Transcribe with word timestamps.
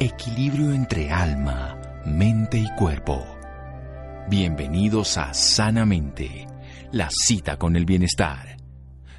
equilibrio 0.00 0.72
entre 0.72 1.10
alma, 1.10 1.78
mente 2.06 2.56
y 2.56 2.66
cuerpo. 2.74 3.22
Bienvenidos 4.30 5.18
a 5.18 5.34
Sanamente, 5.34 6.46
la 6.90 7.10
cita 7.10 7.58
con 7.58 7.76
el 7.76 7.84
bienestar. 7.84 8.56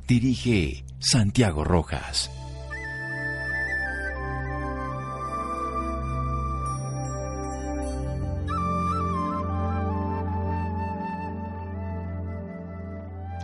Dirige 0.07 0.83
Santiago 0.97 1.63
Rojas. 1.63 2.31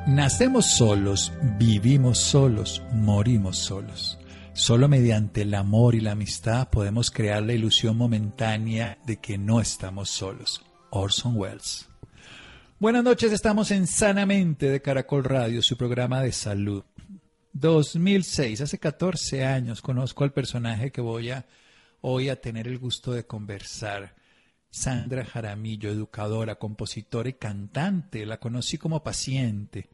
Nacemos 0.08 0.66
solos, 0.66 1.32
vivimos 1.60 2.18
solos, 2.18 2.82
morimos 2.94 3.58
solos. 3.60 4.18
Solo 4.58 4.90
mediante 4.90 5.44
el 5.44 5.54
amor 5.54 5.94
y 5.94 6.00
la 6.00 6.14
amistad 6.14 6.72
podemos 6.72 7.12
crear 7.12 7.44
la 7.44 7.54
ilusión 7.54 7.96
momentánea 7.96 8.98
de 9.06 9.18
que 9.18 9.38
no 9.38 9.62
estamos 9.62 10.10
solos. 10.10 10.66
Orson 10.90 11.38
Welles. 11.38 11.88
Buenas 12.80 13.04
noches, 13.04 13.32
estamos 13.32 13.70
en 13.70 13.86
Sanamente 13.86 14.68
de 14.72 14.82
Caracol 14.82 15.24
Radio, 15.24 15.62
su 15.62 15.78
programa 15.78 16.24
de 16.24 16.32
salud. 16.32 16.84
2006, 17.54 18.62
hace 18.62 18.80
14 18.80 19.46
años, 19.46 19.84
conozco 19.84 20.24
al 20.24 20.34
personaje 20.34 20.92
que 20.92 21.02
voy 21.02 21.30
a 21.30 21.46
hoy 22.02 22.30
a 22.30 22.42
tener 22.42 22.68
el 22.68 22.80
gusto 22.80 23.12
de 23.12 23.28
conversar. 23.28 24.16
Sandra 24.72 25.24
Jaramillo, 25.24 25.92
educadora, 25.92 26.56
compositora 26.56 27.30
y 27.30 27.34
cantante. 27.34 28.26
La 28.26 28.40
conocí 28.40 28.80
como 28.80 29.04
paciente 29.04 29.88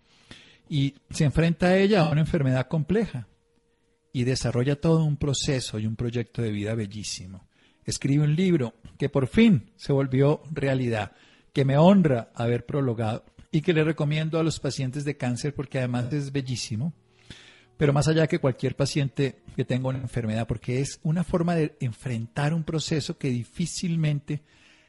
y 0.69 0.95
se 1.09 1.25
enfrenta 1.25 1.67
a 1.67 1.77
ella 1.77 2.03
a 2.03 2.09
una 2.09 2.21
enfermedad 2.21 2.69
compleja 2.69 3.27
y 4.13 4.23
desarrolla 4.23 4.79
todo 4.79 5.03
un 5.03 5.17
proceso 5.17 5.79
y 5.79 5.87
un 5.87 5.95
proyecto 5.95 6.43
de 6.43 6.51
vida 6.51 6.75
bellísimo. 6.75 7.47
Escribe 7.83 8.23
un 8.23 8.35
libro 8.35 8.75
que 8.97 9.09
por 9.09 9.27
fin 9.27 9.71
se 9.75 9.91
volvió 9.91 10.43
realidad, 10.51 11.11
que 11.51 11.65
me 11.65 11.77
honra 11.77 12.31
haber 12.35 12.65
prologado 12.65 13.25
y 13.51 13.61
que 13.61 13.73
le 13.73 13.83
recomiendo 13.83 14.39
a 14.39 14.43
los 14.43 14.59
pacientes 14.59 15.03
de 15.03 15.17
cáncer 15.17 15.53
porque 15.53 15.79
además 15.79 16.13
es 16.13 16.31
bellísimo, 16.31 16.93
pero 17.75 17.91
más 17.91 18.07
allá 18.07 18.27
que 18.27 18.39
cualquier 18.39 18.75
paciente 18.75 19.41
que 19.55 19.65
tenga 19.65 19.89
una 19.89 19.99
enfermedad, 19.99 20.47
porque 20.47 20.79
es 20.79 20.99
una 21.03 21.23
forma 21.23 21.55
de 21.55 21.75
enfrentar 21.79 22.53
un 22.53 22.63
proceso 22.63 23.17
que 23.17 23.29
difícilmente 23.29 24.43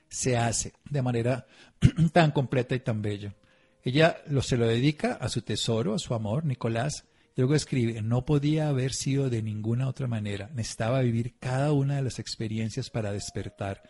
se 0.09 0.37
hace 0.37 0.75
de 0.89 1.03
manera 1.03 1.47
tan 2.13 2.31
completa 2.31 2.75
y 2.75 2.81
tan 2.81 3.01
bella. 3.01 3.35
Ella 3.83 4.19
lo, 4.29 4.43
se 4.43 4.57
lo 4.57 4.67
dedica 4.67 5.15
a 5.15 5.29
su 5.29 5.43
tesoro, 5.43 5.95
a 5.95 5.98
su 5.98 6.15
amor, 6.15 6.45
Nicolás, 6.45 7.05
Luego 7.37 7.55
escribe, 7.55 8.01
no 8.01 8.25
podía 8.25 8.69
haber 8.69 8.93
sido 8.93 9.29
de 9.29 9.43
ninguna 9.43 9.89
otra 9.89 10.07
manera. 10.07 10.51
Necesitaba 10.55 11.01
vivir 11.01 11.35
cada 11.41 11.73
una 11.73 11.97
de 11.97 12.03
las 12.03 12.21
experiencias 12.21 12.91
para 12.91 13.11
despertar, 13.11 13.83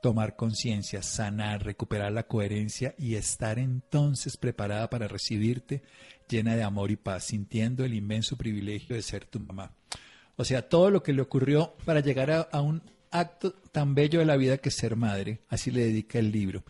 tomar 0.00 0.36
conciencia, 0.36 1.02
sanar, 1.02 1.64
recuperar 1.64 2.12
la 2.12 2.28
coherencia 2.28 2.94
y 2.98 3.16
estar 3.16 3.58
entonces 3.58 4.36
preparada 4.36 4.88
para 4.88 5.08
recibirte 5.08 5.82
llena 6.28 6.54
de 6.54 6.62
amor 6.62 6.90
y 6.90 6.96
paz, 6.96 7.24
sintiendo 7.24 7.84
el 7.84 7.94
inmenso 7.94 8.36
privilegio 8.36 8.94
de 8.94 9.02
ser 9.02 9.24
tu 9.24 9.40
mamá. 9.40 9.74
O 10.36 10.44
sea, 10.44 10.68
todo 10.68 10.90
lo 10.90 11.02
que 11.02 11.12
le 11.12 11.22
ocurrió 11.22 11.74
para 11.84 12.00
llegar 12.00 12.48
a, 12.50 12.60
un 12.60 12.82
acto 13.10 13.52
tan 13.72 13.94
bello 13.94 14.20
de 14.20 14.26
la 14.26 14.36
vida 14.36 14.58
que 14.58 14.70
ser 14.70 14.96
madre, 14.96 15.40
así 15.48 15.70
le 15.70 15.84
dedica 15.84 16.18
el 16.18 16.32
libro. 16.32 16.64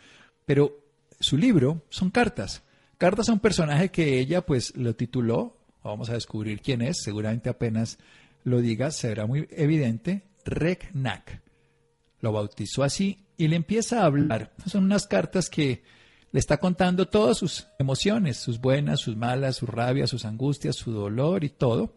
Pero 0.45 0.81
su 1.21 1.37
libro 1.37 1.85
son 1.89 2.11
cartas, 2.11 2.63
cartas 2.99 3.29
a 3.29 3.33
un 3.33 3.41
personaje 3.41 3.91
que 3.91 4.19
ella 4.19 4.45
pues 4.45 4.77
lo 4.77 4.97
tituló 4.97 5.62
vamos 5.83 6.11
a 6.11 6.15
descubrir 6.15 6.61
quién 6.61 6.83
es, 6.83 7.03
seguramente 7.03 7.49
apenas 7.49 7.99
lo 8.45 8.61
diga, 8.61 8.91
será 8.91 9.27
muy 9.27 9.49
evidente, 9.51 10.23
Reknak. 10.45 11.43
Lo 12.21 12.33
bautizó 12.33 12.83
así 12.83 13.25
y 13.37 13.49
le 13.49 13.57
empieza 13.57 14.03
a 14.03 14.07
hablar. 14.07 14.53
Son 14.67 14.85
unas 14.85 15.07
cartas 15.07 15.49
que 15.49 15.83
le 16.31 16.41
está 16.41 16.57
contando 16.57 17.09
todas 17.09 17.37
sus 17.37 17.67
emociones, 17.79 18.39
sus 18.39 18.61
buenas, 18.61 19.01
sus 19.01 19.17
malas, 19.17 19.57
sus 19.57 19.69
rabias, 19.69 20.11
sus 20.11 20.25
angustias, 20.25 20.77
su 20.77 20.93
dolor 20.93 21.45
y 21.45 21.51
todo. 21.51 21.97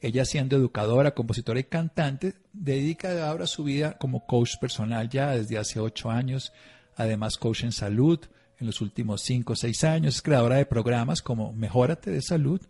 Ella 0.00 0.24
siendo 0.24 0.56
educadora, 0.56 1.14
compositora 1.14 1.60
y 1.60 1.64
cantante, 1.64 2.34
dedica 2.52 3.28
ahora 3.28 3.46
su 3.46 3.64
vida 3.64 3.96
como 3.98 4.26
coach 4.26 4.56
personal 4.60 5.08
ya 5.08 5.32
desde 5.32 5.58
hace 5.58 5.78
ocho 5.78 6.10
años, 6.10 6.52
además 6.96 7.36
coach 7.36 7.64
en 7.64 7.72
salud 7.72 8.18
en 8.58 8.66
los 8.66 8.80
últimos 8.80 9.22
cinco 9.22 9.54
o 9.54 9.56
seis 9.56 9.84
años, 9.84 10.16
es 10.16 10.22
creadora 10.22 10.56
de 10.56 10.66
programas 10.66 11.22
como 11.22 11.52
Mejórate 11.52 12.10
de 12.10 12.20
Salud, 12.20 12.60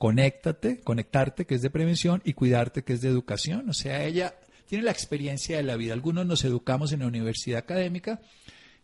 conéctate, 0.00 0.80
conectarte, 0.80 1.44
que 1.44 1.54
es 1.54 1.60
de 1.60 1.68
prevención, 1.68 2.22
y 2.24 2.32
cuidarte, 2.32 2.82
que 2.84 2.94
es 2.94 3.02
de 3.02 3.10
educación. 3.10 3.68
O 3.68 3.74
sea, 3.74 4.02
ella 4.06 4.34
tiene 4.66 4.84
la 4.84 4.92
experiencia 4.92 5.58
de 5.58 5.62
la 5.62 5.76
vida. 5.76 5.92
Algunos 5.92 6.24
nos 6.24 6.42
educamos 6.42 6.92
en 6.92 7.00
la 7.00 7.06
universidad 7.06 7.58
académica 7.58 8.18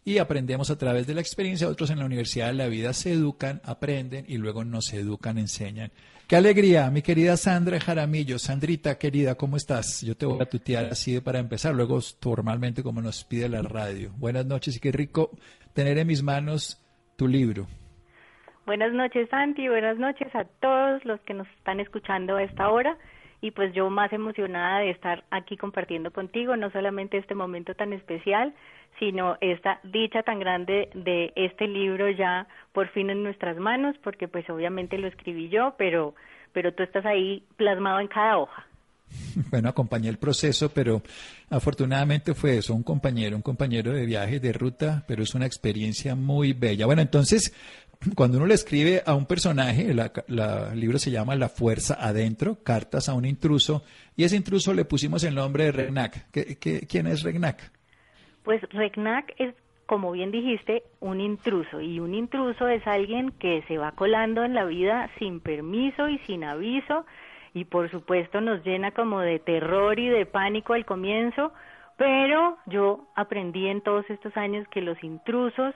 y 0.04 0.18
aprendemos 0.18 0.68
a 0.68 0.76
través 0.76 1.06
de 1.06 1.14
la 1.14 1.22
experiencia, 1.22 1.68
otros 1.68 1.88
en 1.88 2.00
la 2.00 2.04
universidad 2.04 2.48
de 2.48 2.52
la 2.52 2.66
vida 2.66 2.92
se 2.92 3.12
educan, 3.14 3.62
aprenden 3.64 4.26
y 4.28 4.36
luego 4.36 4.62
nos 4.62 4.92
educan, 4.92 5.38
enseñan. 5.38 5.90
Qué 6.26 6.36
alegría, 6.36 6.90
mi 6.90 7.00
querida 7.00 7.38
Sandra 7.38 7.80
Jaramillo. 7.80 8.38
Sandrita, 8.38 8.98
querida, 8.98 9.36
¿cómo 9.36 9.56
estás? 9.56 10.02
Yo 10.02 10.18
te 10.18 10.26
voy 10.26 10.42
a 10.42 10.50
tutear 10.50 10.84
así 10.92 11.18
para 11.20 11.38
empezar, 11.38 11.74
luego 11.74 11.98
formalmente 12.20 12.82
como 12.82 13.00
nos 13.00 13.24
pide 13.24 13.48
la 13.48 13.62
radio. 13.62 14.12
Buenas 14.18 14.44
noches 14.44 14.76
y 14.76 14.80
qué 14.80 14.92
rico 14.92 15.30
tener 15.72 15.96
en 15.96 16.08
mis 16.08 16.22
manos 16.22 16.78
tu 17.16 17.26
libro. 17.26 17.66
Buenas 18.66 18.92
noches, 18.92 19.28
Santi. 19.30 19.68
Buenas 19.68 19.96
noches 19.96 20.34
a 20.34 20.44
todos 20.44 21.04
los 21.04 21.20
que 21.20 21.34
nos 21.34 21.46
están 21.56 21.78
escuchando 21.78 22.34
a 22.34 22.42
esta 22.42 22.68
hora. 22.68 22.98
Y 23.40 23.52
pues 23.52 23.72
yo 23.72 23.88
más 23.90 24.12
emocionada 24.12 24.80
de 24.80 24.90
estar 24.90 25.22
aquí 25.30 25.56
compartiendo 25.56 26.10
contigo, 26.10 26.56
no 26.56 26.68
solamente 26.72 27.16
este 27.16 27.36
momento 27.36 27.76
tan 27.76 27.92
especial, 27.92 28.52
sino 28.98 29.36
esta 29.40 29.78
dicha 29.84 30.24
tan 30.24 30.40
grande 30.40 30.88
de 30.94 31.32
este 31.36 31.68
libro 31.68 32.10
ya 32.10 32.48
por 32.72 32.88
fin 32.88 33.08
en 33.10 33.22
nuestras 33.22 33.56
manos, 33.56 33.94
porque 34.02 34.26
pues 34.26 34.50
obviamente 34.50 34.98
lo 34.98 35.06
escribí 35.06 35.48
yo, 35.48 35.74
pero, 35.78 36.16
pero 36.52 36.74
tú 36.74 36.82
estás 36.82 37.06
ahí 37.06 37.44
plasmado 37.56 38.00
en 38.00 38.08
cada 38.08 38.38
hoja. 38.38 38.66
Bueno, 39.50 39.68
acompañé 39.68 40.08
el 40.08 40.18
proceso, 40.18 40.70
pero 40.70 41.02
afortunadamente 41.50 42.34
fue 42.34 42.58
eso, 42.58 42.74
un 42.74 42.82
compañero, 42.82 43.36
un 43.36 43.42
compañero 43.42 43.92
de 43.92 44.06
viaje, 44.06 44.40
de 44.40 44.52
ruta, 44.52 45.04
pero 45.06 45.22
es 45.22 45.34
una 45.34 45.46
experiencia 45.46 46.14
muy 46.14 46.52
bella. 46.52 46.86
Bueno, 46.86 47.02
entonces 47.02 47.52
cuando 48.14 48.38
uno 48.38 48.46
le 48.46 48.54
escribe 48.54 49.02
a 49.04 49.14
un 49.14 49.26
personaje, 49.26 49.90
el 49.90 50.80
libro 50.80 50.98
se 50.98 51.10
llama 51.10 51.34
La 51.34 51.48
Fuerza 51.48 51.96
Adentro, 52.00 52.58
Cartas 52.62 53.08
a 53.08 53.14
un 53.14 53.24
intruso, 53.24 53.82
y 54.16 54.24
ese 54.24 54.36
intruso 54.36 54.74
le 54.74 54.84
pusimos 54.84 55.24
el 55.24 55.34
nombre 55.34 55.64
de 55.64 55.72
Regnac. 55.72 56.26
quién 56.88 57.06
es 57.06 57.22
Regnac? 57.22 57.70
Pues 58.44 58.62
Regnac 58.70 59.34
es, 59.38 59.54
como 59.86 60.12
bien 60.12 60.30
dijiste, 60.30 60.82
un 61.00 61.20
intruso, 61.20 61.80
y 61.80 62.00
un 62.00 62.14
intruso 62.14 62.68
es 62.68 62.86
alguien 62.86 63.32
que 63.32 63.62
se 63.68 63.78
va 63.78 63.92
colando 63.92 64.44
en 64.44 64.54
la 64.54 64.64
vida 64.64 65.10
sin 65.18 65.40
permiso 65.40 66.08
y 66.08 66.18
sin 66.20 66.44
aviso, 66.44 67.06
y 67.54 67.64
por 67.64 67.90
supuesto 67.90 68.40
nos 68.40 68.64
llena 68.64 68.90
como 68.90 69.20
de 69.20 69.38
terror 69.38 69.98
y 69.98 70.08
de 70.08 70.26
pánico 70.26 70.74
al 70.74 70.84
comienzo, 70.84 71.52
pero 71.96 72.58
yo 72.66 73.08
aprendí 73.14 73.68
en 73.68 73.80
todos 73.80 74.04
estos 74.10 74.36
años 74.36 74.68
que 74.68 74.82
los 74.82 75.02
intrusos 75.02 75.74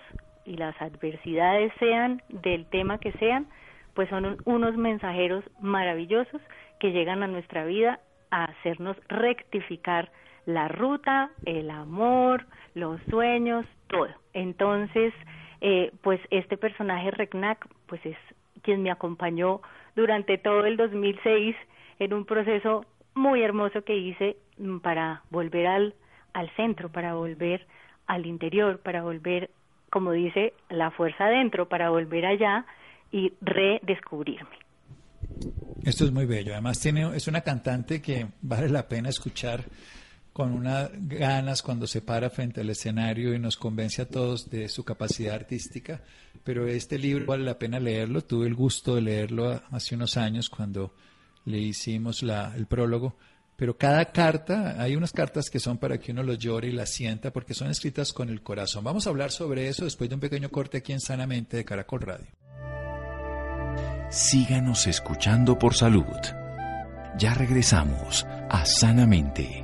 y 0.50 0.56
las 0.56 0.75
adversidades 0.83 1.72
sean 1.78 2.22
del 2.28 2.66
tema 2.66 2.99
que 2.99 3.12
sean, 3.12 3.47
pues 3.94 4.09
son 4.09 4.38
unos 4.47 4.77
mensajeros 4.77 5.44
maravillosos 5.61 6.43
que 6.81 6.91
llegan 6.91 7.22
a 7.22 7.28
nuestra 7.28 7.65
vida 7.65 8.00
a 8.33 8.47
hacernos 8.47 8.97
rectificar 9.09 10.10
la 10.47 10.66
ruta, 10.66 11.31
el 11.44 11.71
amor, 11.71 12.47
los 12.75 13.00
sueños, 13.09 13.65
todo. 13.87 14.09
Entonces, 14.33 15.15
eh, 15.60 15.93
pues 16.03 16.21
este 16.31 16.56
personaje 16.56 17.12
Reknak, 17.12 17.69
pues 17.87 18.05
es 18.05 18.16
quien 18.62 18.83
me 18.83 18.91
acompañó 18.91 19.60
durante 19.94 20.37
todo 20.37 20.66
el 20.66 20.77
2006 20.77 21.55
en 22.00 22.12
un 22.12 22.25
proceso 22.25 22.87
muy 23.15 23.42
hermoso 23.42 23.84
que 23.84 23.97
hice 23.97 24.36
para 24.83 25.22
volver 25.30 25.69
al, 25.69 25.95
al 26.33 26.51
centro, 26.57 26.89
para 26.89 27.15
volver 27.15 27.69
al 28.09 28.27
interior, 28.27 28.80
para 28.80 29.04
volver 29.04 29.51
como 29.91 30.13
dice, 30.13 30.54
la 30.69 30.91
fuerza 30.91 31.27
adentro 31.27 31.69
para 31.69 31.91
volver 31.91 32.25
allá 32.27 32.65
y 33.10 33.33
redescubrirme. 33.41 34.59
Esto 35.84 36.04
es 36.04 36.13
muy 36.13 36.27
bello. 36.27 36.53
Además 36.53 36.81
tiene 36.81 37.16
es 37.16 37.27
una 37.27 37.41
cantante 37.41 38.01
que 38.01 38.27
vale 38.42 38.69
la 38.69 38.89
pena 38.89 39.09
escuchar 39.09 39.65
con 40.33 40.53
unas 40.53 40.91
ganas 40.95 41.63
cuando 41.63 41.87
se 41.87 42.03
para 42.03 42.31
frente 42.31 42.60
al 42.60 42.71
escenario 42.71 43.34
y 43.34 43.39
nos 43.39 43.57
convence 43.57 44.03
a 44.03 44.09
todos 44.09 44.48
de 44.48 44.69
su 44.69 44.84
capacidad 44.84 45.34
artística. 45.34 46.03
Pero 46.45 46.66
este 46.66 46.98
libro 46.98 47.27
vale 47.27 47.45
la 47.45 47.59
pena 47.59 47.81
leerlo. 47.81 48.22
Tuve 48.22 48.47
el 48.47 48.54
gusto 48.54 48.95
de 48.95 49.03
leerlo 49.03 49.60
hace 49.71 49.95
unos 49.95 50.16
años 50.16 50.48
cuando 50.48 50.95
le 51.47 51.59
hicimos 51.59 52.22
la, 52.22 52.54
el 52.57 52.66
prólogo 52.66 53.16
pero 53.60 53.77
cada 53.77 54.07
carta, 54.07 54.80
hay 54.80 54.97
unas 54.97 55.12
cartas 55.12 55.51
que 55.51 55.60
son 55.60 55.77
para 55.77 55.98
que 55.98 56.12
uno 56.12 56.22
los 56.22 56.39
llore 56.39 56.68
y 56.68 56.72
las 56.72 56.89
sienta 56.89 57.30
porque 57.30 57.53
son 57.53 57.71
escritas 57.71 58.15
con 58.15 58.30
el 58.30 58.41
corazón. 58.42 58.83
Vamos 58.83 59.07
a 59.07 59.10
hablar 59.10 59.33
sobre 59.33 59.68
eso 59.68 59.84
después 59.84 60.09
de 60.09 60.15
un 60.15 60.21
pequeño 60.22 60.48
corte 60.48 60.78
aquí 60.78 60.95
en 60.95 61.01
Sanamente 61.01 61.59
de 61.59 61.65
Caracol 61.66 62.01
Radio. 62.01 62.27
Síganos 64.09 64.86
escuchando 64.86 65.59
por 65.59 65.74
salud. 65.74 66.07
Ya 67.18 67.34
regresamos 67.34 68.24
a 68.48 68.65
Sanamente. 68.65 69.63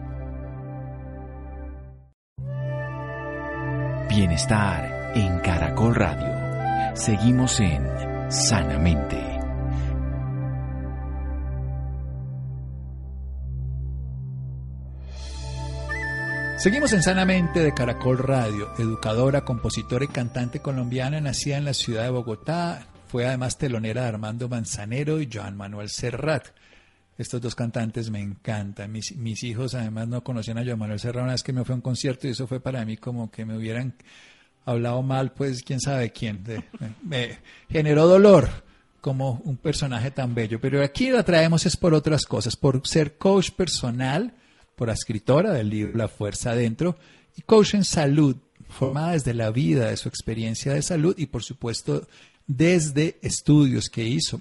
Bienestar 4.11 5.13
en 5.15 5.39
Caracol 5.39 5.95
Radio. 5.95 6.95
Seguimos 6.95 7.61
en 7.61 8.31
Sanamente. 8.31 9.36
Seguimos 16.67 16.93
en 16.95 17.05
Sanamente 17.05 17.61
de 17.61 17.73
Caracol 17.73 18.19
Radio, 18.19 18.73
educadora, 18.77 19.45
compositora 19.45 20.05
y 20.05 20.09
cantante 20.09 20.59
colombiana, 20.59 21.21
nacida 21.21 21.59
en 21.59 21.65
la 21.65 21.73
ciudad 21.73 22.03
de 22.03 22.11
Bogotá, 22.11 22.89
fue 23.07 23.25
además 23.25 23.57
telonera 23.57 24.03
de 24.03 24.09
Armando 24.09 24.49
Manzanero 24.49 25.21
y 25.21 25.29
Joan 25.33 25.57
Manuel 25.57 25.89
Serrat. 25.89 26.49
Estos 27.17 27.41
dos 27.41 27.55
cantantes 27.55 28.11
me 28.11 28.21
encantan. 28.21 28.91
Mis, 28.91 29.15
mis 29.15 29.45
hijos 29.45 29.77
además 29.77 30.09
no 30.09 30.25
conocían 30.25 30.59
a 30.59 30.65
Joan 30.65 30.81
Manuel 30.81 30.99
Serrat 30.99 31.23
una 31.23 31.33
vez 31.35 31.45
que 31.45 31.53
me 31.53 31.65
fue 31.65 31.75
a 31.75 31.77
un 31.77 31.83
concierto 31.83 32.27
y 32.27 32.33
eso 32.33 32.49
fue 32.49 32.59
para 32.59 32.85
mí 32.85 32.97
como 32.97 33.31
que 33.31 33.45
me 33.45 33.57
hubieran 33.57 33.95
hablado 34.65 35.03
mal, 35.03 35.35
pues 35.35 35.63
quién 35.63 35.81
sabe 35.81 36.11
quién. 36.11 36.43
me, 37.05 37.39
generó 37.71 38.09
dolor 38.09 38.49
como 39.01 39.41
un 39.45 39.57
personaje 39.57 40.11
tan 40.11 40.35
bello. 40.35 40.61
Pero 40.61 40.83
aquí 40.83 41.11
la 41.11 41.23
traemos 41.23 41.65
es 41.65 41.77
por 41.77 41.95
otras 41.95 42.27
cosas, 42.27 42.57
por 42.57 42.85
ser 42.89 43.19
coach 43.19 43.53
personal, 43.53 44.35
por 44.77 44.91
escritora 44.91 45.53
del 45.53 45.71
libro 45.71 45.97
La 45.97 46.07
Fuerza 46.07 46.51
Adentro 46.51 46.97
y 47.37 47.43
coach 47.43 47.75
en 47.75 47.85
salud, 47.85 48.37
formada 48.69 49.13
desde 49.13 49.35
la 49.35 49.51
vida, 49.51 49.89
de 49.89 49.97
su 49.97 50.09
experiencia 50.09 50.75
de 50.75 50.83
salud 50.83 51.15
y 51.19 51.27
por 51.27 51.43
supuesto 51.43 52.07
desde 52.47 53.19
estudios 53.23 53.91
que 53.91 54.05
hizo 54.05 54.41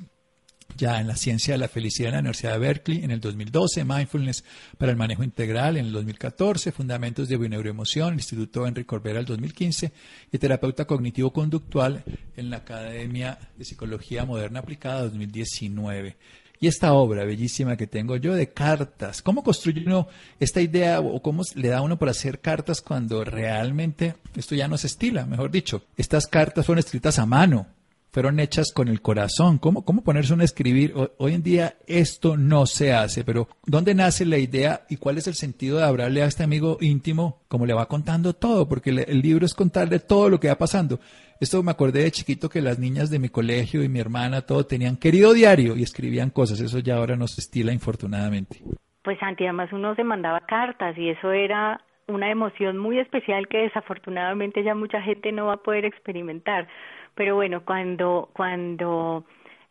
ya 0.78 1.00
en 1.00 1.08
la 1.08 1.16
ciencia 1.16 1.54
de 1.54 1.58
la 1.60 1.68
felicidad 1.68 2.10
en 2.10 2.16
la 2.16 2.20
Universidad 2.20 2.54
de 2.54 2.60
Berkeley 2.60 3.04
en 3.04 3.12
el 3.12 3.22
2012, 3.22 3.86
Mindfulness 3.86 4.44
para 4.78 4.92
el 4.92 4.98
manejo 4.98 5.24
integral 5.24 5.78
en 5.78 5.86
el 5.86 5.92
2014, 5.94 6.72
Fundamentos 6.72 7.30
de 7.30 7.38
Bioneuroemoción, 7.38 8.10
el 8.10 8.20
Instituto 8.20 8.68
Enrique 8.68 8.88
Corbera 8.88 9.20
el 9.20 9.26
2015 9.26 9.92
y 10.32 10.38
terapeuta 10.38 10.86
cognitivo-conductual 10.86 12.04
en 12.36 12.50
la 12.50 12.58
Academia 12.58 13.40
de 13.58 13.64
Psicología 13.64 14.26
Moderna 14.26 14.60
Aplicada 14.60 15.04
2019. 15.04 16.18
Y 16.60 16.68
esta 16.68 16.94
obra 16.94 17.26
bellísima 17.26 17.78
que 17.78 17.88
tengo 17.88 18.16
yo 18.16 18.34
de 18.34 18.50
cartas, 18.50 19.22
¿cómo 19.22 19.44
construye 19.44 19.84
uno 19.86 20.08
esta 20.40 20.62
idea 20.62 21.00
o 21.00 21.22
cómo 21.22 21.44
le 21.56 21.68
da 21.68 21.82
uno 21.82 21.98
por 21.98 22.10
hacer 22.10 22.40
cartas 22.40 22.82
cuando 22.82 23.24
realmente 23.24 24.16
esto 24.36 24.56
ya 24.56 24.68
no 24.68 24.78
se 24.78 24.88
estila, 24.88 25.26
mejor 25.26 25.52
dicho? 25.52 25.84
Estas 25.98 26.28
cartas 26.28 26.66
fueron 26.66 26.80
escritas 26.80 27.20
a 27.20 27.26
mano, 27.26 27.68
fueron 28.16 28.40
hechas 28.40 28.72
con 28.74 28.88
el 28.88 29.02
corazón. 29.02 29.58
¿Cómo, 29.58 29.84
cómo 29.84 30.02
ponerse 30.02 30.34
uno 30.34 30.44
a 30.44 30.46
escribir? 30.46 30.94
Hoy 31.18 31.34
en 31.34 31.44
día 31.44 31.74
esto 31.86 32.38
no 32.38 32.66
se 32.66 32.94
hace, 32.94 33.26
pero 33.26 33.50
¿dónde 33.66 33.94
nace 33.94 34.26
la 34.26 34.38
idea 34.38 34.84
y 34.90 34.96
cuál 34.96 35.18
es 35.18 35.28
el 35.28 35.34
sentido 35.34 35.80
de 35.80 35.84
hablarle 35.84 36.24
a 36.24 36.26
este 36.26 36.42
amigo 36.42 36.78
íntimo 36.80 37.42
como 37.50 37.66
le 37.66 37.74
va 37.74 37.90
contando 37.90 38.32
todo? 38.32 38.70
Porque 38.70 38.92
el 38.92 39.22
libro 39.22 39.46
es 39.46 39.54
contarle 39.54 40.00
todo 40.00 40.30
lo 40.30 40.40
que 40.40 40.48
va 40.48 40.56
pasando. 40.56 40.98
Esto 41.42 41.62
me 41.62 41.72
acordé 41.72 42.04
de 42.04 42.12
chiquito 42.12 42.48
que 42.48 42.62
las 42.62 42.80
niñas 42.80 43.10
de 43.10 43.20
mi 43.20 43.28
colegio 43.28 43.84
y 43.84 43.90
mi 43.90 44.00
hermana 44.00 44.44
todo 44.44 44.66
tenían 44.66 44.96
querido 44.96 45.34
diario 45.34 45.76
y 45.76 45.84
escribían 45.84 46.30
cosas. 46.30 46.62
Eso 46.62 46.80
ya 46.80 46.96
ahora 46.96 47.18
no 47.18 47.28
se 47.28 47.42
estila 47.42 47.74
infortunadamente. 47.74 48.60
Pues 49.04 49.20
Santi, 49.20 49.44
además 49.44 49.74
uno 49.74 49.94
se 49.96 50.06
mandaba 50.06 50.40
cartas 50.48 50.98
y 50.98 51.10
eso 51.10 51.34
era 51.34 51.82
una 52.08 52.32
emoción 52.32 52.78
muy 52.78 52.98
especial 52.98 53.50
que 53.50 53.58
desafortunadamente 53.58 54.64
ya 54.64 54.74
mucha 54.74 55.02
gente 55.02 55.34
no 55.34 55.48
va 55.48 55.56
a 55.56 55.64
poder 55.64 55.84
experimentar 55.84 56.70
pero 57.16 57.36
bueno, 57.36 57.64
cuando, 57.66 58.30
cuando 58.34 59.24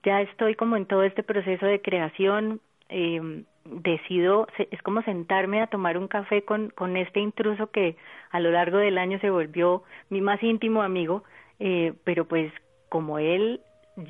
ya 0.02 0.20
estoy 0.22 0.54
como 0.54 0.76
en 0.76 0.86
todo 0.86 1.02
este 1.02 1.22
proceso 1.22 1.66
de 1.66 1.80
creación, 1.80 2.60
eh, 2.88 3.44
decido, 3.64 4.46
es 4.58 4.82
como 4.82 5.02
sentarme 5.02 5.62
a 5.62 5.68
tomar 5.68 5.96
un 5.96 6.08
café 6.08 6.42
con, 6.42 6.70
con 6.70 6.96
este 6.96 7.20
intruso 7.20 7.70
que 7.70 7.96
a 8.30 8.40
lo 8.40 8.50
largo 8.50 8.78
del 8.78 8.98
año 8.98 9.18
se 9.20 9.30
volvió 9.30 9.82
mi 10.10 10.20
más 10.20 10.42
íntimo 10.42 10.82
amigo, 10.82 11.24
eh, 11.58 11.94
pero 12.04 12.26
pues 12.26 12.52
como 12.88 13.18
él 13.18 13.60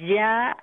ya 0.09 0.57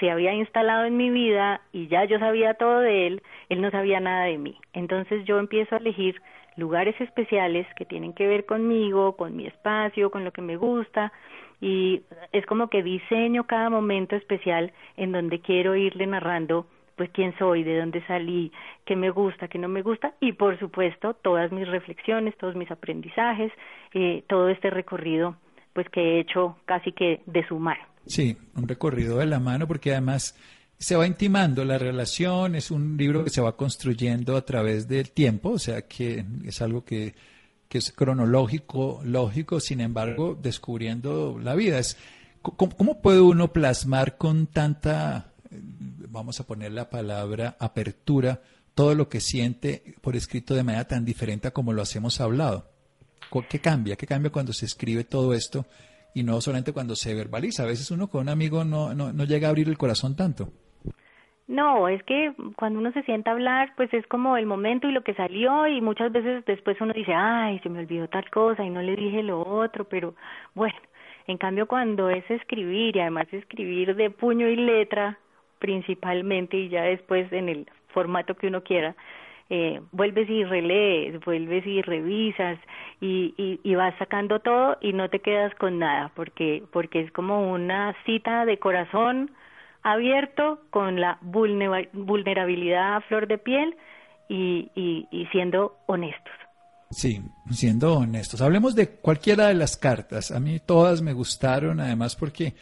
se 0.00 0.10
había 0.10 0.32
instalado 0.32 0.84
en 0.84 0.96
mi 0.96 1.10
vida 1.10 1.60
y 1.72 1.88
ya 1.88 2.04
yo 2.04 2.18
sabía 2.18 2.54
todo 2.54 2.80
de 2.80 3.06
él, 3.06 3.22
él 3.48 3.60
no 3.60 3.70
sabía 3.70 4.00
nada 4.00 4.24
de 4.24 4.38
mí. 4.38 4.58
Entonces 4.72 5.24
yo 5.24 5.38
empiezo 5.38 5.74
a 5.74 5.78
elegir 5.78 6.20
lugares 6.56 7.00
especiales 7.00 7.66
que 7.76 7.84
tienen 7.84 8.12
que 8.12 8.26
ver 8.26 8.44
conmigo, 8.44 9.16
con 9.16 9.36
mi 9.36 9.46
espacio, 9.46 10.10
con 10.10 10.24
lo 10.24 10.32
que 10.32 10.42
me 10.42 10.56
gusta, 10.56 11.12
y 11.62 12.02
es 12.32 12.44
como 12.44 12.68
que 12.68 12.82
diseño 12.82 13.44
cada 13.44 13.70
momento 13.70 14.16
especial 14.16 14.72
en 14.96 15.12
donde 15.12 15.40
quiero 15.40 15.76
irle 15.76 16.06
narrando 16.08 16.66
pues 16.96 17.08
quién 17.10 17.34
soy, 17.38 17.62
de 17.62 17.78
dónde 17.78 18.04
salí, 18.06 18.52
qué 18.84 18.96
me 18.96 19.10
gusta, 19.10 19.48
qué 19.48 19.58
no 19.58 19.68
me 19.68 19.80
gusta 19.80 20.12
y 20.20 20.32
por 20.32 20.58
supuesto 20.58 21.14
todas 21.14 21.52
mis 21.52 21.66
reflexiones, 21.68 22.36
todos 22.36 22.56
mis 22.56 22.70
aprendizajes, 22.70 23.52
eh, 23.94 24.24
todo 24.28 24.48
este 24.48 24.70
recorrido 24.70 25.36
pues 25.72 25.88
que 25.88 26.00
he 26.00 26.20
hecho 26.20 26.56
casi 26.66 26.92
que 26.92 27.22
de 27.26 27.46
su 27.46 27.58
mano. 27.58 27.80
Sí, 28.06 28.36
un 28.56 28.66
recorrido 28.66 29.18
de 29.18 29.26
la 29.26 29.38
mano 29.38 29.68
porque 29.68 29.92
además 29.92 30.36
se 30.76 30.96
va 30.96 31.06
intimando 31.06 31.64
la 31.64 31.78
relación, 31.78 32.56
es 32.56 32.72
un 32.72 32.96
libro 32.96 33.22
que 33.22 33.30
se 33.30 33.40
va 33.40 33.56
construyendo 33.56 34.36
a 34.36 34.44
través 34.44 34.88
del 34.88 35.12
tiempo, 35.12 35.50
o 35.50 35.58
sea 35.58 35.82
que 35.82 36.24
es 36.44 36.60
algo 36.60 36.84
que 36.84 37.14
que 37.72 37.78
es 37.78 37.90
cronológico, 37.90 39.00
lógico, 39.02 39.58
sin 39.58 39.80
embargo, 39.80 40.38
descubriendo 40.38 41.38
la 41.42 41.54
vida. 41.54 41.78
Es, 41.78 41.96
¿cómo, 42.42 43.00
puede 43.00 43.22
uno 43.22 43.50
plasmar 43.50 44.18
con 44.18 44.46
tanta, 44.46 45.32
vamos 46.10 46.38
a 46.38 46.46
poner 46.46 46.72
la 46.72 46.90
palabra, 46.90 47.56
apertura, 47.58 48.42
todo 48.74 48.94
lo 48.94 49.08
que 49.08 49.20
siente 49.20 49.94
por 50.02 50.16
escrito 50.16 50.54
de 50.54 50.64
manera 50.64 50.86
tan 50.86 51.06
diferente 51.06 51.48
a 51.48 51.52
como 51.52 51.72
lo 51.72 51.80
hacemos 51.80 52.20
hablado? 52.20 52.68
¿Qué 53.48 53.58
cambia? 53.62 53.96
¿Qué 53.96 54.06
cambia 54.06 54.30
cuando 54.30 54.52
se 54.52 54.66
escribe 54.66 55.04
todo 55.04 55.32
esto 55.32 55.64
y 56.14 56.24
no 56.24 56.42
solamente 56.42 56.74
cuando 56.74 56.94
se 56.94 57.14
verbaliza? 57.14 57.62
A 57.62 57.66
veces 57.68 57.90
uno 57.90 58.10
con 58.10 58.20
un 58.20 58.28
amigo 58.28 58.66
no, 58.66 58.92
no, 58.92 59.14
no 59.14 59.24
llega 59.24 59.48
a 59.48 59.50
abrir 59.50 59.70
el 59.70 59.78
corazón 59.78 60.14
tanto. 60.14 60.52
No, 61.52 61.86
es 61.86 62.02
que 62.04 62.32
cuando 62.56 62.78
uno 62.78 62.92
se 62.92 63.02
sienta 63.02 63.30
a 63.30 63.34
hablar, 63.34 63.74
pues 63.76 63.92
es 63.92 64.06
como 64.06 64.38
el 64.38 64.46
momento 64.46 64.88
y 64.88 64.92
lo 64.92 65.02
que 65.02 65.12
salió 65.12 65.66
y 65.68 65.82
muchas 65.82 66.10
veces 66.10 66.42
después 66.46 66.80
uno 66.80 66.94
dice, 66.94 67.12
ay, 67.14 67.58
se 67.58 67.68
me 67.68 67.80
olvidó 67.80 68.08
tal 68.08 68.28
cosa 68.30 68.64
y 68.64 68.70
no 68.70 68.80
le 68.80 68.96
dije 68.96 69.22
lo 69.22 69.42
otro, 69.42 69.84
pero 69.84 70.14
bueno, 70.54 70.78
en 71.26 71.36
cambio 71.36 71.66
cuando 71.66 72.08
es 72.08 72.24
escribir 72.30 72.96
y 72.96 73.00
además 73.00 73.26
escribir 73.30 73.94
de 73.96 74.08
puño 74.08 74.48
y 74.48 74.56
letra 74.56 75.18
principalmente 75.58 76.56
y 76.56 76.70
ya 76.70 76.84
después 76.84 77.30
en 77.34 77.50
el 77.50 77.66
formato 77.88 78.34
que 78.34 78.46
uno 78.46 78.62
quiera, 78.62 78.96
eh, 79.50 79.82
vuelves 79.92 80.30
y 80.30 80.44
relees, 80.44 81.20
vuelves 81.22 81.66
y 81.66 81.82
revisas 81.82 82.58
y, 82.98 83.34
y, 83.36 83.60
y 83.62 83.74
vas 83.74 83.94
sacando 83.98 84.40
todo 84.40 84.78
y 84.80 84.94
no 84.94 85.10
te 85.10 85.18
quedas 85.18 85.54
con 85.56 85.78
nada 85.78 86.10
porque 86.16 86.62
porque 86.72 87.00
es 87.00 87.12
como 87.12 87.52
una 87.52 87.94
cita 88.06 88.46
de 88.46 88.56
corazón 88.56 89.30
abierto 89.82 90.60
con 90.70 91.00
la 91.00 91.18
vulnerabilidad 91.22 92.96
a 92.96 93.00
flor 93.02 93.26
de 93.26 93.38
piel 93.38 93.76
y, 94.28 94.70
y, 94.74 95.26
siendo 95.26 95.78
honestos. 95.86 96.32
Sí, 96.90 97.22
siendo 97.50 97.94
honestos. 97.94 98.40
Hablemos 98.40 98.74
de 98.74 98.88
cualquiera 98.88 99.48
de 99.48 99.54
las 99.54 99.76
cartas. 99.76 100.30
A 100.30 100.40
mí 100.40 100.60
todas 100.60 101.02
me 101.02 101.12
gustaron, 101.12 101.80
además 101.80 102.16
porque 102.16 102.54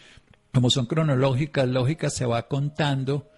como 0.53 0.71
son 0.71 0.87
cronológicas, 0.87 1.69
lógicas, 1.69 2.15
se 2.15 2.27
va 2.27 2.49
contando 2.49 3.29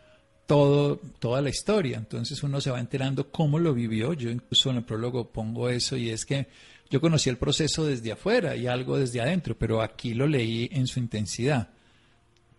todo, 0.47 1.01
toda 1.19 1.41
la 1.41 1.51
historia. 1.51 1.99
Entonces 1.99 2.43
uno 2.43 2.61
se 2.61 2.71
va 2.71 2.81
enterando 2.81 3.31
cómo 3.31 3.59
lo 3.59 3.75
vivió. 3.75 4.13
Yo 4.13 4.31
incluso 4.31 4.71
en 4.71 4.77
el 4.77 4.85
prólogo 4.85 5.31
pongo 5.31 5.69
eso 5.69 5.97
y 5.97 6.11
es 6.11 6.25
que 6.25 6.47
yo 6.91 7.01
conocí 7.01 7.31
el 7.31 7.39
proceso 7.39 7.87
desde 7.87 8.13
afuera 8.13 8.55
y 8.55 8.67
algo 8.67 8.99
desde 8.99 9.21
adentro, 9.21 9.57
pero 9.57 9.81
aquí 9.81 10.13
lo 10.13 10.27
leí 10.27 10.69
en 10.73 10.87
su 10.87 11.01
intensidad 11.01 11.69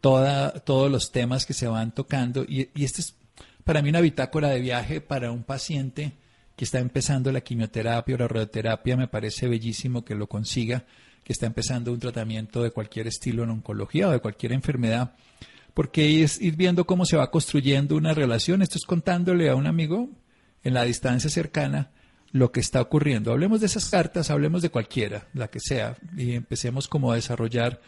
todos 0.03 0.91
los 0.91 1.11
temas 1.11 1.45
que 1.45 1.53
se 1.53 1.67
van 1.67 1.93
tocando. 1.93 2.43
Y, 2.43 2.69
y 2.75 2.83
este 2.83 3.01
es 3.01 3.15
para 3.63 3.81
mí 3.81 3.89
una 3.89 4.01
bitácora 4.01 4.49
de 4.49 4.59
viaje 4.59 4.99
para 4.99 5.31
un 5.31 5.43
paciente 5.43 6.11
que 6.57 6.65
está 6.65 6.79
empezando 6.79 7.31
la 7.31 7.41
quimioterapia 7.41 8.15
o 8.15 8.17
la 8.17 8.27
radioterapia. 8.27 8.97
Me 8.97 9.07
parece 9.07 9.47
bellísimo 9.47 10.03
que 10.03 10.13
lo 10.13 10.27
consiga, 10.27 10.83
que 11.23 11.31
está 11.31 11.45
empezando 11.45 11.93
un 11.93 11.99
tratamiento 11.99 12.61
de 12.61 12.71
cualquier 12.71 13.07
estilo 13.07 13.43
en 13.43 13.51
oncología 13.51 14.09
o 14.09 14.11
de 14.11 14.19
cualquier 14.19 14.51
enfermedad. 14.51 15.13
Porque 15.73 16.21
es 16.21 16.39
ir 16.41 16.57
viendo 16.57 16.85
cómo 16.85 17.05
se 17.05 17.15
va 17.15 17.31
construyendo 17.31 17.95
una 17.95 18.13
relación. 18.13 18.61
Esto 18.61 18.77
es 18.77 18.85
contándole 18.85 19.49
a 19.49 19.55
un 19.55 19.67
amigo 19.67 20.09
en 20.63 20.73
la 20.73 20.83
distancia 20.83 21.29
cercana 21.29 21.91
lo 22.33 22.51
que 22.51 22.59
está 22.59 22.81
ocurriendo. 22.81 23.31
Hablemos 23.31 23.61
de 23.61 23.67
esas 23.67 23.89
cartas, 23.89 24.29
hablemos 24.29 24.61
de 24.61 24.69
cualquiera, 24.69 25.27
la 25.33 25.47
que 25.47 25.59
sea, 25.59 25.95
y 26.17 26.33
empecemos 26.33 26.87
como 26.87 27.11
a 27.11 27.15
desarrollar 27.15 27.79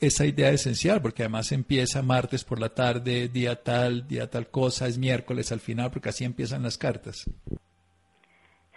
esa 0.00 0.24
idea 0.24 0.50
esencial, 0.50 1.02
porque 1.02 1.22
además 1.22 1.52
empieza 1.52 2.02
martes 2.02 2.44
por 2.44 2.58
la 2.58 2.70
tarde, 2.70 3.28
día 3.28 3.62
tal, 3.62 4.06
día 4.08 4.30
tal 4.30 4.48
cosa, 4.48 4.86
es 4.86 4.98
miércoles 4.98 5.52
al 5.52 5.60
final, 5.60 5.90
porque 5.90 6.08
así 6.08 6.24
empiezan 6.24 6.62
las 6.62 6.78
cartas. 6.78 7.30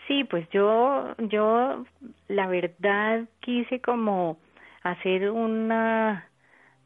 Sí, 0.08 0.26
pues 0.26 0.48
yo, 0.50 1.16
yo 1.30 1.86
la 2.28 2.48
verdad 2.48 3.24
quise 3.40 3.80
como 3.80 4.38
hacer 4.84 5.32
una, 5.32 6.28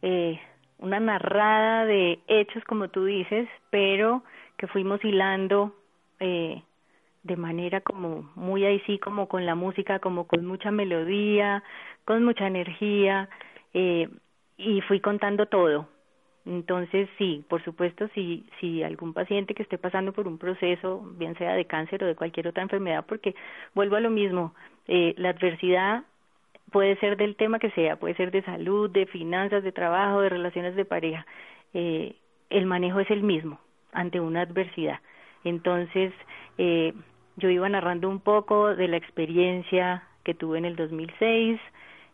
eh, 0.03 0.39
una 0.77 0.99
narrada 0.99 1.85
de 1.85 2.19
hechos, 2.27 2.63
como 2.65 2.89
tú 2.89 3.05
dices, 3.05 3.49
pero 3.71 4.23
que 4.57 4.67
fuimos 4.67 5.03
hilando 5.03 5.75
eh, 6.19 6.61
de 7.23 7.35
manera 7.35 7.81
como 7.81 8.29
muy 8.35 8.65
ahí 8.65 8.79
sí, 8.85 8.99
como 8.99 9.27
con 9.27 9.47
la 9.47 9.55
música, 9.55 9.99
como 9.99 10.27
con 10.27 10.45
mucha 10.45 10.69
melodía, 10.69 11.63
con 12.05 12.23
mucha 12.23 12.45
energía, 12.45 13.29
eh, 13.73 14.09
y 14.57 14.81
fui 14.81 14.99
contando 14.99 15.45
todo. 15.45 15.87
Entonces, 16.45 17.09
sí, 17.17 17.43
por 17.49 17.63
supuesto, 17.63 18.07
si, 18.13 18.45
si 18.59 18.81
algún 18.81 19.13
paciente 19.13 19.53
que 19.53 19.63
esté 19.63 19.77
pasando 19.77 20.13
por 20.13 20.27
un 20.27 20.37
proceso, 20.37 21.01
bien 21.17 21.37
sea 21.37 21.53
de 21.53 21.65
cáncer 21.65 22.03
o 22.03 22.07
de 22.07 22.15
cualquier 22.15 22.47
otra 22.47 22.63
enfermedad, 22.63 23.05
porque 23.05 23.35
vuelvo 23.75 23.97
a 23.97 23.99
lo 23.99 24.09
mismo, 24.09 24.55
eh, 24.87 25.13
la 25.17 25.29
adversidad 25.29 26.03
puede 26.71 26.95
ser 26.97 27.17
del 27.17 27.35
tema 27.35 27.59
que 27.59 27.71
sea, 27.71 27.97
puede 27.97 28.15
ser 28.15 28.31
de 28.31 28.43
salud, 28.43 28.89
de 28.89 29.05
finanzas, 29.07 29.63
de 29.63 29.73
trabajo, 29.73 30.21
de 30.21 30.29
relaciones 30.29 30.75
de 30.75 30.85
pareja. 30.85 31.25
Eh, 31.73 32.15
el 32.49 32.65
manejo 32.65 33.01
es 33.01 33.11
el 33.11 33.23
mismo 33.23 33.59
ante 33.91 34.21
una 34.21 34.41
adversidad. 34.41 34.99
Entonces, 35.43 36.13
eh, 36.57 36.93
yo 37.35 37.49
iba 37.49 37.67
narrando 37.67 38.09
un 38.09 38.19
poco 38.19 38.75
de 38.75 38.87
la 38.87 38.97
experiencia 38.97 40.03
que 40.23 40.33
tuve 40.33 40.57
en 40.57 40.65
el 40.65 40.75
2006, 40.75 41.59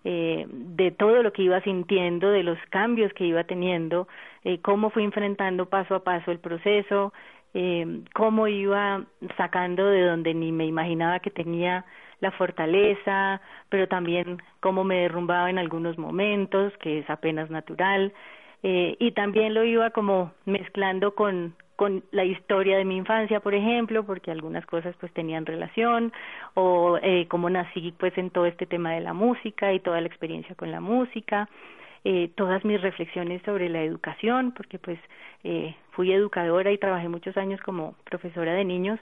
eh, 0.03 0.45
de 0.49 0.91
todo 0.91 1.23
lo 1.23 1.31
que 1.31 1.43
iba 1.43 1.61
sintiendo, 1.61 2.29
de 2.29 2.43
los 2.43 2.57
cambios 2.69 3.13
que 3.13 3.25
iba 3.25 3.43
teniendo, 3.43 4.07
eh, 4.43 4.59
cómo 4.61 4.89
fui 4.89 5.03
enfrentando 5.03 5.67
paso 5.67 5.95
a 5.95 6.03
paso 6.03 6.31
el 6.31 6.39
proceso, 6.39 7.13
eh, 7.53 8.01
cómo 8.13 8.47
iba 8.47 9.05
sacando 9.37 9.85
de 9.85 10.01
donde 10.01 10.33
ni 10.33 10.51
me 10.51 10.65
imaginaba 10.65 11.19
que 11.19 11.29
tenía 11.29 11.85
la 12.19 12.31
fortaleza, 12.31 13.41
pero 13.69 13.87
también 13.87 14.41
cómo 14.59 14.83
me 14.83 15.01
derrumbaba 15.01 15.49
en 15.49 15.59
algunos 15.59 15.97
momentos, 15.97 16.73
que 16.77 16.99
es 16.99 17.09
apenas 17.09 17.49
natural, 17.49 18.13
eh, 18.63 18.95
y 18.97 19.11
también 19.11 19.53
lo 19.53 19.63
iba 19.63 19.89
como 19.91 20.31
mezclando 20.45 21.13
con 21.15 21.53
con 21.75 22.03
la 22.11 22.23
historia 22.23 22.77
de 22.77 22.85
mi 22.85 22.97
infancia, 22.97 23.39
por 23.39 23.53
ejemplo, 23.55 24.05
porque 24.05 24.31
algunas 24.31 24.65
cosas 24.65 24.95
pues 24.99 25.11
tenían 25.13 25.45
relación, 25.45 26.13
o 26.53 26.99
eh, 27.01 27.27
cómo 27.29 27.49
nací 27.49 27.93
pues 27.97 28.17
en 28.17 28.29
todo 28.29 28.45
este 28.45 28.65
tema 28.65 28.93
de 28.93 29.01
la 29.01 29.13
música 29.13 29.73
y 29.73 29.79
toda 29.79 30.01
la 30.01 30.07
experiencia 30.07 30.55
con 30.55 30.71
la 30.71 30.79
música, 30.79 31.49
eh, 32.03 32.29
todas 32.35 32.63
mis 32.65 32.81
reflexiones 32.81 33.41
sobre 33.43 33.69
la 33.69 33.81
educación, 33.81 34.51
porque 34.51 34.77
pues 34.77 34.99
eh, 35.43 35.75
fui 35.91 36.11
educadora 36.11 36.71
y 36.71 36.77
trabajé 36.77 37.09
muchos 37.09 37.35
años 37.37 37.59
como 37.61 37.95
profesora 38.03 38.53
de 38.53 38.65
niños 38.65 38.99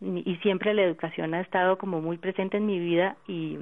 y 0.00 0.36
siempre 0.42 0.74
la 0.74 0.82
educación 0.82 1.32
ha 1.34 1.40
estado 1.40 1.78
como 1.78 2.00
muy 2.00 2.18
presente 2.18 2.58
en 2.58 2.66
mi 2.66 2.78
vida 2.78 3.16
y, 3.26 3.58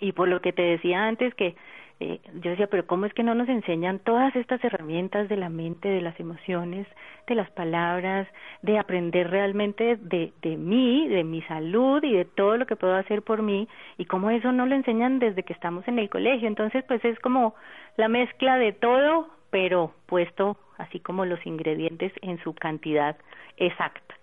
y 0.00 0.12
por 0.12 0.28
lo 0.28 0.40
que 0.40 0.52
te 0.52 0.62
decía 0.62 1.06
antes 1.06 1.34
que 1.34 1.54
eh, 1.98 2.20
yo 2.42 2.50
decía, 2.50 2.66
pero 2.66 2.86
¿cómo 2.86 3.06
es 3.06 3.14
que 3.14 3.22
no 3.22 3.34
nos 3.34 3.48
enseñan 3.48 4.00
todas 4.00 4.36
estas 4.36 4.62
herramientas 4.62 5.30
de 5.30 5.36
la 5.36 5.48
mente, 5.48 5.88
de 5.88 6.02
las 6.02 6.18
emociones, 6.20 6.86
de 7.26 7.34
las 7.34 7.50
palabras, 7.52 8.28
de 8.60 8.78
aprender 8.78 9.30
realmente 9.30 9.96
de, 9.96 10.32
de 10.42 10.56
mí, 10.56 11.08
de 11.08 11.24
mi 11.24 11.40
salud 11.42 12.04
y 12.04 12.12
de 12.12 12.26
todo 12.26 12.58
lo 12.58 12.66
que 12.66 12.76
puedo 12.76 12.94
hacer 12.94 13.22
por 13.22 13.42
mí? 13.42 13.66
Y 13.96 14.04
cómo 14.04 14.30
eso 14.30 14.52
no 14.52 14.66
lo 14.66 14.74
enseñan 14.74 15.18
desde 15.18 15.42
que 15.42 15.54
estamos 15.54 15.88
en 15.88 15.98
el 15.98 16.10
colegio. 16.10 16.48
Entonces, 16.48 16.84
pues 16.86 17.02
es 17.02 17.18
como 17.20 17.54
la 17.96 18.08
mezcla 18.08 18.58
de 18.58 18.72
todo, 18.72 19.28
pero 19.50 19.94
puesto 20.04 20.58
así 20.76 21.00
como 21.00 21.24
los 21.24 21.44
ingredientes 21.46 22.12
en 22.20 22.38
su 22.42 22.52
cantidad 22.54 23.16
exacta. 23.56 24.14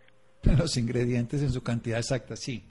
Los 0.58 0.78
ingredientes 0.78 1.42
en 1.42 1.50
su 1.50 1.64
cantidad 1.64 1.98
exacta, 1.98 2.36
sí, 2.36 2.66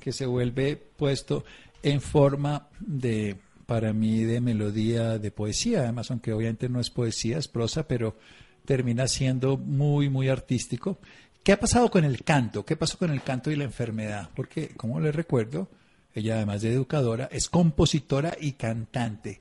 que 0.00 0.12
se 0.12 0.26
vuelve 0.26 0.76
puesto 0.76 1.44
en 1.82 2.00
forma 2.00 2.68
de 2.80 3.36
para 3.66 3.92
mí 3.92 4.22
de 4.22 4.40
melodía, 4.40 5.18
de 5.18 5.30
poesía, 5.30 5.80
además, 5.80 6.10
aunque 6.10 6.32
obviamente 6.32 6.68
no 6.68 6.80
es 6.80 6.90
poesía, 6.90 7.38
es 7.38 7.48
prosa, 7.48 7.86
pero 7.86 8.16
termina 8.64 9.06
siendo 9.08 9.56
muy, 9.56 10.08
muy 10.08 10.28
artístico. 10.28 10.98
¿Qué 11.42 11.52
ha 11.52 11.60
pasado 11.60 11.90
con 11.90 12.04
el 12.04 12.24
canto? 12.24 12.64
¿Qué 12.64 12.76
pasó 12.76 12.98
con 12.98 13.10
el 13.10 13.22
canto 13.22 13.50
y 13.50 13.56
la 13.56 13.64
enfermedad? 13.64 14.30
Porque, 14.34 14.70
como 14.76 15.00
les 15.00 15.14
recuerdo, 15.14 15.68
ella 16.14 16.36
además 16.36 16.62
de 16.62 16.72
educadora, 16.72 17.28
es 17.30 17.48
compositora 17.48 18.34
y 18.40 18.52
cantante. 18.52 19.40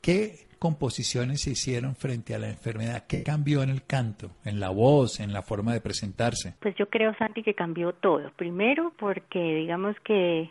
¿Qué 0.00 0.46
composiciones 0.58 1.42
se 1.42 1.50
hicieron 1.50 1.94
frente 1.94 2.34
a 2.34 2.38
la 2.38 2.48
enfermedad? 2.48 3.04
¿Qué 3.06 3.22
cambió 3.22 3.62
en 3.62 3.70
el 3.70 3.84
canto, 3.84 4.30
en 4.44 4.58
la 4.60 4.70
voz, 4.70 5.20
en 5.20 5.32
la 5.32 5.42
forma 5.42 5.72
de 5.74 5.80
presentarse? 5.80 6.54
Pues 6.60 6.74
yo 6.76 6.88
creo, 6.88 7.14
Santi, 7.18 7.42
que 7.42 7.54
cambió 7.54 7.92
todo. 7.92 8.32
Primero 8.36 8.92
porque 8.98 9.38
digamos 9.38 9.94
que 10.04 10.50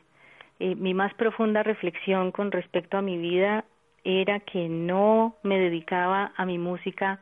eh, 0.63 0.75
mi 0.75 0.93
más 0.93 1.13
profunda 1.15 1.61
reflexión 1.61 2.31
con 2.31 2.49
respecto 2.49 2.97
a 2.97 3.01
mi 3.01 3.17
vida 3.17 3.65
era 4.05 4.39
que 4.39 4.69
no 4.69 5.35
me 5.43 5.59
dedicaba 5.59 6.31
a 6.37 6.45
mi 6.45 6.57
música 6.57 7.19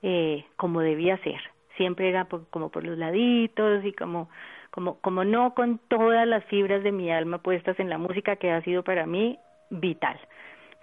eh, 0.00 0.44
como 0.54 0.80
debía 0.80 1.18
ser. 1.24 1.40
Siempre 1.76 2.08
era 2.08 2.28
como 2.50 2.68
por 2.70 2.84
los 2.84 2.96
laditos 2.96 3.84
y 3.84 3.92
como, 3.92 4.28
como, 4.70 5.00
como 5.00 5.24
no 5.24 5.54
con 5.54 5.80
todas 5.88 6.24
las 6.28 6.44
fibras 6.44 6.84
de 6.84 6.92
mi 6.92 7.10
alma 7.10 7.38
puestas 7.38 7.80
en 7.80 7.90
la 7.90 7.98
música 7.98 8.36
que 8.36 8.52
ha 8.52 8.62
sido 8.62 8.84
para 8.84 9.06
mí 9.06 9.40
vital. 9.70 10.16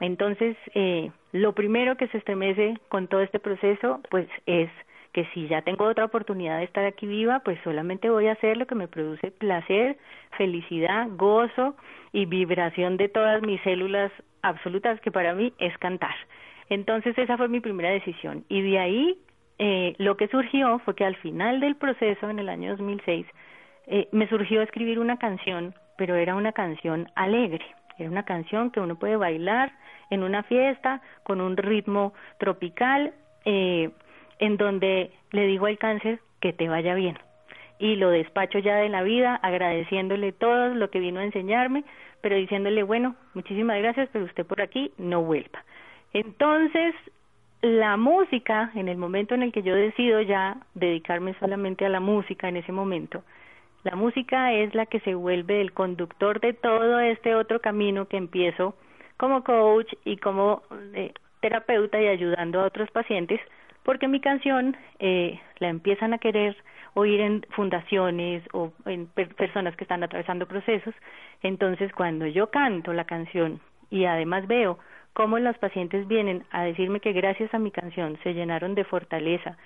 Entonces, 0.01 0.57
eh, 0.73 1.11
lo 1.31 1.53
primero 1.53 1.95
que 1.95 2.09
se 2.09 2.17
estremece 2.17 2.73
con 2.89 3.07
todo 3.07 3.21
este 3.21 3.39
proceso, 3.39 4.01
pues 4.09 4.27
es 4.47 4.69
que 5.15 5.25
si 5.33 5.47
ya 5.47 5.61
tengo 5.61 5.85
otra 5.85 6.03
oportunidad 6.03 6.57
de 6.57 6.65
estar 6.65 6.83
aquí 6.83 7.07
viva, 7.07 7.39
pues 7.39 7.57
solamente 7.63 8.09
voy 8.09 8.27
a 8.27 8.33
hacer 8.33 8.57
lo 8.57 8.67
que 8.67 8.75
me 8.75 8.89
produce 8.89 9.31
placer, 9.31 9.97
felicidad, 10.37 11.07
gozo 11.11 11.77
y 12.11 12.25
vibración 12.25 12.97
de 12.97 13.07
todas 13.07 13.41
mis 13.41 13.61
células 13.61 14.11
absolutas, 14.41 14.99
que 14.99 15.11
para 15.11 15.33
mí 15.33 15.53
es 15.57 15.77
cantar. 15.77 16.13
Entonces 16.67 17.17
esa 17.17 17.37
fue 17.37 17.47
mi 17.47 17.61
primera 17.61 17.91
decisión. 17.91 18.43
Y 18.49 18.61
de 18.61 18.77
ahí 18.77 19.17
eh, 19.57 19.95
lo 19.99 20.17
que 20.17 20.27
surgió 20.27 20.79
fue 20.79 20.95
que 20.95 21.05
al 21.05 21.15
final 21.15 21.61
del 21.61 21.77
proceso, 21.77 22.29
en 22.29 22.39
el 22.39 22.49
año 22.49 22.71
2006, 22.71 23.25
eh, 23.87 24.09
me 24.11 24.27
surgió 24.27 24.61
escribir 24.63 24.99
una 24.99 25.17
canción, 25.17 25.73
pero 25.97 26.15
era 26.15 26.35
una 26.35 26.51
canción 26.51 27.07
alegre. 27.15 27.63
Era 27.97 28.09
una 28.09 28.25
canción 28.25 28.69
que 28.69 28.81
uno 28.81 28.99
puede 28.99 29.15
bailar 29.15 29.71
en 30.09 30.23
una 30.23 30.43
fiesta 30.43 31.01
con 31.23 31.39
un 31.39 31.55
ritmo 31.55 32.11
tropical. 32.37 33.13
Eh, 33.45 33.91
en 34.39 34.57
donde 34.57 35.11
le 35.31 35.47
digo 35.47 35.65
al 35.65 35.77
cáncer 35.77 36.19
que 36.39 36.53
te 36.53 36.67
vaya 36.69 36.93
bien 36.95 37.17
y 37.79 37.95
lo 37.95 38.09
despacho 38.09 38.59
ya 38.59 38.77
de 38.77 38.89
la 38.89 39.03
vida 39.03 39.35
agradeciéndole 39.35 40.31
todo 40.31 40.69
lo 40.69 40.89
que 40.89 40.99
vino 40.99 41.19
a 41.19 41.25
enseñarme, 41.25 41.83
pero 42.21 42.35
diciéndole, 42.35 42.83
bueno, 42.83 43.15
muchísimas 43.33 43.77
gracias, 43.79 44.09
pero 44.11 44.25
usted 44.25 44.45
por 44.45 44.61
aquí 44.61 44.91
no 44.97 45.21
vuelva. 45.23 45.63
Entonces, 46.13 46.95
la 47.61 47.97
música, 47.97 48.71
en 48.75 48.87
el 48.87 48.97
momento 48.97 49.35
en 49.35 49.43
el 49.43 49.51
que 49.51 49.63
yo 49.63 49.75
decido 49.75 50.21
ya 50.21 50.57
dedicarme 50.73 51.33
solamente 51.39 51.85
a 51.85 51.89
la 51.89 51.99
música 51.99 52.47
en 52.47 52.57
ese 52.57 52.71
momento, 52.71 53.23
la 53.83 53.95
música 53.95 54.53
es 54.53 54.73
la 54.73 54.85
que 54.85 54.99
se 55.01 55.13
vuelve 55.13 55.61
el 55.61 55.73
conductor 55.73 56.39
de 56.39 56.53
todo 56.53 56.99
este 56.99 57.35
otro 57.35 57.59
camino 57.59 58.07
que 58.07 58.17
empiezo 58.17 58.75
como 59.17 59.43
coach 59.43 59.93
y 60.05 60.17
como 60.17 60.63
eh, 60.93 61.13
terapeuta 61.39 62.01
y 62.01 62.07
ayudando 62.07 62.61
a 62.61 62.65
otros 62.65 62.89
pacientes 62.91 63.39
porque 63.85 64.07
mi 64.07 64.19
canción 64.19 64.75
eh, 64.99 65.39
la 65.59 65.69
empiezan 65.69 66.13
a 66.13 66.17
querer 66.17 66.57
oír 66.95 67.21
en 67.21 67.45
fundaciones 67.51 68.43
o 68.51 68.73
en 68.85 69.05
personas 69.37 69.75
que 69.75 69.83
están 69.83 70.03
atravesando 70.03 70.47
procesos. 70.47 70.93
Entonces, 71.43 71.93
cuando 71.93 72.25
yo 72.25 72.49
canto 72.49 72.91
la 72.93 73.05
canción 73.05 73.61
y 73.91 74.05
además 74.05 74.47
veo 74.47 74.79
cómo 75.13 75.39
los 75.39 75.57
pacientes 75.59 76.07
vienen 76.07 76.43
a 76.51 76.63
decirme 76.63 76.99
que 76.99 77.13
gracias 77.13 77.53
a 77.53 77.59
mi 77.59 77.71
canción 77.71 78.17
se 78.23 78.33
llenaron 78.33 78.75
de 78.75 78.83
fortaleza, 78.83 79.57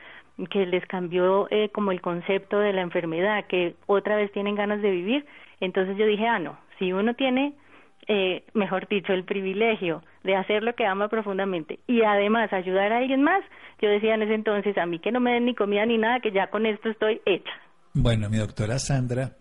que 0.52 0.66
les 0.66 0.86
cambió 0.86 1.48
eh, 1.50 1.70
como 1.70 1.92
el 1.92 2.02
concepto 2.02 2.60
de 2.60 2.74
la 2.74 2.82
enfermedad, 2.82 3.46
que 3.48 3.76
otra 3.88 4.16
vez 4.16 4.32
tienen 4.32 4.56
ganas 4.56 4.82
de 4.82 4.92
vivir, 4.92 5.26
entonces 5.60 5.98
yo 5.98 6.06
dije, 6.06 6.28
ah, 6.28 6.40
no, 6.40 6.58
si 6.78 6.94
uno 6.94 7.14
tiene 7.16 7.54
eh, 8.08 8.44
mejor 8.53 8.88
dicho, 8.88 9.13
el 9.13 9.24
privilegio 9.24 10.03
de 10.24 10.36
hacer 10.36 10.63
lo 10.63 10.74
que 10.75 10.86
ama 10.86 11.08
profundamente 11.08 11.79
y 11.88 12.01
además 12.03 12.51
ayudar 12.53 12.91
a 12.91 12.98
alguien 12.98 13.24
más, 13.24 13.44
yo 13.82 13.89
decía 13.89 14.15
en 14.15 14.24
ese 14.24 14.34
entonces, 14.34 14.77
a 14.77 14.86
mí 14.86 15.00
que 15.00 15.12
no 15.12 15.20
me 15.20 15.34
den 15.34 15.46
ni 15.46 15.56
comida 15.56 15.86
ni 15.86 15.98
nada, 15.98 16.20
que 16.20 16.32
ya 16.32 16.48
con 16.48 16.65
esto 16.65 16.89
estoy 16.89 17.22
hecha. 17.25 17.51
Bueno, 17.94 18.29
mi 18.29 18.38
doctora 18.38 18.79
Sandra, 18.79 19.32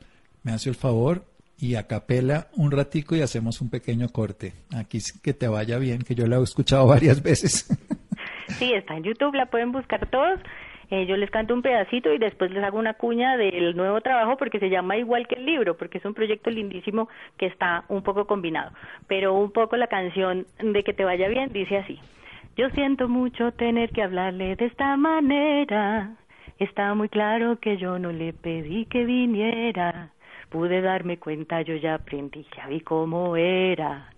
me 0.43 0.53
hace 0.53 0.71
el 0.71 0.77
favor 0.77 1.25
y 1.59 1.75
acapela 1.75 2.49
un 2.57 2.71
ratico 2.71 3.17
y 3.17 3.23
hacemos 3.23 3.61
un 3.61 3.71
pequeño 3.71 4.09
corte. 4.09 4.55
Aquí 4.75 4.99
que 5.23 5.35
te 5.35 5.49
vaya 5.49 5.79
bien, 5.79 6.03
que 6.03 6.15
yo 6.15 6.27
la 6.27 6.39
he 6.39 6.43
escuchado 6.43 6.87
varias 6.89 7.23
veces. 7.23 7.69
Sí, 8.49 8.73
está 8.73 8.97
en 8.97 9.05
YouTube, 9.05 9.35
la 9.35 9.47
pueden 9.47 9.73
buscar 9.73 10.09
todos 10.11 10.41
eh, 10.91 11.05
yo 11.07 11.17
les 11.17 11.31
canto 11.31 11.53
un 11.53 11.63
pedacito 11.63 12.13
y 12.13 12.19
después 12.19 12.51
les 12.51 12.65
hago 12.65 12.79
una 12.79 12.95
cuña 12.95 13.37
del 13.37 13.77
nuevo 13.77 14.01
trabajo 14.01 14.37
porque 14.39 14.59
se 14.59 14.71
llama 14.71 14.97
igual 14.97 15.27
que 15.27 15.35
el 15.35 15.45
libro, 15.45 15.77
porque 15.77 15.99
es 15.99 16.05
un 16.05 16.15
proyecto 16.15 16.51
lindísimo 16.51 17.09
que 17.37 17.47
está 17.47 17.85
un 17.89 18.03
poco 18.03 18.27
combinado. 18.27 18.73
Pero 19.07 19.35
un 19.35 19.53
poco 19.53 19.77
la 19.77 19.89
canción 19.89 20.47
de 20.59 20.83
que 20.83 20.95
te 20.95 21.05
vaya 21.05 21.29
bien 21.29 21.53
dice 21.53 21.77
así. 21.77 21.99
Yo 22.57 22.71
siento 22.71 23.09
mucho 23.09 23.53
tener 23.53 23.91
que 23.91 24.03
hablarle 24.03 24.57
de 24.57 24.65
esta 24.65 24.97
manera. 24.97 26.17
Está 26.59 26.95
muy 26.95 27.09
claro 27.09 27.59
que 27.61 27.77
yo 27.77 27.99
no 27.99 28.11
le 28.11 28.33
pedí 28.33 28.87
que 28.87 29.05
viniera. 29.05 30.11
Pude 30.49 30.81
darme 30.81 31.19
cuenta, 31.19 31.61
yo 31.61 31.77
ya 31.77 31.95
aprendí, 31.95 32.47
ya 32.57 32.67
vi 32.67 32.81
cómo 32.81 33.37
era 33.37 34.09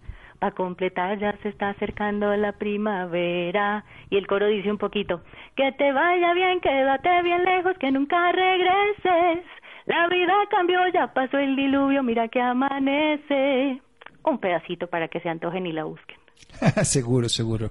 para 0.40 0.54
completar 0.54 1.18
ya 1.18 1.36
se 1.42 1.50
está 1.50 1.70
acercando 1.70 2.34
la 2.36 2.52
primavera. 2.52 3.84
Y 4.08 4.16
el 4.16 4.26
coro 4.26 4.46
dice 4.48 4.70
un 4.70 4.78
poquito, 4.78 5.22
que 5.54 5.70
te 5.72 5.92
vaya 5.92 6.32
bien, 6.32 6.60
quédate 6.60 7.22
bien 7.22 7.44
lejos, 7.44 7.76
que 7.78 7.92
nunca 7.92 8.32
regreses. 8.32 9.44
La 9.86 10.08
vida 10.08 10.34
cambió, 10.50 10.80
ya 10.92 11.12
pasó 11.12 11.38
el 11.38 11.56
diluvio, 11.56 12.02
mira 12.02 12.28
que 12.28 12.40
amanece. 12.40 13.80
Un 14.24 14.38
pedacito 14.38 14.86
para 14.86 15.08
que 15.08 15.20
se 15.20 15.28
antojen 15.28 15.66
y 15.66 15.72
la 15.72 15.84
busquen. 15.84 16.18
seguro, 16.84 17.28
seguro. 17.28 17.70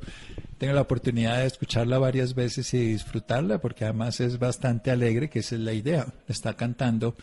Tengo 0.58 0.74
la 0.74 0.82
oportunidad 0.82 1.40
de 1.40 1.48
escucharla 1.48 1.98
varias 1.98 2.36
veces 2.36 2.74
y 2.74 2.92
disfrutarla 2.92 3.60
porque 3.60 3.86
además 3.86 4.20
es 4.20 4.38
bastante 4.38 4.92
alegre, 4.92 5.30
que 5.30 5.40
esa 5.40 5.56
es 5.56 5.62
la 5.62 5.74
idea. 5.74 6.06
Está 6.28 6.54
cantando 6.56 7.16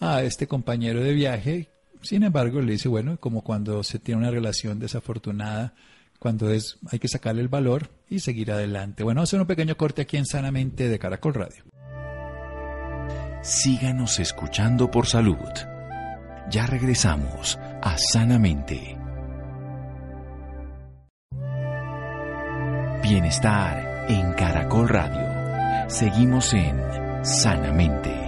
a 0.00 0.22
este 0.22 0.46
compañero 0.46 1.00
de 1.00 1.12
viaje. 1.12 1.68
Sin 2.02 2.24
embargo, 2.24 2.60
le 2.60 2.72
dice, 2.72 2.88
bueno, 2.88 3.18
como 3.18 3.42
cuando 3.42 3.82
se 3.82 3.98
tiene 3.98 4.20
una 4.20 4.30
relación 4.30 4.78
desafortunada, 4.78 5.74
cuando 6.18 6.50
es 6.50 6.78
hay 6.90 6.98
que 6.98 7.08
sacarle 7.08 7.42
el 7.42 7.48
valor 7.48 7.90
y 8.08 8.20
seguir 8.20 8.52
adelante. 8.52 9.02
Bueno, 9.02 9.22
hacer 9.22 9.40
un 9.40 9.46
pequeño 9.46 9.76
corte 9.76 10.02
aquí 10.02 10.16
en 10.16 10.26
Sanamente 10.26 10.88
de 10.88 10.98
Caracol 10.98 11.34
Radio. 11.34 11.64
Síganos 13.42 14.20
escuchando 14.20 14.88
por 14.88 15.06
salud. 15.06 15.36
Ya 16.48 16.66
regresamos 16.66 17.58
a 17.82 17.96
Sanamente. 17.98 18.96
Bienestar 23.02 24.06
en 24.08 24.32
Caracol 24.34 24.88
Radio. 24.88 25.90
Seguimos 25.90 26.54
en 26.54 27.24
Sanamente. 27.24 28.21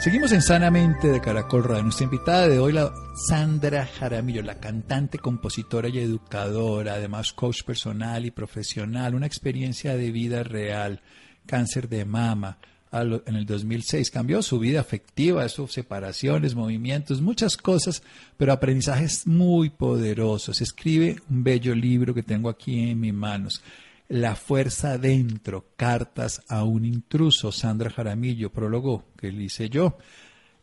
Seguimos 0.00 0.30
en 0.30 0.42
Sanamente 0.42 1.08
de 1.08 1.20
Caracol 1.20 1.64
Radio. 1.64 1.82
Nuestra 1.82 2.04
invitada 2.04 2.46
de 2.46 2.60
hoy, 2.60 2.72
la 2.72 2.94
Sandra 3.28 3.84
Jaramillo, 3.84 4.42
la 4.42 4.60
cantante, 4.60 5.18
compositora 5.18 5.88
y 5.88 5.98
educadora, 5.98 6.94
además 6.94 7.32
coach 7.32 7.64
personal 7.64 8.24
y 8.24 8.30
profesional, 8.30 9.16
una 9.16 9.26
experiencia 9.26 9.96
de 9.96 10.12
vida 10.12 10.44
real, 10.44 11.00
cáncer 11.46 11.88
de 11.88 12.04
mama. 12.04 12.58
En 12.92 13.34
el 13.34 13.44
2006 13.44 14.12
cambió 14.12 14.40
su 14.40 14.60
vida 14.60 14.80
afectiva, 14.80 15.48
sus 15.48 15.72
separaciones, 15.72 16.54
movimientos, 16.54 17.20
muchas 17.20 17.56
cosas, 17.56 18.04
pero 18.36 18.52
aprendizajes 18.52 19.26
muy 19.26 19.68
poderosos. 19.68 20.60
Escribe 20.60 21.16
un 21.28 21.42
bello 21.42 21.74
libro 21.74 22.14
que 22.14 22.22
tengo 22.22 22.48
aquí 22.48 22.90
en 22.90 23.00
mis 23.00 23.12
manos. 23.12 23.62
La 24.08 24.34
fuerza 24.36 24.96
dentro, 24.96 25.66
cartas 25.76 26.42
a 26.48 26.64
un 26.64 26.86
intruso, 26.86 27.52
Sandra 27.52 27.90
Jaramillo, 27.90 28.50
prólogo 28.50 29.04
que 29.18 29.30
le 29.30 29.44
hice 29.44 29.68
yo. 29.68 29.98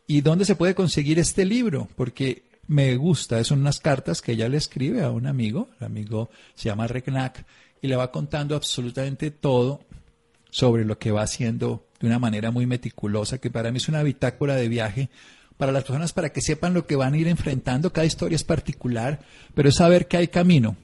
¿Y 0.08 0.20
dónde 0.20 0.44
se 0.44 0.56
puede 0.56 0.74
conseguir 0.74 1.18
este 1.18 1.44
libro? 1.44 1.88
Porque 1.94 2.44
me 2.66 2.96
gusta, 2.96 3.42
son 3.44 3.60
unas 3.60 3.78
cartas 3.78 4.20
que 4.20 4.32
ella 4.32 4.48
le 4.48 4.56
escribe 4.56 5.02
a 5.02 5.10
un 5.10 5.26
amigo, 5.26 5.68
el 5.78 5.86
amigo 5.86 6.30
se 6.54 6.68
llama 6.68 6.88
Regnac, 6.88 7.44
y 7.80 7.86
le 7.86 7.96
va 7.96 8.10
contando 8.10 8.56
absolutamente 8.56 9.30
todo 9.30 9.80
sobre 10.50 10.84
lo 10.84 10.98
que 10.98 11.12
va 11.12 11.22
haciendo 11.22 11.86
de 12.00 12.08
una 12.08 12.18
manera 12.18 12.50
muy 12.50 12.66
meticulosa, 12.66 13.38
que 13.38 13.50
para 13.50 13.70
mí 13.70 13.76
es 13.76 13.88
una 13.88 14.02
bitácora 14.02 14.56
de 14.56 14.68
viaje 14.68 15.08
para 15.56 15.72
las 15.72 15.84
personas 15.84 16.12
para 16.12 16.30
que 16.30 16.40
sepan 16.40 16.74
lo 16.74 16.86
que 16.86 16.96
van 16.96 17.14
a 17.14 17.18
ir 17.18 17.28
enfrentando. 17.28 17.92
Cada 17.92 18.06
historia 18.06 18.36
es 18.36 18.44
particular, 18.44 19.20
pero 19.54 19.68
es 19.68 19.76
saber 19.76 20.08
que 20.08 20.16
hay 20.16 20.28
camino, 20.28 20.76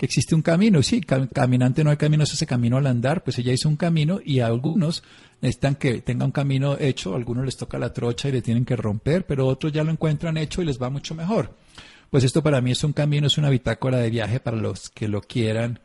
que 0.00 0.06
existe 0.06 0.34
un 0.34 0.40
camino. 0.40 0.82
Sí, 0.82 1.02
caminante 1.02 1.84
no 1.84 1.90
hay 1.90 1.98
camino, 1.98 2.24
es 2.24 2.32
ese 2.32 2.46
camino 2.46 2.78
al 2.78 2.86
andar, 2.86 3.22
pues 3.22 3.38
ella 3.38 3.52
hizo 3.52 3.68
un 3.68 3.76
camino 3.76 4.18
y 4.24 4.40
a 4.40 4.46
algunos 4.46 5.02
necesitan 5.42 5.74
que 5.74 6.00
tenga 6.00 6.24
un 6.24 6.32
camino 6.32 6.78
hecho, 6.78 7.12
a 7.12 7.16
algunos 7.18 7.44
les 7.44 7.58
toca 7.58 7.78
la 7.78 7.92
trocha 7.92 8.30
y 8.30 8.32
le 8.32 8.40
tienen 8.40 8.64
que 8.64 8.76
romper, 8.76 9.26
pero 9.26 9.46
otros 9.46 9.74
ya 9.74 9.84
lo 9.84 9.90
encuentran 9.90 10.38
hecho 10.38 10.62
y 10.62 10.64
les 10.64 10.80
va 10.80 10.88
mucho 10.88 11.14
mejor. 11.14 11.54
Pues 12.08 12.24
esto 12.24 12.42
para 12.42 12.62
mí 12.62 12.70
es 12.70 12.82
un 12.82 12.94
camino, 12.94 13.26
es 13.26 13.36
una 13.36 13.50
bitácora 13.50 13.98
de 13.98 14.08
viaje 14.08 14.40
para 14.40 14.56
los 14.56 14.88
que 14.88 15.06
lo 15.06 15.20
quieran 15.20 15.80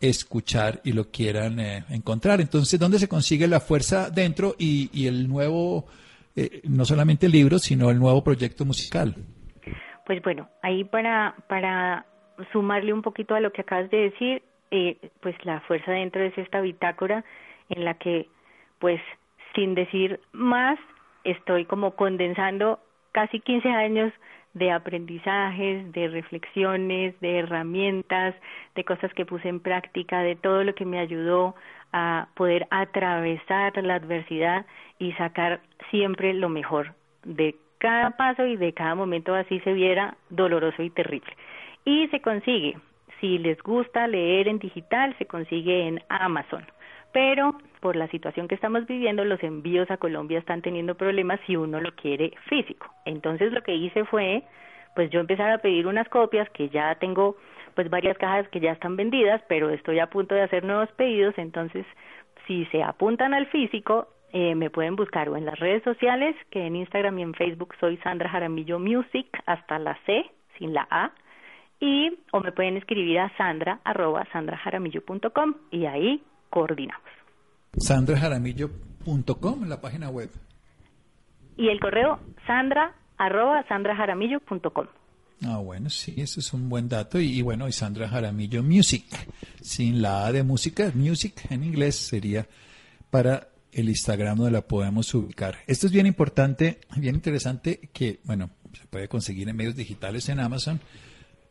escuchar 0.00 0.80
y 0.84 0.92
lo 0.92 1.10
quieran 1.10 1.58
eh, 1.58 1.84
encontrar. 1.88 2.40
Entonces, 2.40 2.78
¿dónde 2.78 3.00
se 3.00 3.08
consigue 3.08 3.48
la 3.48 3.58
fuerza 3.58 4.10
dentro 4.10 4.54
y, 4.56 5.08
el 5.08 5.26
nuevo, 5.26 5.86
eh, 6.36 6.60
no 6.68 6.84
solamente 6.84 7.26
el 7.26 7.32
libro, 7.32 7.58
sino 7.58 7.90
el 7.90 7.98
nuevo 7.98 8.22
proyecto 8.22 8.64
musical? 8.64 9.16
Pues 10.06 10.22
bueno, 10.22 10.48
ahí 10.62 10.84
para, 10.84 11.34
para 11.48 12.06
sumarle 12.52 12.92
un 12.92 13.02
poquito 13.02 13.34
a 13.34 13.40
lo 13.40 13.52
que 13.52 13.62
acabas 13.62 13.90
de 13.90 14.10
decir, 14.10 14.42
eh, 14.70 14.96
pues 15.20 15.36
la 15.44 15.60
fuerza 15.60 15.92
dentro 15.92 16.22
es 16.22 16.36
esta 16.36 16.60
bitácora 16.60 17.24
en 17.68 17.84
la 17.84 17.94
que, 17.94 18.28
pues, 18.78 19.00
sin 19.54 19.74
decir 19.74 20.20
más, 20.32 20.78
estoy 21.24 21.64
como 21.64 21.96
condensando 21.96 22.80
casi 23.12 23.40
15 23.40 23.68
años 23.68 24.12
de 24.54 24.72
aprendizajes, 24.72 25.92
de 25.92 26.08
reflexiones, 26.08 27.18
de 27.20 27.38
herramientas, 27.38 28.34
de 28.74 28.84
cosas 28.84 29.12
que 29.12 29.26
puse 29.26 29.48
en 29.48 29.60
práctica, 29.60 30.20
de 30.20 30.34
todo 30.34 30.64
lo 30.64 30.74
que 30.74 30.86
me 30.86 30.98
ayudó 30.98 31.54
a 31.92 32.28
poder 32.34 32.66
atravesar 32.70 33.76
la 33.84 33.96
adversidad 33.96 34.64
y 34.98 35.12
sacar 35.12 35.60
siempre 35.90 36.32
lo 36.32 36.48
mejor. 36.48 36.94
De 37.24 37.54
cada 37.78 38.16
paso 38.16 38.46
y 38.46 38.56
de 38.56 38.72
cada 38.72 38.94
momento 38.94 39.34
así 39.34 39.60
se 39.60 39.74
viera 39.74 40.16
doloroso 40.30 40.82
y 40.82 40.90
terrible 40.90 41.32
y 41.86 42.08
se 42.08 42.20
consigue. 42.20 42.76
Si 43.20 43.38
les 43.38 43.62
gusta 43.62 44.06
leer 44.06 44.48
en 44.48 44.58
digital, 44.58 45.16
se 45.16 45.24
consigue 45.24 45.88
en 45.88 46.02
Amazon. 46.10 46.66
Pero 47.12 47.56
por 47.80 47.96
la 47.96 48.08
situación 48.08 48.48
que 48.48 48.56
estamos 48.56 48.86
viviendo, 48.86 49.24
los 49.24 49.42
envíos 49.42 49.90
a 49.90 49.96
Colombia 49.96 50.38
están 50.38 50.60
teniendo 50.60 50.96
problemas 50.96 51.40
si 51.46 51.56
uno 51.56 51.80
lo 51.80 51.94
quiere 51.94 52.32
físico. 52.48 52.90
Entonces 53.06 53.52
lo 53.52 53.62
que 53.62 53.74
hice 53.74 54.04
fue, 54.04 54.42
pues 54.94 55.08
yo 55.10 55.20
empezar 55.20 55.50
a 55.50 55.58
pedir 55.58 55.86
unas 55.86 56.08
copias 56.08 56.50
que 56.50 56.68
ya 56.68 56.94
tengo, 56.96 57.36
pues 57.74 57.88
varias 57.88 58.18
cajas 58.18 58.48
que 58.48 58.60
ya 58.60 58.72
están 58.72 58.96
vendidas, 58.96 59.40
pero 59.48 59.70
estoy 59.70 60.00
a 60.00 60.10
punto 60.10 60.34
de 60.34 60.42
hacer 60.42 60.64
nuevos 60.64 60.90
pedidos. 60.92 61.34
Entonces, 61.38 61.86
si 62.46 62.66
se 62.66 62.82
apuntan 62.82 63.32
al 63.32 63.46
físico, 63.46 64.08
eh, 64.32 64.56
me 64.56 64.70
pueden 64.70 64.96
buscar 64.96 65.28
o 65.28 65.36
en 65.36 65.46
las 65.46 65.58
redes 65.60 65.84
sociales, 65.84 66.34
que 66.50 66.66
en 66.66 66.76
Instagram 66.76 67.18
y 67.20 67.22
en 67.22 67.34
Facebook 67.34 67.74
soy 67.78 67.96
Sandra 67.98 68.28
Jaramillo 68.28 68.80
Music, 68.80 69.28
hasta 69.46 69.78
la 69.78 69.96
C, 70.04 70.28
sin 70.58 70.74
la 70.74 70.86
A 70.90 71.12
y 71.80 72.10
o 72.32 72.40
me 72.40 72.52
pueden 72.52 72.76
escribir 72.76 73.18
a 73.18 73.36
sandra 73.36 73.80
arroba 73.84 74.26
sandrajaramillo.com 74.32 75.54
y 75.70 75.86
ahí 75.86 76.22
coordinamos. 76.50 77.08
sandrajaramillo.com, 77.76 79.68
la 79.68 79.80
página 79.80 80.10
web. 80.10 80.30
Y 81.56 81.68
el 81.68 81.80
correo 81.80 82.20
sandra 82.46 82.94
arroba 83.18 83.64
sandrajaramillo.com. 83.68 84.86
Ah, 85.44 85.58
bueno, 85.58 85.90
sí, 85.90 86.14
ese 86.16 86.40
es 86.40 86.52
un 86.52 86.68
buen 86.68 86.88
dato. 86.88 87.20
Y, 87.20 87.42
bueno, 87.42 87.68
y 87.68 87.72
Sandra 87.72 88.08
Jaramillo 88.08 88.62
Music, 88.62 89.04
sin 89.60 90.00
la 90.00 90.26
A 90.26 90.32
de 90.32 90.42
música, 90.42 90.90
music 90.94 91.50
en 91.50 91.62
inglés 91.62 91.96
sería 91.96 92.46
para 93.10 93.48
el 93.72 93.88
Instagram 93.90 94.38
donde 94.38 94.52
la 94.52 94.62
podemos 94.62 95.12
ubicar. 95.14 95.58
Esto 95.66 95.86
es 95.86 95.92
bien 95.92 96.06
importante, 96.06 96.80
bien 96.96 97.14
interesante 97.14 97.90
que, 97.92 98.20
bueno, 98.24 98.50
se 98.72 98.86
puede 98.86 99.08
conseguir 99.08 99.48
en 99.48 99.56
medios 99.56 99.76
digitales 99.76 100.28
en 100.30 100.40
Amazon, 100.40 100.80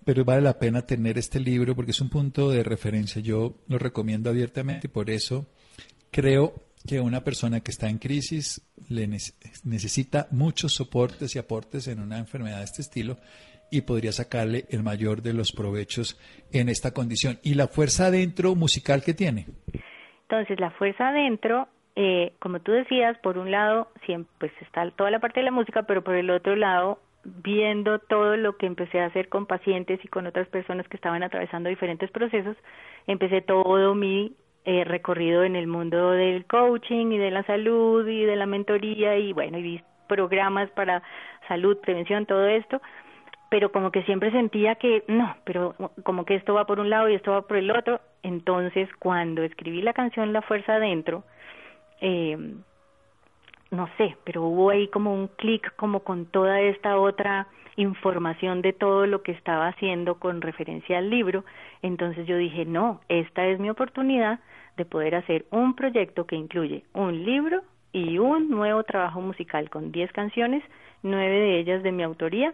pero 0.06 0.24
vale 0.24 0.42
la 0.42 0.60
pena 0.60 0.86
tener 0.86 1.18
este 1.18 1.40
libro 1.40 1.76
porque 1.76 1.92
es 1.92 2.00
un 2.00 2.10
punto 2.10 2.50
de 2.52 2.64
referencia. 2.64 3.22
Yo 3.22 3.56
lo 3.68 3.80
recomiendo 3.80 4.30
abiertamente 4.30 4.88
y 4.88 4.90
por 4.92 5.10
eso 5.10 5.48
creo 6.12 6.54
que 6.88 7.00
una 7.00 7.24
persona 7.24 7.62
que 7.62 7.72
está 7.72 7.90
en 7.90 7.98
crisis 7.98 8.62
le 8.90 9.08
necesita 9.08 10.28
muchos 10.32 10.74
soportes 10.76 11.36
y 11.36 11.40
aportes 11.40 11.88
en 11.88 12.00
una 12.00 12.20
enfermedad 12.20 12.60
de 12.60 12.66
este 12.66 12.84
estilo 12.84 13.18
y 13.72 13.82
podría 13.82 14.12
sacarle 14.12 14.66
el 14.70 14.84
mayor 14.84 15.24
de 15.24 15.34
los 15.34 15.52
provechos 15.52 16.20
en 16.52 16.70
esta 16.70 16.94
condición. 16.94 17.40
¿Y 17.44 17.56
la 17.56 17.68
fuerza 17.68 18.08
adentro 18.08 18.54
musical 18.54 19.02
que 19.04 19.16
tiene? 19.16 19.48
Entonces, 20.30 20.60
la 20.60 20.70
fuerza 20.72 21.10
adentro, 21.10 21.68
eh, 21.96 22.34
como 22.40 22.60
tú 22.60 22.72
decías, 22.72 23.18
por 23.20 23.40
un 23.40 23.50
lado, 23.50 23.90
siempre, 24.06 24.32
pues 24.40 24.52
está 24.62 24.90
toda 24.92 25.10
la 25.10 25.20
parte 25.20 25.40
de 25.40 25.46
la 25.46 25.52
música, 25.52 25.84
pero 25.84 26.04
por 26.04 26.16
el 26.16 26.30
otro 26.30 26.56
lado, 26.56 27.00
viendo 27.26 28.00
todo 28.00 28.38
lo 28.38 28.56
que 28.58 28.68
empecé 28.68 29.02
a 29.02 29.08
hacer 29.08 29.30
con 29.30 29.48
pacientes 29.48 30.00
y 30.04 30.08
con 30.08 30.28
otras 30.28 30.48
personas 30.48 30.88
que 30.88 30.96
estaban 30.96 31.24
atravesando 31.24 31.70
diferentes 31.70 32.12
procesos, 32.12 32.56
empecé 33.08 33.42
todo 33.42 33.96
mi 33.96 34.36
eh, 34.64 34.84
recorrido 34.84 35.44
en 35.44 35.56
el 35.56 35.68
mundo 35.68 36.12
del 36.12 36.46
coaching 36.46 37.12
y 37.12 37.18
de 37.18 37.32
la 37.32 37.44
salud 37.44 38.08
y 38.08 38.26
de 38.26 38.36
la 38.36 38.46
mentoría 38.46 39.18
y 39.18 39.34
bueno, 39.34 39.58
y 39.58 39.84
programas 40.08 40.70
para 40.72 41.02
salud, 41.48 41.78
prevención, 41.80 42.26
todo 42.26 42.46
esto, 42.48 42.82
pero 43.50 43.72
como 43.72 43.92
que 43.92 44.04
siempre 44.04 44.32
sentía 44.32 44.76
que 44.76 45.04
no, 45.08 45.36
pero 45.44 45.76
como 46.04 46.26
que 46.26 46.36
esto 46.36 46.54
va 46.54 46.66
por 46.66 46.80
un 46.80 46.90
lado 46.90 47.10
y 47.10 47.16
esto 47.16 47.32
va 47.32 47.42
por 47.44 47.58
el 47.58 47.72
otro, 47.72 48.02
entonces 48.24 48.90
cuando 49.00 49.44
escribí 49.44 49.82
la 49.82 49.94
canción 49.94 50.34
La 50.34 50.42
Fuerza 50.42 50.76
Adentro, 50.76 51.24
eh, 52.02 52.38
no 53.76 53.90
sé, 53.98 54.18
pero 54.24 54.44
hubo 54.44 54.70
ahí 54.70 54.88
como 54.88 55.14
un 55.14 55.28
clic 55.28 55.76
como 55.76 56.02
con 56.02 56.26
toda 56.26 56.62
esta 56.62 56.98
otra 56.98 57.48
información 57.76 58.62
de 58.62 58.74
todo 58.74 59.06
lo 59.06 59.22
que 59.22 59.34
estaba 59.34 59.68
haciendo 59.68 60.16
con 60.16 60.42
referencia 60.42 60.98
al 60.98 61.10
libro, 61.10 61.44
entonces 61.82 62.26
yo 62.26 62.38
dije, 62.38 62.66
no, 62.66 63.02
esta 63.10 63.46
es 63.48 63.60
mi 63.60 63.70
oportunidad 63.70 64.40
de 64.78 64.86
poder 64.86 65.16
hacer 65.16 65.46
un 65.52 65.76
proyecto 65.76 66.26
que 66.26 66.36
incluye 66.36 66.84
un 66.94 67.24
libro 67.24 67.62
y 67.92 68.18
un 68.18 68.50
nuevo 68.50 68.84
trabajo 68.84 69.22
musical 69.22 69.70
con 69.70 69.92
10 69.92 70.12
canciones, 70.12 70.64
nueve 71.02 71.36
de 71.40 71.60
ellas 71.60 71.84
de 71.84 71.92
mi 71.92 72.04
autoría, 72.04 72.54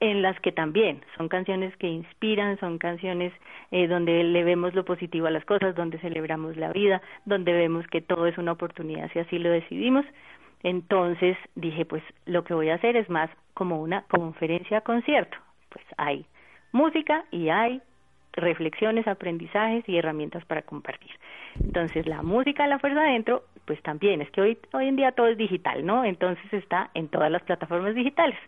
en 0.00 0.22
las 0.22 0.38
que 0.40 0.52
también 0.52 1.02
son 1.16 1.28
canciones 1.28 1.76
que 1.76 1.88
inspiran, 1.88 2.58
son 2.60 2.78
canciones 2.78 3.32
eh, 3.70 3.88
donde 3.88 4.22
le 4.22 4.44
vemos 4.44 4.74
lo 4.74 4.84
positivo 4.84 5.26
a 5.26 5.30
las 5.30 5.44
cosas, 5.44 5.74
donde 5.74 5.98
celebramos 5.98 6.56
la 6.56 6.72
vida, 6.72 7.02
donde 7.24 7.52
vemos 7.52 7.86
que 7.88 8.00
todo 8.00 8.26
es 8.26 8.38
una 8.38 8.52
oportunidad 8.52 9.10
si 9.12 9.18
así 9.18 9.38
lo 9.38 9.50
decidimos. 9.50 10.04
Entonces 10.62 11.36
dije, 11.54 11.84
pues 11.84 12.02
lo 12.26 12.44
que 12.44 12.54
voy 12.54 12.70
a 12.70 12.74
hacer 12.74 12.96
es 12.96 13.08
más 13.10 13.30
como 13.54 13.80
una 13.80 14.02
conferencia 14.02 14.80
concierto. 14.82 15.36
Pues 15.68 15.84
hay 15.96 16.26
música 16.72 17.24
y 17.30 17.48
hay 17.48 17.80
reflexiones, 18.32 19.06
aprendizajes 19.06 19.88
y 19.88 19.96
herramientas 19.96 20.44
para 20.44 20.62
compartir. 20.62 21.10
Entonces, 21.60 22.06
la 22.06 22.22
música 22.22 22.66
la 22.66 22.78
fuerza 22.78 23.00
adentro, 23.00 23.44
pues 23.64 23.82
también, 23.82 24.22
es 24.22 24.30
que 24.30 24.40
hoy, 24.40 24.58
hoy 24.72 24.88
en 24.88 24.96
día 24.96 25.12
todo 25.12 25.26
es 25.26 25.36
digital, 25.36 25.84
¿no? 25.84 26.04
Entonces 26.04 26.52
está 26.52 26.90
en 26.94 27.08
todas 27.08 27.30
las 27.30 27.42
plataformas 27.42 27.94
digitales. 27.94 28.38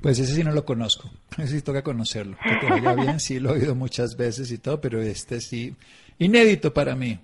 Pues 0.00 0.18
ese 0.18 0.34
sí 0.34 0.42
no 0.42 0.52
lo 0.52 0.64
conozco, 0.64 1.10
ese 1.38 1.58
sí 1.58 1.62
toca 1.62 1.82
conocerlo. 1.82 2.36
Que 2.42 2.56
te 2.56 2.68
vaya 2.68 2.94
bien, 2.94 3.20
sí 3.20 3.38
lo 3.38 3.50
he 3.50 3.58
oído 3.58 3.74
muchas 3.74 4.16
veces 4.16 4.50
y 4.50 4.58
todo, 4.58 4.80
pero 4.80 5.00
este 5.00 5.40
sí, 5.40 5.74
inédito 6.18 6.74
para 6.74 6.94
mí. 6.96 7.18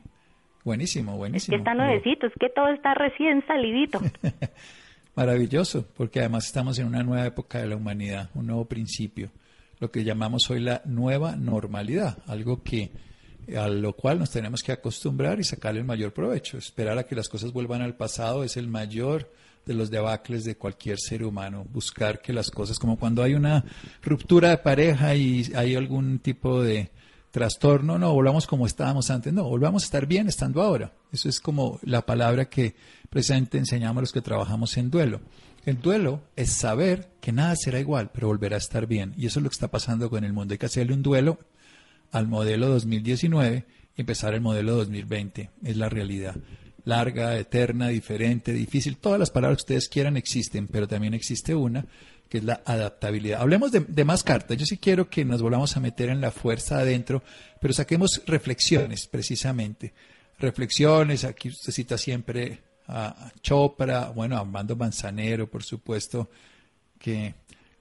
Buenísimo, 0.65 1.17
buenísimo. 1.17 1.57
Es 1.57 1.63
que 1.63 1.69
está 1.69 1.75
nuevecito, 1.75 2.27
es 2.27 2.33
que 2.39 2.49
todo 2.51 2.69
está 2.69 2.95
recién 2.95 3.45
salidito. 3.47 4.01
Maravilloso, 5.17 5.87
porque 5.97 6.21
además 6.21 6.47
estamos 6.47 6.79
en 6.79 6.87
una 6.87 7.03
nueva 7.03 7.27
época 7.27 7.59
de 7.59 7.67
la 7.67 7.77
humanidad, 7.77 8.31
un 8.35 8.47
nuevo 8.47 8.67
principio, 8.67 9.31
lo 9.81 9.91
que 9.91 10.05
llamamos 10.05 10.49
hoy 10.51 10.61
la 10.61 10.83
nueva 10.85 11.37
normalidad, 11.37 12.19
algo 12.27 12.63
que 12.63 12.91
a 13.57 13.67
lo 13.69 13.95
cual 13.95 14.19
nos 14.19 14.31
tenemos 14.31 14.63
que 14.63 14.73
acostumbrar 14.73 15.41
y 15.41 15.45
sacarle 15.45 15.81
el 15.81 15.87
mayor 15.87 16.13
provecho. 16.13 16.59
Esperar 16.59 16.99
a 16.99 17.05
que 17.05 17.15
las 17.15 17.29
cosas 17.29 17.53
vuelvan 17.53 17.83
al 17.83 17.97
pasado 17.97 18.45
es 18.45 18.57
el 18.57 18.69
mayor 18.69 19.33
de 19.69 19.75
los 19.75 19.91
debacles 19.91 20.45
de 20.45 20.57
cualquier 20.57 20.99
ser 20.99 21.23
humano. 21.23 21.67
Buscar 21.71 22.23
que 22.23 22.33
las 22.33 22.51
cosas, 22.51 22.79
como 22.79 22.99
cuando 22.99 23.23
hay 23.23 23.35
una 23.35 23.65
ruptura 24.03 24.49
de 24.49 24.59
pareja 24.59 25.15
y 25.15 25.53
hay 25.55 25.77
algún 25.77 26.19
tipo 26.21 26.63
de 26.63 26.91
trastorno, 27.31 27.99
no, 27.99 28.15
volvamos 28.15 28.47
como 28.47 28.67
estábamos 28.67 29.11
antes, 29.11 29.31
no, 29.31 29.45
volvamos 29.45 29.83
a 29.83 29.85
estar 29.85 30.07
bien 30.07 30.27
estando 30.27 30.63
ahora. 30.63 30.95
Eso 31.13 31.29
es 31.29 31.39
como 31.39 31.79
la 31.83 32.07
palabra 32.07 32.47
que 32.47 32.75
precisamente 33.11 33.59
enseñamos 33.59 33.99
a 33.99 34.01
los 34.01 34.13
que 34.13 34.23
trabajamos 34.23 34.75
en 34.79 34.91
duelo. 34.91 35.21
El 35.67 35.83
duelo 35.83 36.23
es 36.35 36.55
saber 36.55 37.11
que 37.21 37.31
nada 37.31 37.55
será 37.55 37.79
igual, 37.79 38.11
pero 38.11 38.29
volverá 38.29 38.57
a 38.57 38.59
estar 38.59 38.87
bien. 38.87 39.13
Y 39.19 39.27
eso 39.27 39.39
es 39.39 39.43
lo 39.43 39.51
que 39.51 39.55
está 39.55 39.69
pasando 39.69 40.09
con 40.09 40.25
el 40.25 40.33
mundo. 40.33 40.55
Hay 40.55 40.59
que 40.59 40.65
hacerle 40.65 40.95
un 40.95 41.03
duelo 41.03 41.39
al 42.11 42.27
modelo 42.27 42.69
2019 42.71 43.67
y 43.95 44.01
empezar 44.01 44.33
el 44.33 44.41
modelo 44.41 44.77
2020. 44.77 45.51
Es 45.63 45.77
la 45.77 45.91
realidad 45.91 46.37
larga, 46.89 47.37
eterna, 47.39 47.89
diferente, 47.89 48.53
difícil, 48.53 48.97
todas 48.97 49.21
las 49.21 49.31
palabras 49.31 49.59
que 49.59 49.75
ustedes 49.75 49.89
quieran 49.89 50.17
existen, 50.17 50.67
pero 50.67 50.89
también 50.89 51.13
existe 51.13 51.55
una 51.55 51.85
que 52.31 52.39
es 52.39 52.45
la 52.45 52.63
adaptabilidad. 52.65 53.41
Hablemos 53.41 53.73
de, 53.73 54.05
más 54.05 54.23
cartas. 54.23 54.57
Yo 54.57 54.67
sí 54.67 54.77
quiero 54.79 55.09
que 55.09 55.25
nos 55.25 55.41
volvamos 55.41 55.77
a 55.77 55.81
meter 55.81 56.11
en 56.11 56.21
la 56.21 56.31
fuerza 56.31 56.79
adentro, 56.79 57.23
pero 57.61 57.73
saquemos 57.73 58.23
reflexiones 58.27 59.07
precisamente. 59.07 59.95
Reflexiones, 60.39 61.25
aquí 61.25 61.49
usted 61.49 61.73
cita 61.73 61.97
siempre 61.97 62.61
a 62.87 63.33
Chopra, 63.43 64.11
bueno, 64.11 64.37
a 64.37 64.41
Armando 64.41 64.77
Manzanero, 64.77 65.51
por 65.51 65.65
supuesto, 65.65 66.31
que 66.99 67.35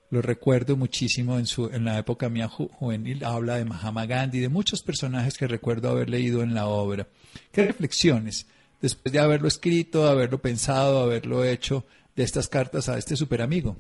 lo 0.10 0.22
recuerdo 0.22 0.78
muchísimo 0.78 1.38
en, 1.38 1.46
su, 1.46 1.68
en 1.68 1.84
la 1.84 1.98
época 1.98 2.30
mía 2.30 2.48
juvenil, 2.48 3.24
habla 3.26 3.56
de 3.56 3.66
Mahatma 3.66 4.06
Gandhi, 4.06 4.40
de 4.40 4.50
muchos 4.50 4.82
personajes 4.82 5.38
que 5.38 5.48
recuerdo 5.48 5.90
haber 5.90 6.10
leído 6.10 6.42
en 6.42 6.54
la 6.54 6.68
obra. 6.68 7.08
¿Qué 7.52 7.66
reflexiones? 7.66 8.48
Después 8.82 9.12
de 9.14 9.20
haberlo 9.20 9.48
escrito, 9.48 10.04
de 10.06 10.12
haberlo 10.12 10.40
pensado, 10.40 11.02
haberlo 11.02 11.44
hecho, 11.44 11.84
de 12.16 12.24
estas 12.24 12.48
cartas 12.50 12.90
a 12.90 12.98
este 12.98 13.16
super 13.16 13.42
amigo? 13.42 13.76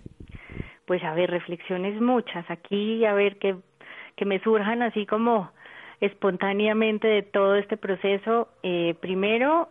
Pues 0.85 1.03
a 1.03 1.13
ver, 1.13 1.29
reflexiones 1.29 1.99
muchas 1.99 2.49
aquí, 2.49 3.03
a 3.05 3.13
ver 3.13 3.37
que, 3.37 3.57
que 4.15 4.25
me 4.25 4.39
surjan 4.39 4.81
así 4.81 5.05
como 5.05 5.51
espontáneamente 5.99 7.07
de 7.07 7.23
todo 7.23 7.55
este 7.55 7.77
proceso. 7.77 8.47
Eh, 8.63 8.95
primero, 9.01 9.69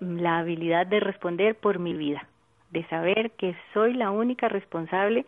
la 0.00 0.38
habilidad 0.38 0.86
de 0.86 1.00
responder 1.00 1.56
por 1.56 1.78
mi 1.78 1.94
vida, 1.94 2.28
de 2.70 2.86
saber 2.88 3.32
que 3.32 3.56
soy 3.74 3.94
la 3.94 4.10
única 4.10 4.48
responsable 4.48 5.26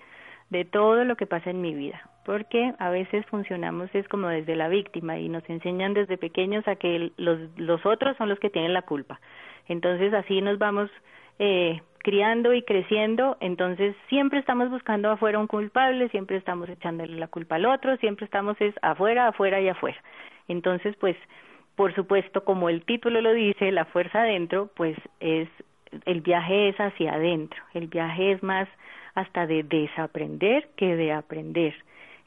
de 0.51 0.65
todo 0.65 1.05
lo 1.05 1.17
que 1.17 1.27
pasa 1.27 1.51
en 1.51 1.61
mi 1.61 1.75
vida, 1.75 2.09
porque 2.29 2.75
a 2.79 2.91
veces 2.91 3.25
funcionamos 3.25 3.89
es 3.95 4.07
como 4.07 4.29
desde 4.29 4.55
la 4.55 4.69
víctima 4.69 5.19
y 5.19 5.31
nos 5.31 5.49
enseñan 5.49 5.95
desde 5.95 6.19
pequeños 6.19 6.69
a 6.69 6.77
que 6.77 7.11
los, 7.17 7.39
los 7.57 7.87
otros 7.87 8.19
son 8.19 8.29
los 8.29 8.39
que 8.39 8.51
tienen 8.51 8.75
la 8.75 8.83
culpa. 8.83 9.19
Entonces 9.67 10.13
así 10.13 10.43
nos 10.43 10.59
vamos 10.59 10.91
eh, 11.39 11.81
criando 12.01 12.53
y 12.53 12.61
creciendo, 12.65 13.39
entonces 13.41 13.97
siempre 14.11 14.41
estamos 14.41 14.69
buscando 14.69 15.11
afuera 15.11 15.39
un 15.39 15.47
culpable, 15.47 16.11
siempre 16.11 16.37
estamos 16.37 16.69
echándole 16.69 17.17
la 17.17 17.29
culpa 17.29 17.55
al 17.55 17.65
otro, 17.65 17.97
siempre 17.97 18.27
estamos 18.27 18.61
es 18.61 18.75
afuera, 18.83 19.29
afuera 19.29 19.63
y 19.63 19.71
afuera. 19.71 19.97
Entonces, 20.49 20.95
pues, 21.01 21.17
por 21.77 21.95
supuesto, 21.95 22.45
como 22.45 22.69
el 22.69 22.85
título 22.85 23.23
lo 23.23 23.33
dice, 23.33 23.73
la 23.73 23.87
fuerza 23.87 24.21
adentro, 24.21 24.69
pues 24.77 24.99
es 25.21 25.49
el 26.05 26.21
viaje 26.21 26.69
es 26.69 26.77
hacia 26.79 27.15
adentro, 27.15 27.63
el 27.73 27.87
viaje 27.87 28.33
es 28.33 28.43
más 28.43 28.69
hasta 29.15 29.47
de 29.47 29.63
desaprender 29.63 30.69
que 30.77 30.95
de 30.95 31.13
aprender. 31.13 31.75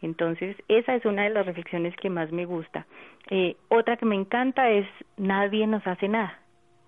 Entonces, 0.01 0.55
esa 0.67 0.95
es 0.95 1.05
una 1.05 1.23
de 1.23 1.29
las 1.29 1.45
reflexiones 1.45 1.95
que 1.95 2.09
más 2.09 2.31
me 2.31 2.45
gusta. 2.45 2.85
Eh, 3.29 3.55
otra 3.69 3.97
que 3.97 4.05
me 4.05 4.15
encanta 4.15 4.69
es 4.69 4.87
nadie 5.17 5.67
nos 5.67 5.85
hace 5.85 6.07
nada. 6.07 6.39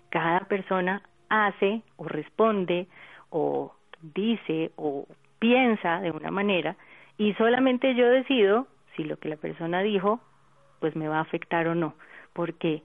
Cada 0.09 0.41
persona 0.41 1.03
hace 1.29 1.81
o 1.97 2.07
responde 2.07 2.87
o 3.29 3.73
dice 4.01 4.71
o 4.75 5.07
piensa 5.39 6.01
de 6.01 6.11
una 6.11 6.31
manera 6.31 6.75
y 7.17 7.33
solamente 7.33 7.95
yo 7.95 8.09
decido 8.09 8.67
si 8.95 9.03
lo 9.03 9.17
que 9.17 9.29
la 9.29 9.37
persona 9.37 9.81
dijo 9.81 10.19
pues 10.79 10.95
me 10.95 11.07
va 11.07 11.19
a 11.19 11.21
afectar 11.21 11.67
o 11.67 11.75
no, 11.75 11.95
porque 12.33 12.83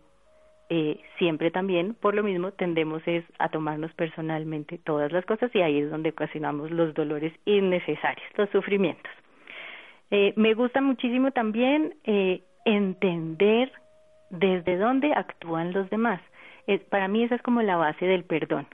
eh, 0.71 1.01
siempre 1.19 1.51
también, 1.51 1.95
por 1.95 2.15
lo 2.15 2.23
mismo, 2.23 2.53
tendemos 2.53 3.03
es 3.07 3.25
a 3.39 3.49
tomarnos 3.49 3.93
personalmente 3.95 4.79
todas 4.79 5.11
las 5.11 5.25
cosas 5.25 5.51
y 5.55 5.63
ahí 5.63 5.79
es 5.81 5.91
donde 5.91 6.11
ocasionamos 6.11 6.71
los 6.71 6.95
dolores 6.95 7.33
innecesarios, 7.45 8.27
los 8.37 8.49
sufrimientos. 8.51 9.11
Eh, 10.11 10.33
me 10.37 10.55
gusta 10.55 10.81
muchísimo 10.81 11.31
también 11.33 11.95
eh, 12.05 12.43
entender 12.65 13.73
desde 14.31 14.77
dónde 14.77 15.13
actúan 15.15 15.73
los 15.73 15.89
demás. 15.91 16.21
para 16.91 17.09
mí 17.09 17.25
esa 17.25 17.35
es 17.37 17.43
como 17.43 17.63
la 17.63 17.77
base 17.77 18.05
del 18.05 18.25
perdón. 18.25 18.67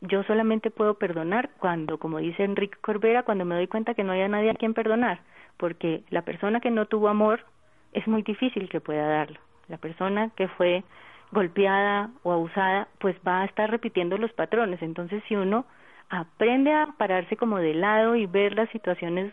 yo 0.00 0.22
solamente 0.24 0.70
puedo 0.70 0.94
perdonar 0.94 1.50
cuando, 1.58 1.98
como 1.98 2.18
dice 2.18 2.42
Enrique 2.42 2.78
Corbera, 2.80 3.22
cuando 3.22 3.44
me 3.44 3.54
doy 3.54 3.68
cuenta 3.68 3.94
que 3.94 4.02
no 4.04 4.12
hay 4.12 4.28
nadie 4.28 4.50
a 4.50 4.54
quien 4.54 4.74
perdonar, 4.74 5.20
porque 5.58 6.02
la 6.10 6.22
persona 6.22 6.60
que 6.60 6.70
no 6.70 6.86
tuvo 6.86 7.08
amor 7.08 7.44
es 7.92 8.06
muy 8.08 8.22
difícil 8.22 8.68
que 8.68 8.80
pueda 8.80 9.06
darlo 9.06 9.38
la 9.70 9.78
persona 9.78 10.30
que 10.36 10.48
fue 10.48 10.84
golpeada 11.32 12.10
o 12.24 12.32
abusada, 12.32 12.88
pues 12.98 13.16
va 13.26 13.42
a 13.42 13.44
estar 13.44 13.70
repitiendo 13.70 14.18
los 14.18 14.32
patrones. 14.32 14.82
Entonces, 14.82 15.22
si 15.28 15.36
uno 15.36 15.64
aprende 16.10 16.72
a 16.74 16.88
pararse 16.98 17.36
como 17.36 17.58
de 17.58 17.72
lado 17.74 18.16
y 18.16 18.26
ver 18.26 18.54
las 18.54 18.68
situaciones 18.70 19.32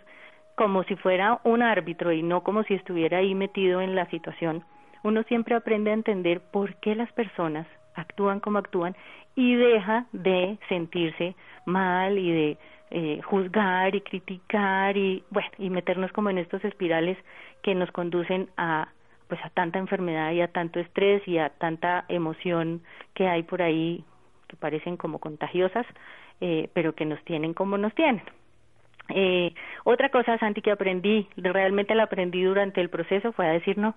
como 0.57 0.83
si 0.85 0.95
fuera 0.95 1.39
un 1.43 1.61
árbitro 1.61 2.11
y 2.11 2.23
no 2.23 2.41
como 2.41 2.63
si 2.63 2.73
estuviera 2.73 3.19
ahí 3.19 3.35
metido 3.35 3.79
en 3.79 3.93
la 3.95 4.09
situación, 4.09 4.63
uno 5.03 5.21
siempre 5.23 5.53
aprende 5.53 5.91
a 5.91 5.93
entender 5.93 6.41
por 6.51 6.73
qué 6.77 6.95
las 6.95 7.11
personas 7.13 7.67
actúan 7.93 8.39
como 8.39 8.57
actúan 8.57 8.95
y 9.35 9.55
deja 9.55 10.07
de 10.13 10.57
sentirse 10.67 11.35
mal 11.65 12.17
y 12.17 12.31
de 12.31 12.57
eh, 12.89 13.21
juzgar 13.21 13.95
y 13.95 14.01
criticar 14.01 14.97
y 14.97 15.23
bueno 15.29 15.49
y 15.59 15.69
meternos 15.69 16.11
como 16.11 16.31
en 16.31 16.39
estos 16.39 16.65
espirales 16.65 17.19
que 17.61 17.75
nos 17.75 17.91
conducen 17.91 18.49
a 18.57 18.89
pues 19.27 19.39
a 19.43 19.51
tanta 19.51 19.77
enfermedad 19.77 20.31
y 20.31 20.41
a 20.41 20.47
tanto 20.47 20.79
estrés 20.79 21.21
y 21.27 21.37
a 21.37 21.49
tanta 21.49 22.05
emoción 22.07 22.81
que 23.13 23.27
hay 23.27 23.43
por 23.43 23.61
ahí 23.61 24.03
que 24.47 24.55
parecen 24.55 24.97
como 24.97 25.19
contagiosas, 25.19 25.85
eh, 26.41 26.69
pero 26.73 26.95
que 26.95 27.05
nos 27.05 27.23
tienen 27.25 27.53
como 27.53 27.77
nos 27.77 27.93
tienen. 27.93 28.23
Eh, 29.09 29.53
otra 29.83 30.09
cosa, 30.09 30.37
Santi, 30.37 30.61
que 30.61 30.71
aprendí, 30.71 31.27
realmente 31.37 31.95
la 31.95 32.03
aprendí 32.03 32.43
durante 32.43 32.81
el 32.81 32.89
proceso, 32.89 33.31
fue 33.31 33.47
a 33.47 33.51
decir 33.51 33.77
no. 33.77 33.95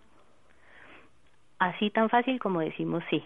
Así 1.58 1.90
tan 1.90 2.08
fácil 2.08 2.38
como 2.38 2.60
decimos 2.60 3.02
sí. 3.10 3.24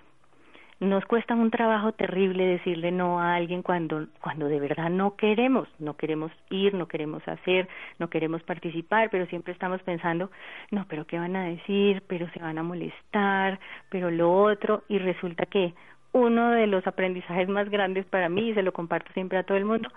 Nos 0.81 1.05
cuesta 1.05 1.35
un 1.35 1.53
trabajo 1.53 1.93
terrible 1.93 2.45
decirle 2.45 2.91
no 2.91 3.21
a 3.21 3.37
alguien 3.37 3.63
cuando 3.63 4.09
cuando 4.21 4.49
de 4.49 4.59
verdad 4.59 4.91
no 4.91 5.15
queremos, 5.15 5.69
no 5.79 5.97
queremos 5.97 6.33
ir, 6.51 6.75
no 6.75 6.89
queremos 6.89 7.27
hacer, 7.29 7.69
no 8.01 8.11
queremos 8.11 8.43
participar, 8.43 9.09
pero 9.11 9.27
siempre 9.27 9.53
estamos 9.53 9.81
pensando, 9.83 10.33
no, 10.73 10.85
pero 10.89 11.07
qué 11.07 11.17
van 11.19 11.37
a 11.37 11.45
decir, 11.45 12.03
pero 12.09 12.29
se 12.31 12.41
van 12.41 12.59
a 12.59 12.65
molestar, 12.65 13.61
pero 13.89 14.11
lo 14.11 14.33
otro. 14.33 14.83
Y 14.89 14.99
resulta 14.99 15.47
que 15.47 15.75
uno 16.11 16.51
de 16.51 16.67
los 16.67 16.85
aprendizajes 16.89 17.49
más 17.49 17.71
grandes 17.71 18.05
para 18.07 18.29
mí 18.29 18.51
y 18.51 18.55
se 18.55 18.63
lo 18.63 18.73
comparto 18.73 19.13
siempre 19.13 19.39
a 19.39 19.45
todo 19.45 19.57
el 19.57 19.65
mundo 19.65 19.89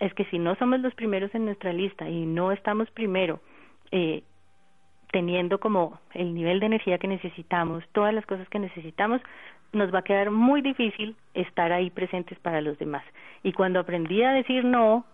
es 0.00 0.12
que 0.14 0.24
si 0.26 0.38
no 0.38 0.54
somos 0.56 0.80
los 0.80 0.94
primeros 0.94 1.34
en 1.34 1.44
nuestra 1.44 1.72
lista 1.72 2.08
y 2.08 2.26
no 2.26 2.52
estamos 2.52 2.90
primero 2.90 3.40
eh, 3.90 4.22
teniendo 5.10 5.58
como 5.58 6.00
el 6.12 6.34
nivel 6.34 6.60
de 6.60 6.66
energía 6.66 6.98
que 6.98 7.08
necesitamos, 7.08 7.84
todas 7.92 8.12
las 8.12 8.26
cosas 8.26 8.48
que 8.48 8.58
necesitamos, 8.58 9.20
nos 9.72 9.92
va 9.94 10.00
a 10.00 10.04
quedar 10.04 10.30
muy 10.30 10.62
difícil 10.62 11.16
estar 11.34 11.72
ahí 11.72 11.90
presentes 11.90 12.38
para 12.40 12.60
los 12.60 12.78
demás. 12.78 13.04
Y 13.42 13.52
cuando 13.52 13.80
aprendí 13.80 14.22
a 14.22 14.32
decir 14.32 14.64
no 14.64 15.04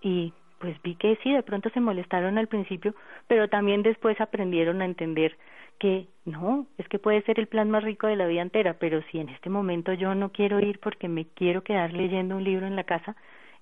y 0.00 0.32
pues 0.58 0.80
vi 0.82 0.94
que 0.94 1.18
sí, 1.22 1.32
de 1.32 1.42
pronto 1.42 1.68
se 1.70 1.80
molestaron 1.80 2.38
al 2.38 2.46
principio, 2.46 2.94
pero 3.28 3.48
también 3.48 3.82
después 3.82 4.20
aprendieron 4.20 4.80
a 4.80 4.86
entender 4.86 5.36
que 5.78 6.06
no, 6.24 6.66
es 6.78 6.88
que 6.88 6.98
puede 6.98 7.22
ser 7.22 7.38
el 7.38 7.46
plan 7.46 7.70
más 7.70 7.84
rico 7.84 8.06
de 8.06 8.16
la 8.16 8.26
vida 8.26 8.40
entera, 8.40 8.74
pero 8.78 9.02
si 9.10 9.18
en 9.18 9.28
este 9.28 9.50
momento 9.50 9.92
yo 9.92 10.14
no 10.14 10.32
quiero 10.32 10.58
ir 10.60 10.80
porque 10.80 11.08
me 11.08 11.26
quiero 11.26 11.62
quedar 11.62 11.92
leyendo 11.92 12.36
un 12.36 12.44
libro 12.44 12.66
en 12.66 12.76
la 12.76 12.84
casa, 12.84 13.14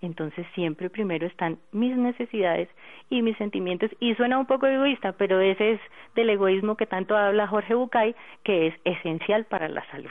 entonces 0.04 0.46
siempre 0.54 0.90
primero 0.90 1.26
están 1.26 1.58
mis 1.72 1.96
necesidades 1.96 2.68
y 3.10 3.22
mis 3.22 3.36
sentimientos 3.36 3.90
y 4.00 4.14
suena 4.14 4.38
un 4.38 4.46
poco 4.46 4.66
egoísta, 4.66 5.12
pero 5.12 5.40
ese 5.40 5.72
es 5.72 5.80
del 6.14 6.30
egoísmo 6.30 6.76
que 6.76 6.86
tanto 6.86 7.16
habla 7.16 7.46
Jorge 7.46 7.74
Bucay, 7.74 8.14
que 8.44 8.68
es 8.68 8.74
esencial 8.84 9.44
para 9.46 9.68
la 9.68 9.84
salud. 9.90 10.10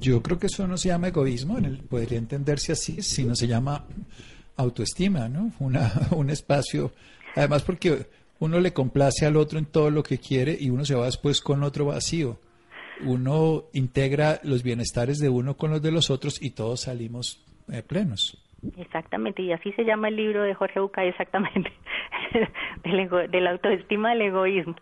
Yo 0.00 0.22
creo 0.22 0.38
que 0.38 0.46
eso 0.46 0.66
no 0.66 0.76
se 0.76 0.88
llama 0.88 1.08
egoísmo, 1.08 1.58
en 1.58 1.66
el, 1.66 1.78
podría 1.78 2.18
entenderse 2.18 2.72
así, 2.72 3.02
sino 3.02 3.34
se 3.34 3.46
llama 3.46 3.84
autoestima, 4.56 5.28
¿no? 5.28 5.52
Una, 5.60 5.90
un 6.12 6.30
espacio, 6.30 6.92
además 7.34 7.62
porque 7.62 8.06
uno 8.38 8.60
le 8.60 8.72
complace 8.72 9.26
al 9.26 9.36
otro 9.36 9.58
en 9.58 9.66
todo 9.66 9.90
lo 9.90 10.02
que 10.02 10.18
quiere 10.18 10.56
y 10.58 10.70
uno 10.70 10.84
se 10.84 10.94
va 10.94 11.06
después 11.06 11.40
con 11.40 11.62
otro 11.62 11.86
vacío. 11.86 12.38
Uno 13.04 13.64
integra 13.72 14.40
los 14.44 14.62
bienestares 14.62 15.18
de 15.18 15.28
uno 15.28 15.56
con 15.56 15.70
los 15.70 15.82
de 15.82 15.90
los 15.90 16.10
otros 16.10 16.40
y 16.40 16.50
todos 16.50 16.82
salimos 16.82 17.44
eh, 17.68 17.82
plenos. 17.82 18.43
Exactamente, 18.76 19.42
y 19.42 19.52
así 19.52 19.72
se 19.72 19.84
llama 19.84 20.08
el 20.08 20.16
libro 20.16 20.42
de 20.42 20.54
Jorge 20.54 20.80
Bucay, 20.80 21.08
exactamente, 21.08 21.72
de 22.84 23.40
la 23.40 23.50
autoestima 23.50 24.10
del 24.10 24.22
egoísmo. 24.22 24.76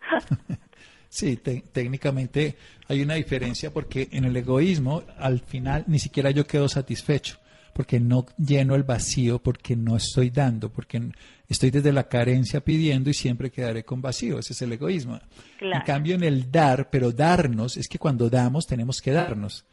sí, 1.08 1.36
técnicamente 1.36 2.56
hay 2.88 3.02
una 3.02 3.14
diferencia 3.14 3.70
porque 3.72 4.08
en 4.12 4.24
el 4.24 4.36
egoísmo 4.36 5.02
al 5.18 5.40
final 5.40 5.84
ni 5.86 5.98
siquiera 5.98 6.30
yo 6.30 6.46
quedo 6.46 6.68
satisfecho 6.68 7.38
porque 7.72 8.00
no 8.00 8.26
lleno 8.36 8.74
el 8.74 8.82
vacío, 8.82 9.38
porque 9.38 9.76
no 9.76 9.96
estoy 9.96 10.30
dando, 10.30 10.70
porque 10.70 11.10
estoy 11.48 11.70
desde 11.70 11.92
la 11.92 12.08
carencia 12.08 12.60
pidiendo 12.60 13.10
y 13.10 13.14
siempre 13.14 13.50
quedaré 13.50 13.84
con 13.84 14.02
vacío. 14.02 14.38
Ese 14.38 14.52
es 14.52 14.62
el 14.62 14.72
egoísmo. 14.72 15.18
En 15.60 15.80
cambio, 15.82 16.14
en 16.14 16.24
el 16.24 16.50
dar, 16.50 16.90
pero 16.90 17.12
darnos, 17.12 17.76
es 17.76 17.88
que 17.88 17.98
cuando 17.98 18.28
damos 18.28 18.66
tenemos 18.66 19.00
que 19.00 19.12
darnos. 19.12 19.64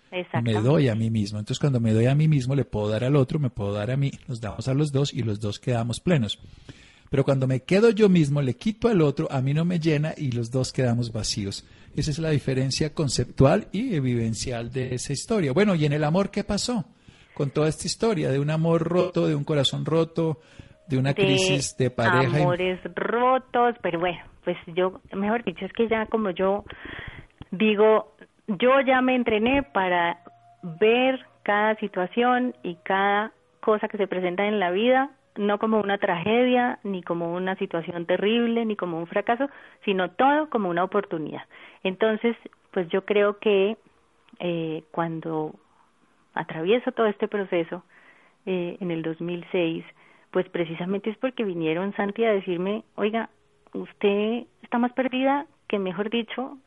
Me 0.41 0.53
doy 0.53 0.87
a 0.87 0.95
mí 0.95 1.09
mismo. 1.09 1.39
Entonces, 1.39 1.59
cuando 1.59 1.79
me 1.79 1.91
doy 1.91 2.05
a 2.05 2.15
mí 2.15 2.27
mismo, 2.27 2.55
le 2.55 2.65
puedo 2.65 2.89
dar 2.89 3.03
al 3.03 3.15
otro, 3.15 3.39
me 3.39 3.49
puedo 3.49 3.73
dar 3.73 3.91
a 3.91 3.97
mí, 3.97 4.11
nos 4.27 4.39
damos 4.39 4.67
a 4.67 4.73
los 4.73 4.91
dos 4.91 5.13
y 5.13 5.23
los 5.23 5.39
dos 5.39 5.59
quedamos 5.59 5.99
plenos. 5.99 6.39
Pero 7.09 7.23
cuando 7.23 7.47
me 7.47 7.63
quedo 7.63 7.91
yo 7.91 8.09
mismo, 8.09 8.41
le 8.41 8.55
quito 8.55 8.87
al 8.87 9.01
otro, 9.01 9.27
a 9.31 9.41
mí 9.41 9.53
no 9.53 9.65
me 9.65 9.79
llena 9.79 10.13
y 10.17 10.31
los 10.31 10.51
dos 10.51 10.71
quedamos 10.71 11.11
vacíos. 11.11 11.65
Esa 11.95 12.11
es 12.11 12.19
la 12.19 12.29
diferencia 12.29 12.93
conceptual 12.93 13.67
y 13.71 13.99
vivencial 13.99 14.71
de 14.71 14.95
esa 14.95 15.13
historia. 15.13 15.53
Bueno, 15.53 15.75
¿y 15.75 15.85
en 15.85 15.93
el 15.93 16.03
amor 16.03 16.29
qué 16.29 16.43
pasó? 16.43 16.85
Con 17.35 17.51
toda 17.51 17.67
esta 17.67 17.85
historia 17.85 18.31
de 18.31 18.39
un 18.39 18.49
amor 18.49 18.83
roto, 18.83 19.27
de 19.27 19.35
un 19.35 19.43
corazón 19.43 19.85
roto, 19.85 20.39
de 20.87 20.97
una 20.97 21.13
crisis 21.13 21.75
de 21.77 21.91
pareja. 21.91 22.37
Amores 22.37 22.79
rotos, 22.95 23.75
pero 23.81 23.99
bueno, 23.99 24.19
pues 24.43 24.57
yo, 24.67 25.01
mejor 25.13 25.43
dicho, 25.43 25.65
es 25.65 25.73
que 25.73 25.87
ya 25.87 26.05
como 26.05 26.31
yo 26.31 26.63
digo, 27.51 28.15
yo 28.47 28.79
ya 28.85 29.01
me 29.01 29.15
entrené 29.15 29.63
para 29.63 30.19
ver 30.79 31.25
cada 31.43 31.75
situación 31.75 32.55
y 32.63 32.75
cada 32.83 33.31
cosa 33.59 33.87
que 33.87 33.97
se 33.97 34.07
presenta 34.07 34.45
en 34.45 34.59
la 34.59 34.71
vida, 34.71 35.11
no 35.35 35.59
como 35.59 35.79
una 35.79 35.97
tragedia, 35.97 36.79
ni 36.83 37.03
como 37.03 37.33
una 37.33 37.55
situación 37.57 38.05
terrible, 38.05 38.65
ni 38.65 38.75
como 38.75 38.97
un 38.97 39.07
fracaso, 39.07 39.49
sino 39.83 40.11
todo 40.11 40.49
como 40.49 40.69
una 40.69 40.83
oportunidad. 40.83 41.41
Entonces, 41.83 42.35
pues 42.71 42.87
yo 42.89 43.03
creo 43.03 43.39
que 43.39 43.77
eh, 44.39 44.83
cuando 44.91 45.55
atravieso 46.35 46.91
todo 46.91 47.07
este 47.07 47.27
proceso 47.27 47.83
eh, 48.45 48.77
en 48.79 48.91
el 48.91 49.01
2006, 49.01 49.83
pues 50.31 50.47
precisamente 50.49 51.09
es 51.09 51.17
porque 51.17 51.43
vinieron 51.43 51.95
Santi 51.95 52.23
a 52.25 52.31
decirme, 52.31 52.83
oiga, 52.95 53.29
usted 53.73 54.43
está 54.61 54.77
más 54.77 54.93
perdida 54.93 55.45
que, 55.67 55.79
mejor 55.79 56.09
dicho, 56.09 56.57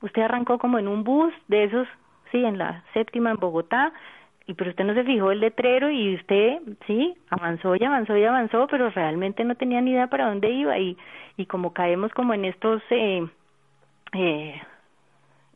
usted 0.00 0.22
arrancó 0.22 0.58
como 0.58 0.78
en 0.78 0.88
un 0.88 1.04
bus 1.04 1.34
de 1.48 1.64
esos, 1.64 1.88
sí, 2.30 2.44
en 2.44 2.56
la 2.56 2.84
séptima 2.94 3.30
en 3.30 3.36
Bogotá, 3.36 3.92
y 4.46 4.54
pero 4.54 4.70
usted 4.70 4.84
no 4.84 4.94
se 4.94 5.04
fijó 5.04 5.30
el 5.30 5.40
letrero 5.40 5.90
y 5.90 6.14
usted, 6.14 6.60
sí, 6.86 7.14
avanzó 7.28 7.76
y 7.76 7.84
avanzó 7.84 8.16
y 8.16 8.24
avanzó, 8.24 8.66
pero 8.68 8.90
realmente 8.90 9.44
no 9.44 9.54
tenía 9.54 9.80
ni 9.80 9.92
idea 9.92 10.08
para 10.08 10.28
dónde 10.28 10.50
iba 10.50 10.78
y, 10.78 10.96
y 11.36 11.46
como 11.46 11.72
caemos 11.72 12.12
como 12.12 12.34
en 12.34 12.44
estos 12.44 12.82
eh, 12.90 13.26
eh, 14.12 14.60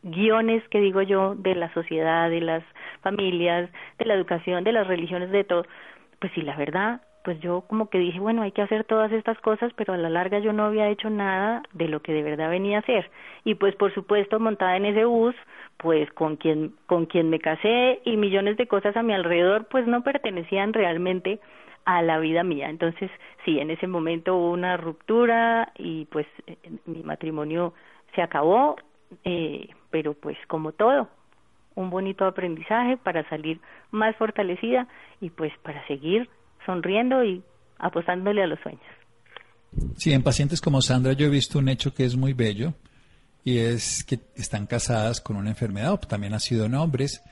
guiones 0.04 0.62
que 0.68 0.80
digo 0.80 1.02
yo 1.02 1.34
de 1.34 1.54
la 1.54 1.72
sociedad, 1.74 2.30
de 2.30 2.40
las 2.40 2.62
familias, 3.02 3.70
de 3.98 4.04
la 4.04 4.14
educación, 4.14 4.62
de 4.64 4.72
las 4.72 4.86
religiones, 4.86 5.30
de 5.30 5.44
todo, 5.44 5.64
pues 6.20 6.32
sí, 6.34 6.42
la 6.42 6.56
verdad, 6.56 7.00
pues 7.24 7.40
yo 7.40 7.62
como 7.62 7.88
que 7.88 7.98
dije, 7.98 8.20
bueno, 8.20 8.42
hay 8.42 8.52
que 8.52 8.62
hacer 8.62 8.84
todas 8.84 9.10
estas 9.10 9.38
cosas, 9.40 9.72
pero 9.76 9.94
a 9.94 9.96
la 9.96 10.10
larga 10.10 10.38
yo 10.40 10.52
no 10.52 10.64
había 10.64 10.90
hecho 10.90 11.08
nada 11.08 11.62
de 11.72 11.88
lo 11.88 12.02
que 12.02 12.12
de 12.12 12.22
verdad 12.22 12.50
venía 12.50 12.76
a 12.76 12.80
hacer. 12.80 13.10
Y 13.44 13.54
pues 13.54 13.74
por 13.76 13.94
supuesto, 13.94 14.38
montada 14.38 14.76
en 14.76 14.84
ese 14.84 15.06
bus, 15.06 15.34
pues 15.78 16.10
con 16.12 16.36
quien 16.36 16.74
con 16.86 17.06
quien 17.06 17.30
me 17.30 17.40
casé 17.40 18.00
y 18.04 18.18
millones 18.18 18.58
de 18.58 18.68
cosas 18.68 18.94
a 18.96 19.02
mi 19.02 19.14
alrededor, 19.14 19.66
pues 19.70 19.86
no 19.86 20.02
pertenecían 20.02 20.74
realmente 20.74 21.40
a 21.86 22.02
la 22.02 22.18
vida 22.18 22.44
mía. 22.44 22.68
Entonces, 22.68 23.10
sí, 23.44 23.58
en 23.58 23.70
ese 23.70 23.86
momento 23.86 24.36
hubo 24.36 24.50
una 24.50 24.76
ruptura 24.76 25.72
y 25.78 26.04
pues 26.06 26.26
mi 26.84 27.02
matrimonio 27.02 27.72
se 28.14 28.22
acabó, 28.22 28.76
eh, 29.24 29.68
pero 29.94 30.12
pues 30.12 30.36
como 30.48 30.72
todo, 30.72 31.08
un 31.76 31.88
bonito 31.88 32.24
aprendizaje 32.24 32.96
para 32.96 33.28
salir 33.28 33.60
más 33.92 34.16
fortalecida 34.16 34.88
y 35.20 35.30
pues 35.30 35.52
para 35.62 35.86
seguir 35.86 36.28
sonriendo 36.66 37.22
y 37.22 37.44
apostándole 37.78 38.42
a 38.42 38.48
los 38.48 38.58
sueños. 38.58 38.82
Sí, 39.96 40.12
en 40.12 40.24
pacientes 40.24 40.60
como 40.60 40.82
Sandra 40.82 41.12
yo 41.12 41.26
he 41.26 41.30
visto 41.30 41.60
un 41.60 41.68
hecho 41.68 41.94
que 41.94 42.04
es 42.04 42.16
muy 42.16 42.32
bello 42.32 42.74
y 43.44 43.58
es 43.58 44.02
que 44.02 44.18
están 44.34 44.66
casadas 44.66 45.20
con 45.20 45.36
una 45.36 45.50
enfermedad 45.50 45.92
o 45.92 45.98
también 45.98 46.34
ha 46.34 46.40
sido 46.40 46.64
en 46.64 46.74
hombres 46.74 47.22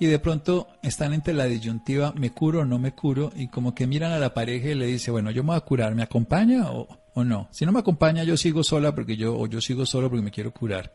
y 0.00 0.06
de 0.06 0.18
pronto 0.18 0.66
están 0.82 1.14
entre 1.14 1.34
la 1.34 1.44
disyuntiva 1.44 2.12
me 2.16 2.32
curo 2.32 2.62
o 2.62 2.64
no 2.64 2.80
me 2.80 2.96
curo 2.96 3.30
y 3.36 3.46
como 3.46 3.76
que 3.76 3.86
miran 3.86 4.10
a 4.10 4.18
la 4.18 4.34
pareja 4.34 4.70
y 4.70 4.74
le 4.74 4.86
dice, 4.86 5.12
bueno, 5.12 5.30
yo 5.30 5.44
me 5.44 5.50
voy 5.50 5.58
a 5.58 5.60
curar, 5.60 5.94
¿me 5.94 6.02
acompaña 6.02 6.72
o, 6.72 6.88
o 7.14 7.22
no? 7.22 7.46
Si 7.52 7.64
no 7.64 7.70
me 7.70 7.78
acompaña 7.78 8.24
yo 8.24 8.36
sigo 8.36 8.64
sola 8.64 8.92
porque 8.92 9.16
yo 9.16 9.38
o 9.38 9.46
yo 9.46 9.60
sigo 9.60 9.86
solo 9.86 10.10
porque 10.10 10.24
me 10.24 10.32
quiero 10.32 10.50
curar 10.50 10.90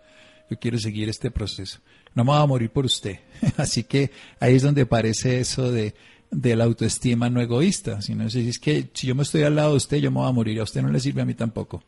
yo 0.50 0.60
quiero 0.60 0.78
seguir 0.78 1.10
este 1.10 1.32
proceso. 1.32 1.80
No 2.16 2.24
me 2.24 2.32
voy 2.32 2.42
a 2.42 2.46
morir 2.46 2.70
por 2.70 2.86
usted. 2.86 3.20
Así 3.58 3.84
que 3.84 4.12
ahí 4.40 4.56
es 4.56 4.62
donde 4.62 4.86
parece 4.86 5.40
eso 5.40 5.72
de, 5.72 5.94
la 6.32 6.64
autoestima 6.64 7.30
no 7.30 7.42
egoísta, 7.42 8.02
sino 8.02 8.30
si 8.30 8.50
es 8.50 8.60
que 8.60 8.90
si 8.94 9.08
yo 9.08 9.16
me 9.16 9.24
estoy 9.24 9.44
al 9.44 9.56
lado 9.56 9.72
de 9.72 9.78
usted, 9.78 9.98
yo 9.98 10.12
me 10.12 10.20
voy 10.20 10.30
a 10.30 10.34
morir, 10.34 10.60
a 10.60 10.64
usted 10.64 10.82
no 10.82 10.90
le 10.90 11.00
sirve 11.00 11.22
a 11.22 11.26
mí 11.26 11.34
tampoco. 11.34 11.84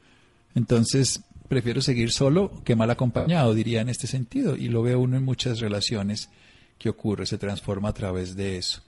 Entonces, 0.54 1.22
prefiero 1.48 1.82
seguir 1.82 2.12
solo 2.12 2.62
que 2.64 2.76
mal 2.76 2.90
acompañado, 2.90 3.54
diría 3.54 3.82
en 3.82 3.90
este 3.90 4.08
sentido, 4.08 4.56
y 4.56 4.70
lo 4.70 4.82
veo 4.84 5.00
uno 5.00 5.18
en 5.18 5.26
muchas 5.26 5.60
relaciones 5.60 6.30
que 6.78 6.90
ocurre, 6.90 7.26
se 7.26 7.38
transforma 7.38 7.90
a 7.90 7.94
través 7.94 8.36
de 8.36 8.58
eso. 8.58 8.82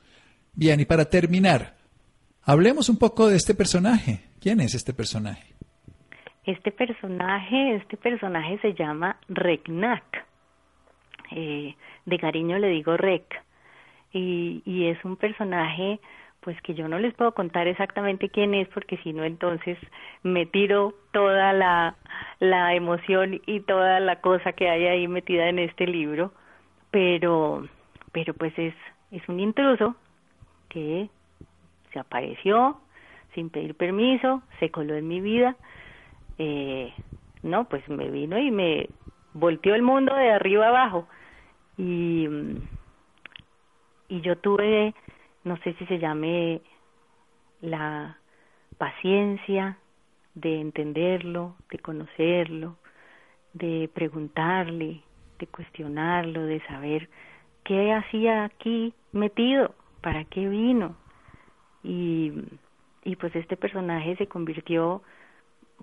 Bien, 0.53 0.80
y 0.80 0.86
para 0.86 1.06
terminar, 1.06 1.77
hablemos 2.43 2.89
un 2.89 2.97
poco 2.97 3.27
de 3.27 3.38
este 3.38 3.53
personaje. 3.53 4.23
¿Quién 4.39 4.60
es 4.60 4.75
este 4.75 4.93
personaje? 4.93 5.56
Este 6.47 6.71
personaje, 6.71 7.75
este 7.75 7.97
personaje 7.97 8.57
se 8.60 8.73
llama 8.73 9.17
Reknak. 9.27 10.25
Eh, 11.31 11.75
de 12.05 12.19
cariño 12.19 12.57
le 12.57 12.69
digo 12.69 12.95
Rek. 12.95 13.43
Y, 14.13 14.63
y 14.65 14.88
es 14.88 15.03
un 15.03 15.17
personaje 15.17 15.99
pues 16.39 16.60
que 16.62 16.73
yo 16.73 16.88
no 16.88 16.99
les 16.99 17.13
puedo 17.15 17.33
contar 17.33 17.67
exactamente 17.67 18.29
quién 18.29 18.53
es 18.53 18.69
porque 18.69 18.95
si 18.99 19.12
no 19.12 19.25
entonces 19.25 19.77
me 20.23 20.45
tiro 20.45 20.93
toda 21.12 21.51
la, 21.51 21.97
la 22.39 22.73
emoción 22.73 23.41
y 23.45 23.60
toda 23.60 23.99
la 23.99 24.21
cosa 24.21 24.53
que 24.53 24.69
hay 24.69 24.86
ahí 24.86 25.10
metida 25.10 25.49
en 25.49 25.60
este 25.60 25.86
libro 25.86 26.31
pero 26.91 27.67
pero 28.13 28.33
pues 28.33 28.57
es 28.57 28.73
es 29.12 29.27
un 29.27 29.41
intruso 29.41 29.97
que 30.69 31.10
se 31.91 31.99
apareció 31.99 32.79
sin 33.33 33.49
pedir 33.49 33.75
permiso 33.75 34.41
se 34.62 34.71
coló 34.71 34.95
en 34.95 35.10
mi 35.10 35.19
vida 35.19 35.57
eh, 36.38 36.93
no, 37.43 37.65
pues 37.65 37.88
me 37.89 38.10
vino 38.10 38.38
y 38.38 38.52
me 38.52 38.89
volteó 39.34 39.76
el 39.76 39.82
mundo 39.82 40.15
de 40.15 40.32
arriba 40.32 40.67
abajo. 40.67 41.08
Y, 41.78 42.28
y 44.10 44.21
yo 44.21 44.38
tuve, 44.38 44.93
no 45.43 45.58
sé 45.58 45.73
si 45.73 45.86
se 45.86 46.00
llame 46.00 46.62
la 47.62 48.17
paciencia 48.78 49.78
de 50.36 50.60
entenderlo, 50.62 51.56
de 51.71 51.80
conocerlo, 51.80 52.78
de 53.54 53.89
preguntarle, 53.93 55.02
de 55.39 55.47
cuestionarlo, 55.47 56.43
de 56.43 56.60
saber 56.67 57.10
qué 57.63 57.93
hacía 57.93 58.45
aquí 58.45 58.93
metido, 59.12 59.73
para 60.02 60.23
qué 60.26 60.47
vino. 60.47 60.95
Y, 61.84 62.32
y 63.04 63.15
pues 63.15 63.36
este 63.36 63.58
personaje 63.58 64.15
se 64.17 64.28
convirtió 64.28 65.02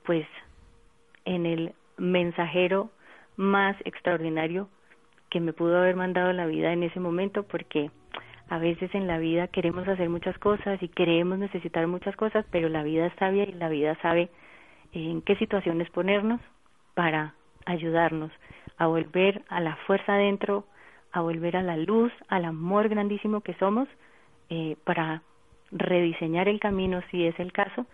pues 0.05 0.27
en 1.24 1.46
el 1.46 1.74
mensajero 1.96 2.90
más 3.37 3.76
extraordinario 3.84 4.68
que 5.30 5.40
me 5.40 5.52
pudo 5.52 5.78
haber 5.78 5.96
mandado 5.96 6.32
la 6.32 6.46
vida 6.46 6.72
en 6.72 6.82
ese 6.82 7.00
momento 7.00 7.42
porque 7.42 7.90
a 8.48 8.58
veces 8.58 8.94
en 8.94 9.06
la 9.06 9.18
vida 9.18 9.48
queremos 9.48 9.88
hacer 9.88 10.08
muchas 10.08 10.38
cosas 10.38 10.82
y 10.82 10.88
queremos 10.88 11.38
necesitar 11.38 11.87
muchas 11.87 12.14
cosas, 12.16 12.44
pero 12.50 12.68
la 12.68 12.82
vida 12.82 13.06
es 13.06 13.14
sabia 13.18 13.44
y 13.44 13.52
la 13.52 13.68
vida 13.68 13.96
sabe 14.02 14.28
en 14.92 15.22
qué 15.22 15.34
situaciones 15.37 15.90
ponernos 15.90 16.40
para 16.94 17.34
ayudarnos 17.66 18.30
a 18.76 18.87
volver 18.87 19.42
a 19.48 19.60
la 19.60 19.76
fuerza 19.87 20.14
adentro, 20.14 20.64
a 21.12 21.20
volver 21.20 21.56
a 21.56 21.62
la 21.62 21.76
luz, 21.76 22.12
al 22.28 22.44
amor 22.44 22.88
grandísimo 22.88 23.40
que 23.40 23.54
somos, 23.54 23.88
eh, 24.50 24.76
para 24.84 25.22
rediseñar 25.72 26.48
el 26.48 26.60
camino 26.60 27.00
si 27.10 27.26
es 27.26 27.38
el 27.40 27.52
caso, 27.52 27.87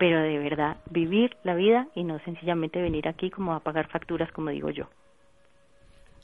pero 0.00 0.22
de 0.22 0.38
verdad 0.38 0.78
vivir 0.90 1.36
la 1.44 1.54
vida 1.54 1.86
y 1.94 2.04
no 2.04 2.18
sencillamente 2.24 2.80
venir 2.80 3.06
aquí 3.06 3.28
como 3.28 3.52
a 3.52 3.60
pagar 3.60 3.90
facturas, 3.90 4.32
como 4.32 4.48
digo 4.48 4.70
yo. 4.70 4.88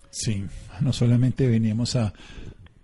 Sí, 0.09 0.47
no 0.81 0.95
solamente 0.95 1.47
venimos 1.47 1.95
a, 1.95 2.15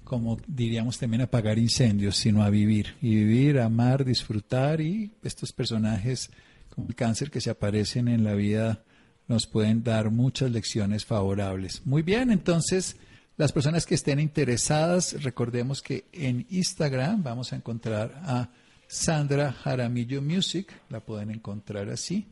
como 0.04 0.36
diríamos 0.46 0.98
también, 0.98 1.22
a 1.22 1.24
apagar 1.24 1.58
incendios, 1.58 2.18
sino 2.18 2.42
a 2.42 2.50
vivir. 2.50 2.94
Y 3.00 3.14
vivir, 3.14 3.58
amar, 3.58 4.04
disfrutar 4.04 4.82
y 4.82 5.12
estos 5.22 5.52
personajes 5.52 6.30
como 6.68 6.88
el 6.88 6.94
cáncer 6.94 7.30
que 7.30 7.40
se 7.40 7.48
aparecen 7.48 8.06
en 8.08 8.22
la 8.22 8.34
vida 8.34 8.84
nos 9.28 9.46
pueden 9.46 9.82
dar 9.82 10.10
muchas 10.10 10.50
lecciones 10.50 11.06
favorables. 11.06 11.86
Muy 11.86 12.02
bien, 12.02 12.30
entonces 12.30 12.98
las 13.38 13.50
personas 13.50 13.86
que 13.86 13.94
estén 13.94 14.20
interesadas, 14.20 15.22
recordemos 15.22 15.80
que 15.80 16.04
en 16.12 16.46
Instagram 16.50 17.22
vamos 17.22 17.54
a 17.54 17.56
encontrar 17.56 18.12
a 18.26 18.50
Sandra 18.92 19.50
Jaramillo 19.50 20.20
Music, 20.20 20.70
la 20.90 21.00
pueden 21.00 21.30
encontrar 21.30 21.88
así, 21.88 22.28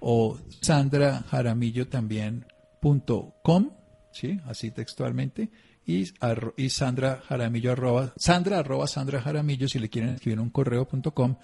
o 0.00 0.38
Sandra 0.62 1.22
Jaramillo 1.30 1.86
también 1.86 2.46
punto 2.80 3.34
com, 3.42 3.68
¿sí? 4.10 4.40
así 4.46 4.70
textualmente, 4.70 5.50
y, 5.84 6.10
y 6.56 6.70
Sandra 6.70 7.20
Jaramillo 7.28 7.72
arroba, 7.72 8.14
Sandra 8.16 8.60
arroba 8.60 8.86
Sandra 8.86 9.20
Jaramillo 9.20 9.68
si 9.68 9.78
le 9.78 9.90
quieren 9.90 10.14
escribir 10.14 10.40
un 10.40 10.48
correo.com 10.48 11.36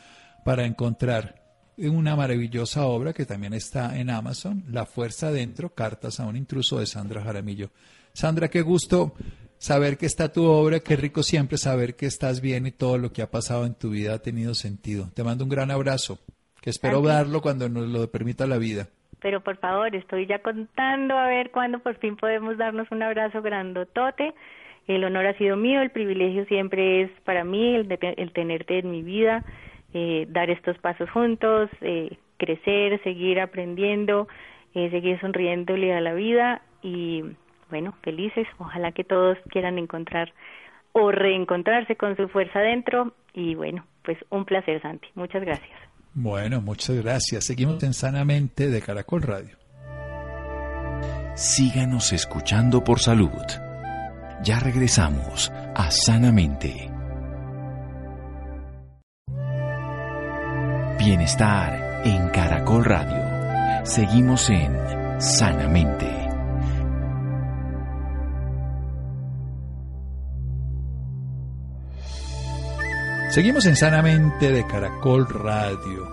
para 0.46 0.64
encontrar 0.64 1.44
una 1.76 2.16
maravillosa 2.16 2.86
obra 2.86 3.12
que 3.12 3.26
también 3.26 3.52
está 3.52 3.98
en 3.98 4.08
Amazon, 4.08 4.64
La 4.70 4.86
Fuerza 4.86 5.28
Adentro, 5.28 5.74
Cartas 5.74 6.20
a 6.20 6.24
un 6.24 6.38
Intruso 6.38 6.78
de 6.78 6.86
Sandra 6.86 7.22
Jaramillo. 7.22 7.70
Sandra, 8.14 8.48
qué 8.48 8.62
gusto 8.62 9.14
saber 9.58 9.98
que 9.98 10.06
está 10.06 10.32
tu 10.32 10.44
obra, 10.44 10.80
qué 10.80 10.96
rico 10.96 11.22
siempre 11.22 11.58
saber 11.58 11.94
que 11.96 12.06
estás 12.06 12.40
bien 12.40 12.66
y 12.66 12.72
todo 12.72 12.98
lo 12.98 13.12
que 13.12 13.22
ha 13.22 13.30
pasado 13.30 13.66
en 13.66 13.74
tu 13.74 13.90
vida 13.90 14.14
ha 14.14 14.18
tenido 14.18 14.54
sentido. 14.54 15.10
Te 15.14 15.24
mando 15.24 15.44
un 15.44 15.50
gran 15.50 15.70
abrazo, 15.70 16.18
que 16.60 16.70
espero 16.70 17.02
darlo 17.02 17.40
cuando 17.40 17.68
nos 17.68 17.88
lo 17.88 18.10
permita 18.10 18.46
la 18.46 18.58
vida. 18.58 18.88
Pero 19.20 19.40
por 19.40 19.56
favor, 19.56 19.94
estoy 19.94 20.26
ya 20.26 20.38
contando 20.40 21.16
a 21.16 21.26
ver 21.26 21.50
cuándo 21.50 21.80
por 21.80 21.96
fin 21.96 22.16
podemos 22.16 22.56
darnos 22.56 22.86
un 22.90 23.02
abrazo 23.02 23.42
grandotote. 23.42 24.32
El 24.86 25.04
honor 25.04 25.26
ha 25.26 25.36
sido 25.36 25.56
mío, 25.56 25.82
el 25.82 25.90
privilegio 25.90 26.46
siempre 26.46 27.02
es 27.02 27.10
para 27.24 27.44
mí 27.44 27.74
el, 27.74 27.88
de, 27.88 28.14
el 28.16 28.32
tenerte 28.32 28.78
en 28.78 28.90
mi 28.90 29.02
vida 29.02 29.44
eh, 29.94 30.26
dar 30.28 30.50
estos 30.50 30.78
pasos 30.78 31.10
juntos, 31.10 31.70
eh, 31.80 32.16
crecer, 32.36 33.02
seguir 33.02 33.40
aprendiendo, 33.40 34.28
eh, 34.74 34.90
seguir 34.90 35.18
sonriéndole 35.20 35.94
a 35.94 36.00
la 36.00 36.14
vida 36.14 36.62
y 36.82 37.24
bueno, 37.70 37.94
felices. 38.02 38.46
Ojalá 38.58 38.92
que 38.92 39.04
todos 39.04 39.38
quieran 39.50 39.78
encontrar 39.78 40.32
o 40.92 41.10
reencontrarse 41.10 41.96
con 41.96 42.16
su 42.16 42.28
fuerza 42.28 42.58
adentro 42.58 43.12
y 43.34 43.54
bueno, 43.54 43.84
pues 44.04 44.18
un 44.30 44.44
placer 44.44 44.80
Santi. 44.82 45.08
Muchas 45.14 45.42
gracias. 45.42 45.78
Bueno, 46.14 46.60
muchas 46.60 46.96
gracias. 46.96 47.44
Seguimos 47.44 47.82
en 47.82 47.94
Sanamente 47.94 48.68
de 48.68 48.80
Caracol 48.80 49.22
Radio. 49.22 49.56
Síganos 51.34 52.12
escuchando 52.12 52.82
por 52.82 52.98
salud. 52.98 53.30
Ya 54.42 54.58
regresamos 54.58 55.52
a 55.74 55.90
Sanamente. 55.90 56.90
Bienestar 60.98 62.02
en 62.04 62.28
Caracol 62.30 62.84
Radio. 62.84 63.84
Seguimos 63.86 64.50
en 64.50 65.20
Sanamente. 65.20 66.27
Seguimos 73.38 73.66
en 73.66 73.76
Sanamente 73.76 74.50
de 74.50 74.66
Caracol 74.66 75.28
Radio. 75.28 76.10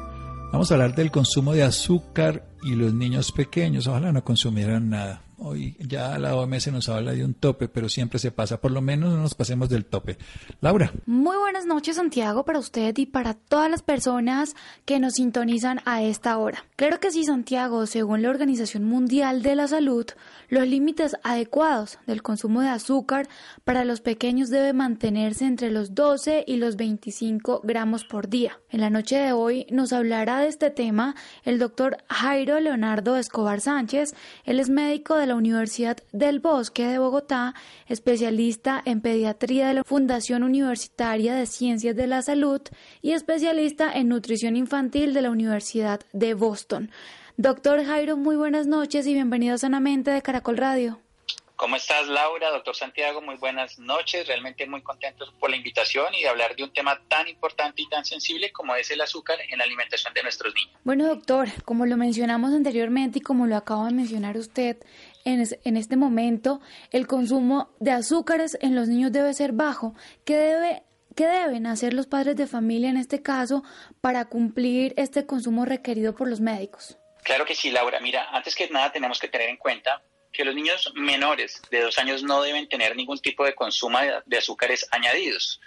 Vamos 0.52 0.70
a 0.70 0.76
hablar 0.76 0.94
del 0.94 1.10
consumo 1.10 1.54
de 1.54 1.64
azúcar 1.64 2.46
y 2.62 2.76
los 2.76 2.94
niños 2.94 3.32
pequeños. 3.32 3.88
Ojalá 3.88 4.12
no 4.12 4.24
consumieran 4.24 4.92
nada. 4.92 5.25
Hoy 5.38 5.76
ya 5.80 6.18
la 6.18 6.36
OMS 6.36 6.72
nos 6.72 6.88
habla 6.90 7.12
de 7.12 7.26
un 7.26 7.34
tope, 7.34 7.68
pero 7.68 7.90
siempre 7.90 8.20
se 8.20 8.32
pasa. 8.32 8.62
Por 8.62 8.72
lo 8.72 8.82
menos 8.82 9.14
no 9.14 9.22
nos 9.22 9.36
pasemos 9.36 9.70
del 9.70 9.86
tope. 9.86 10.18
Laura. 10.62 10.94
Muy 11.06 11.38
buenas 11.38 11.66
noches, 11.66 11.98
Santiago, 11.98 12.46
para 12.46 12.60
usted 12.60 12.98
y 12.98 13.06
para 13.06 13.34
todas 13.34 13.70
las 13.70 13.82
personas 13.82 14.56
que 14.86 15.00
nos 15.00 15.14
sintonizan 15.14 15.82
a 15.86 16.04
esta 16.04 16.38
hora. 16.38 16.66
Claro 16.76 17.00
que 17.00 17.12
sí, 17.12 17.26
Santiago, 17.26 17.86
según 17.86 18.22
la 18.22 18.30
Organización 18.30 18.86
Mundial 18.86 19.42
de 19.42 19.56
la 19.56 19.68
Salud, 19.68 20.06
los 20.50 20.68
límites 20.68 21.16
adecuados 21.24 22.00
del 22.08 22.22
consumo 22.22 22.62
de 22.62 22.70
azúcar 22.70 23.28
para 23.64 23.86
los 23.86 24.02
pequeños 24.02 24.50
debe 24.50 24.74
mantenerse 24.74 25.46
entre 25.46 25.72
los 25.72 25.96
12 25.96 26.46
y 26.48 26.58
los 26.58 26.76
25 26.76 27.62
gramos 27.64 28.06
por 28.06 28.30
día. 28.30 28.60
En 28.70 28.82
la 28.82 28.90
noche 28.90 29.18
de 29.18 29.32
hoy 29.32 29.68
nos 29.70 29.94
hablará 29.94 30.40
de 30.40 30.48
este 30.48 30.70
tema 30.70 31.16
el 31.44 31.60
doctor 31.60 31.98
Jairo 32.10 32.60
Leonardo 32.60 33.18
Escobar 33.18 33.62
Sánchez. 33.62 34.14
Él 34.44 34.60
es 34.60 34.70
médico 34.70 35.16
de 35.16 35.25
la 35.26 35.36
Universidad 35.36 35.98
del 36.12 36.40
Bosque 36.40 36.86
de 36.86 37.00
Bogotá, 37.00 37.54
especialista 37.88 38.82
en 38.86 39.02
pediatría 39.02 39.68
de 39.68 39.76
la 39.76 39.84
Fundación 39.84 40.44
Universitaria 40.44 41.36
de 41.36 41.46
Ciencias 41.46 41.96
de 41.96 42.08
la 42.08 42.22
Salud 42.22 42.62
y 43.02 43.12
especialista 43.12 43.92
en 43.94 44.10
nutrición 44.10 44.56
infantil 44.56 45.14
de 45.14 45.22
la 45.22 45.32
Universidad 45.32 46.02
de 46.14 46.34
Boston. 46.34 46.92
Doctor 47.38 47.84
Jairo, 47.84 48.18
muy 48.18 48.36
buenas 48.36 48.68
noches 48.68 49.06
y 49.08 49.14
bienvenido 49.14 49.58
Sanamente 49.58 50.12
de 50.12 50.22
Caracol 50.22 50.58
Radio. 50.58 51.00
¿Cómo 51.56 51.78
estás, 51.78 52.06
Laura? 52.08 52.50
Doctor 52.50 52.76
Santiago, 52.76 53.22
muy 53.22 53.36
buenas 53.36 53.80
noches. 53.80 54.28
Realmente 54.28 54.68
muy 54.68 54.82
contentos 54.82 55.34
por 55.40 55.50
la 55.50 55.56
invitación 55.56 56.14
y 56.14 56.24
de 56.24 56.28
hablar 56.28 56.54
de 56.54 56.64
un 56.64 56.74
tema 56.74 57.00
tan 57.08 57.30
importante 57.30 57.82
y 57.82 57.88
tan 57.88 58.04
sensible 58.04 58.52
como 58.52 58.76
es 58.76 58.92
el 58.92 59.00
azúcar 59.00 59.38
en 59.50 59.58
la 59.58 59.64
alimentación 59.64 60.14
de 60.14 60.24
nuestros 60.24 60.54
niños. 60.54 60.78
Bueno, 60.84 61.08
doctor, 61.08 61.48
como 61.64 61.86
lo 61.86 61.96
mencionamos 61.96 62.54
anteriormente 62.54 63.20
y 63.20 63.22
como 63.22 63.48
lo 63.48 63.56
acaba 63.56 63.88
de 63.88 63.94
mencionar 63.94 64.36
usted, 64.36 64.78
en, 65.26 65.78
este 65.78 65.98
momento 65.98 66.62
el 66.92 67.08
consumo 67.08 67.70
de 67.80 67.92
azúcares 67.92 68.58
en 68.62 68.76
los 68.76 68.88
niños 68.88 69.12
debe 69.12 69.34
ser 69.34 69.52
bajo. 69.52 69.96
¿Qué, 70.24 70.38
debe, 70.38 70.84
¿Qué 71.16 71.26
deben 71.26 71.66
hacer 71.66 71.94
los 71.94 72.08
padres 72.08 72.36
de 72.36 72.48
familia 72.48 72.90
en 72.90 72.98
este 72.98 73.22
caso 73.22 73.64
para 74.02 74.26
cumplir 74.26 74.94
este 74.98 75.26
consumo 75.26 75.66
requerido 75.66 76.16
por 76.16 76.30
los 76.30 76.40
médicos? 76.40 76.98
Claro 77.24 77.46
que 77.46 77.56
sí, 77.56 77.72
Laura. 77.72 78.00
Mira, 78.00 78.30
antes 78.32 78.56
que 78.56 78.70
nada 78.70 78.92
tenemos 78.92 79.20
que 79.20 79.28
tener 79.28 79.50
en 79.50 79.58
cuenta 79.58 80.02
que 80.32 80.46
los 80.46 80.54
niños 80.54 80.92
menores 80.96 81.62
de 81.72 81.82
dos 81.82 81.98
años 81.98 82.22
no 82.22 82.42
deben 82.42 82.70
tener 82.70 82.96
ningún 82.96 83.20
tipo 83.20 83.46
de 83.46 83.56
consumo 83.56 83.98
de 84.26 84.38
azúcares 84.38 84.88
añadidos. 84.92 85.60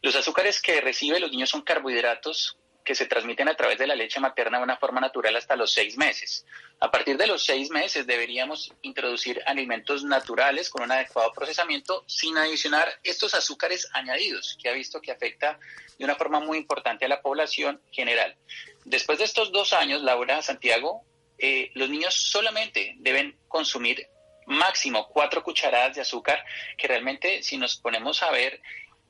Los 0.00 0.14
azúcares 0.14 0.60
que 0.60 0.80
reciben 0.80 1.20
los 1.20 1.30
niños 1.30 1.50
son 1.50 1.62
carbohidratos 1.62 2.58
que 2.84 2.94
se 2.94 3.06
transmiten 3.06 3.48
a 3.48 3.54
través 3.54 3.78
de 3.78 3.86
la 3.86 3.94
leche 3.94 4.20
materna 4.20 4.58
de 4.58 4.64
una 4.64 4.76
forma 4.76 5.00
natural 5.00 5.36
hasta 5.36 5.56
los 5.56 5.72
seis 5.72 5.96
meses. 5.96 6.44
A 6.80 6.90
partir 6.90 7.16
de 7.16 7.26
los 7.26 7.44
seis 7.44 7.70
meses 7.70 8.06
deberíamos 8.06 8.72
introducir 8.82 9.42
alimentos 9.46 10.04
naturales 10.04 10.68
con 10.68 10.82
un 10.82 10.92
adecuado 10.92 11.32
procesamiento 11.32 12.04
sin 12.06 12.36
adicionar 12.36 12.88
estos 13.02 13.34
azúcares 13.34 13.88
añadidos 13.92 14.58
que 14.60 14.68
ha 14.68 14.72
visto 14.72 15.00
que 15.00 15.12
afecta 15.12 15.58
de 15.98 16.04
una 16.04 16.16
forma 16.16 16.40
muy 16.40 16.58
importante 16.58 17.04
a 17.04 17.08
la 17.08 17.22
población 17.22 17.80
general. 17.90 18.36
Después 18.84 19.18
de 19.18 19.24
estos 19.24 19.52
dos 19.52 19.72
años, 19.72 20.02
Laura 20.02 20.42
Santiago, 20.42 21.04
eh, 21.38 21.70
los 21.74 21.88
niños 21.88 22.14
solamente 22.14 22.94
deben 22.98 23.36
consumir 23.48 24.06
máximo 24.46 25.08
cuatro 25.08 25.42
cucharadas 25.42 25.94
de 25.94 26.02
azúcar, 26.02 26.44
que 26.76 26.88
realmente 26.88 27.42
si 27.42 27.56
nos 27.56 27.76
ponemos 27.76 28.22
a 28.22 28.30
ver 28.30 28.60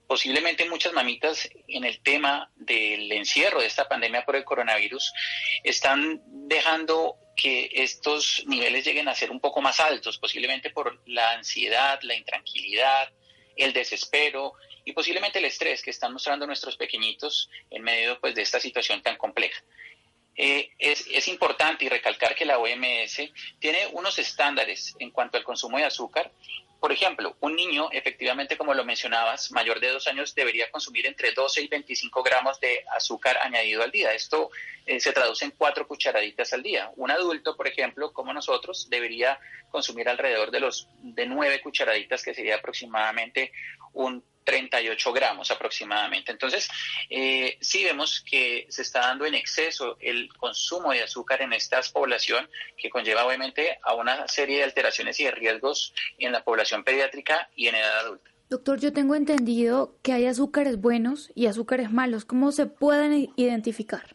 posiblemente 0.07 0.69
muchas 0.69 0.93
mamitas 0.93 1.49
en 1.69 1.85
el 1.85 2.01
tema 2.01 2.51
del 2.57 3.11
encierro 3.13 3.61
de 3.61 3.67
esta 3.67 3.89
pandemia 3.89 4.25
por 4.25 4.37
el 4.37 4.45
coronavirus 4.45 5.13
están 5.65 6.21
dejando 6.27 7.17
que 7.37 7.71
estos 7.73 8.45
niveles 8.47 8.85
lleguen 8.85 9.09
a 9.09 9.15
ser 9.15 9.31
un 9.31 9.41
poco 9.41 9.63
más 9.63 9.81
altos, 9.81 10.19
posiblemente 10.19 10.71
por 10.71 11.01
la 11.07 11.33
ansiedad, 11.33 11.99
la 12.03 12.15
intranquilidad, 12.15 13.11
el 13.57 13.73
desespero 13.73 14.55
y 14.85 14.93
posiblemente 14.93 15.39
el 15.39 15.47
estrés 15.47 15.83
que 15.83 15.91
están 15.91 16.13
mostrando 16.13 16.47
nuestros 16.47 16.77
pequeñitos 16.77 17.49
en 17.71 17.83
medio 17.83 18.21
pues, 18.21 18.35
de 18.35 18.43
esta 18.43 18.61
situación 18.61 19.03
tan 19.03 19.17
compleja. 19.17 19.63
Eh, 20.35 20.71
es, 20.79 21.07
es, 21.11 21.29
importante 21.29 21.85
y 21.85 21.91
recalcar 21.91 22.35
que 22.35 22.47
la 22.47 22.59
OMS 22.59 23.21
tiene 23.59 23.87
unos 23.93 24.19
estándares 24.19 24.95
en 24.99 25.11
cuanto 25.11 25.37
al 25.37 25.45
consumo 25.45 25.77
de 25.77 25.85
azúcar 25.85 26.33
por 26.83 26.91
ejemplo, 26.91 27.37
un 27.39 27.55
niño, 27.55 27.91
efectivamente, 27.93 28.57
como 28.57 28.75
lo 28.75 28.85
mencionabas, 28.85 29.53
mayor 29.53 29.79
de 29.79 29.91
dos 29.91 30.09
años, 30.09 30.35
debería 30.35 30.69
consumir 30.73 31.07
entre 31.07 31.31
12 31.31 31.63
y 31.63 31.69
25 31.69 32.25
gramos 32.25 32.59
de 32.59 32.85
azúcar 32.97 33.39
añadido 33.41 33.85
al 33.85 33.93
día. 33.93 34.13
Esto 34.13 34.51
eh, 34.85 34.99
se 34.99 35.13
traduce 35.13 35.45
en 35.45 35.53
cuatro 35.53 35.87
cucharaditas 35.87 36.53
al 36.53 36.65
día. 36.65 36.91
Un 36.97 37.13
adulto, 37.13 37.57
por 37.57 37.69
ejemplo, 37.69 38.13
como 38.13 38.35
nosotros, 38.35 38.89
debería 38.91 39.39
consumir 39.71 40.09
alrededor 40.09 40.51
de 40.51 40.59
los 40.59 40.89
de 40.99 41.25
nueve 41.25 41.61
cucharaditas, 41.61 42.21
que 42.25 42.35
sería 42.35 42.57
aproximadamente 42.57 43.53
un 43.93 44.25
38 44.45 45.13
gramos 45.13 45.51
aproximadamente. 45.51 46.33
Entonces, 46.33 46.69
eh, 47.11 47.59
sí 47.61 47.85
vemos 47.85 48.25
que 48.29 48.67
se 48.69 48.83
está 48.83 49.01
dando 49.01 49.27
en 49.27 49.35
exceso 49.35 49.97
el 50.01 50.33
consumo 50.35 50.93
de 50.93 51.03
azúcar 51.03 51.43
en 51.43 51.53
esta 51.53 51.81
población, 51.93 52.49
que 52.77 52.91
conlleva 52.91 53.25
obviamente 53.25 53.79
a 53.83 53.95
una 53.95 54.29
serie 54.29 54.59
de 54.59 54.65
alteraciones 54.65 55.19
y 55.21 55.25
de 55.25 55.31
riesgos 55.31 55.95
en 56.19 56.33
la 56.33 56.45
población 56.45 56.85
pediátrica 56.85 57.49
y 57.55 57.69
en 57.69 57.77
edad 57.77 57.99
adulta. 58.01 58.31
Doctor, 58.49 58.81
yo 58.81 58.93
tengo 58.93 59.15
entendido 59.15 59.97
que 60.03 60.13
hay 60.13 60.27
azúcares 60.27 60.79
buenos 60.79 61.31
y 61.35 61.47
azúcares 61.47 61.91
malos. 61.91 62.27
¿Cómo 62.27 62.53
se 62.53 62.67
pueden 62.67 63.33
identificar? 63.37 64.15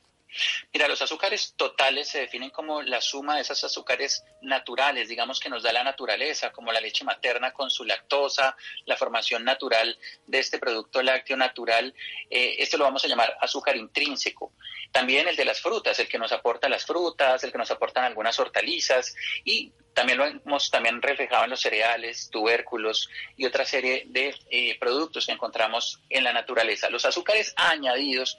Mira, 0.74 0.88
los 0.88 1.02
azúcares 1.02 1.54
totales 1.56 2.10
se 2.10 2.20
definen 2.20 2.50
como 2.50 2.82
la 2.82 3.02
suma 3.02 3.36
de 3.36 3.42
esos 3.42 3.64
azúcares 3.64 4.24
naturales, 4.42 5.08
digamos 5.08 5.40
que 5.40 5.50
nos 5.50 5.64
da 5.64 5.72
la 5.74 5.84
naturaleza, 5.84 6.52
como 6.52 6.72
la 6.72 6.82
leche 6.82 7.04
materna 7.04 7.52
con 7.52 7.70
su 7.70 7.84
lactosa, 7.84 8.56
la 8.86 8.98
formación 8.98 9.44
natural 9.44 9.98
de 10.26 10.40
este 10.40 10.60
producto 10.60 11.02
lácteo 11.02 11.38
natural. 11.38 11.94
Eh, 12.30 12.56
esto 12.60 12.78
lo 12.78 12.84
vamos 12.84 13.04
a 13.04 13.08
llamar 13.08 13.38
azúcar 13.42 13.76
intrínseco. 13.76 14.54
También 14.92 15.28
el 15.28 15.36
de 15.36 15.46
las 15.46 15.62
frutas, 15.62 16.00
el 16.00 16.08
que 16.08 16.18
nos 16.18 16.32
aporta 16.32 16.70
las 16.70 16.86
frutas, 16.86 17.44
el 17.44 17.52
que 17.52 17.58
nos 17.58 17.72
aportan 17.72 18.06
algunas 18.06 18.40
hortalizas 18.40 19.16
y 19.44 19.72
también 19.98 20.20
lo 20.20 20.26
hemos 20.26 20.70
también 20.70 21.02
reflejado 21.02 21.46
en 21.46 21.50
los 21.50 21.62
cereales, 21.62 22.30
tubérculos 22.30 23.10
y 23.36 23.46
otra 23.48 23.66
serie 23.66 24.04
de 24.06 24.36
eh, 24.52 24.78
productos 24.80 25.26
que 25.26 25.32
encontramos 25.32 26.00
en 26.10 26.24
la 26.24 26.34
naturaleza. 26.34 26.90
Los 26.92 27.06
azúcares 27.06 27.52
añadidos 27.58 28.38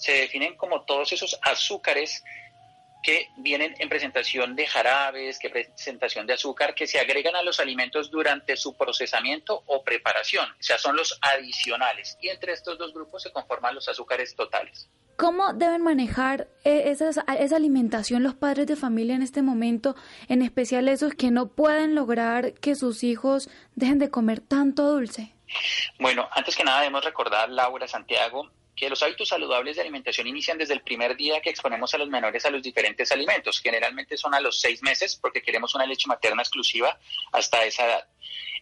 se 0.00 0.12
definen 0.12 0.56
como 0.56 0.82
todos 0.84 1.12
esos 1.12 1.38
azúcares 1.42 2.24
que 3.02 3.28
vienen 3.36 3.74
en 3.78 3.88
presentación 3.88 4.56
de 4.56 4.66
jarabes, 4.66 5.38
que 5.38 5.50
presentación 5.50 6.26
de 6.26 6.34
azúcar, 6.34 6.74
que 6.74 6.86
se 6.86 6.98
agregan 6.98 7.36
a 7.36 7.42
los 7.42 7.60
alimentos 7.60 8.10
durante 8.10 8.56
su 8.56 8.76
procesamiento 8.76 9.62
o 9.66 9.82
preparación. 9.82 10.50
O 10.50 10.62
sea, 10.62 10.78
son 10.78 10.96
los 10.96 11.18
adicionales. 11.22 12.18
Y 12.20 12.28
entre 12.28 12.52
estos 12.52 12.78
dos 12.78 12.92
grupos 12.92 13.22
se 13.22 13.32
conforman 13.32 13.74
los 13.74 13.88
azúcares 13.88 14.34
totales. 14.34 14.90
¿Cómo 15.16 15.52
deben 15.52 15.82
manejar 15.82 16.48
eh, 16.64 16.84
esa, 16.86 17.10
esa 17.10 17.56
alimentación 17.56 18.22
los 18.22 18.34
padres 18.34 18.66
de 18.66 18.76
familia 18.76 19.14
en 19.14 19.22
este 19.22 19.42
momento, 19.42 19.94
en 20.28 20.40
especial 20.40 20.88
esos 20.88 21.14
que 21.14 21.30
no 21.30 21.48
pueden 21.48 21.94
lograr 21.94 22.54
que 22.54 22.74
sus 22.74 23.02
hijos 23.02 23.50
dejen 23.74 23.98
de 23.98 24.10
comer 24.10 24.40
tanto 24.40 24.84
dulce? 24.84 25.34
Bueno, 25.98 26.28
antes 26.32 26.56
que 26.56 26.64
nada 26.64 26.80
debemos 26.80 27.04
recordar, 27.04 27.50
Laura 27.50 27.86
Santiago, 27.88 28.50
que 28.80 28.88
los 28.88 29.02
hábitos 29.02 29.28
saludables 29.28 29.76
de 29.76 29.82
alimentación 29.82 30.26
inician 30.26 30.56
desde 30.56 30.72
el 30.72 30.80
primer 30.80 31.14
día 31.14 31.42
que 31.42 31.50
exponemos 31.50 31.92
a 31.92 31.98
los 31.98 32.08
menores 32.08 32.46
a 32.46 32.50
los 32.50 32.62
diferentes 32.62 33.12
alimentos. 33.12 33.60
Generalmente 33.60 34.16
son 34.16 34.34
a 34.34 34.40
los 34.40 34.58
seis 34.58 34.82
meses 34.82 35.18
porque 35.20 35.42
queremos 35.42 35.74
una 35.74 35.84
leche 35.84 36.08
materna 36.08 36.40
exclusiva 36.40 36.98
hasta 37.30 37.62
esa 37.66 37.84
edad. 37.84 38.08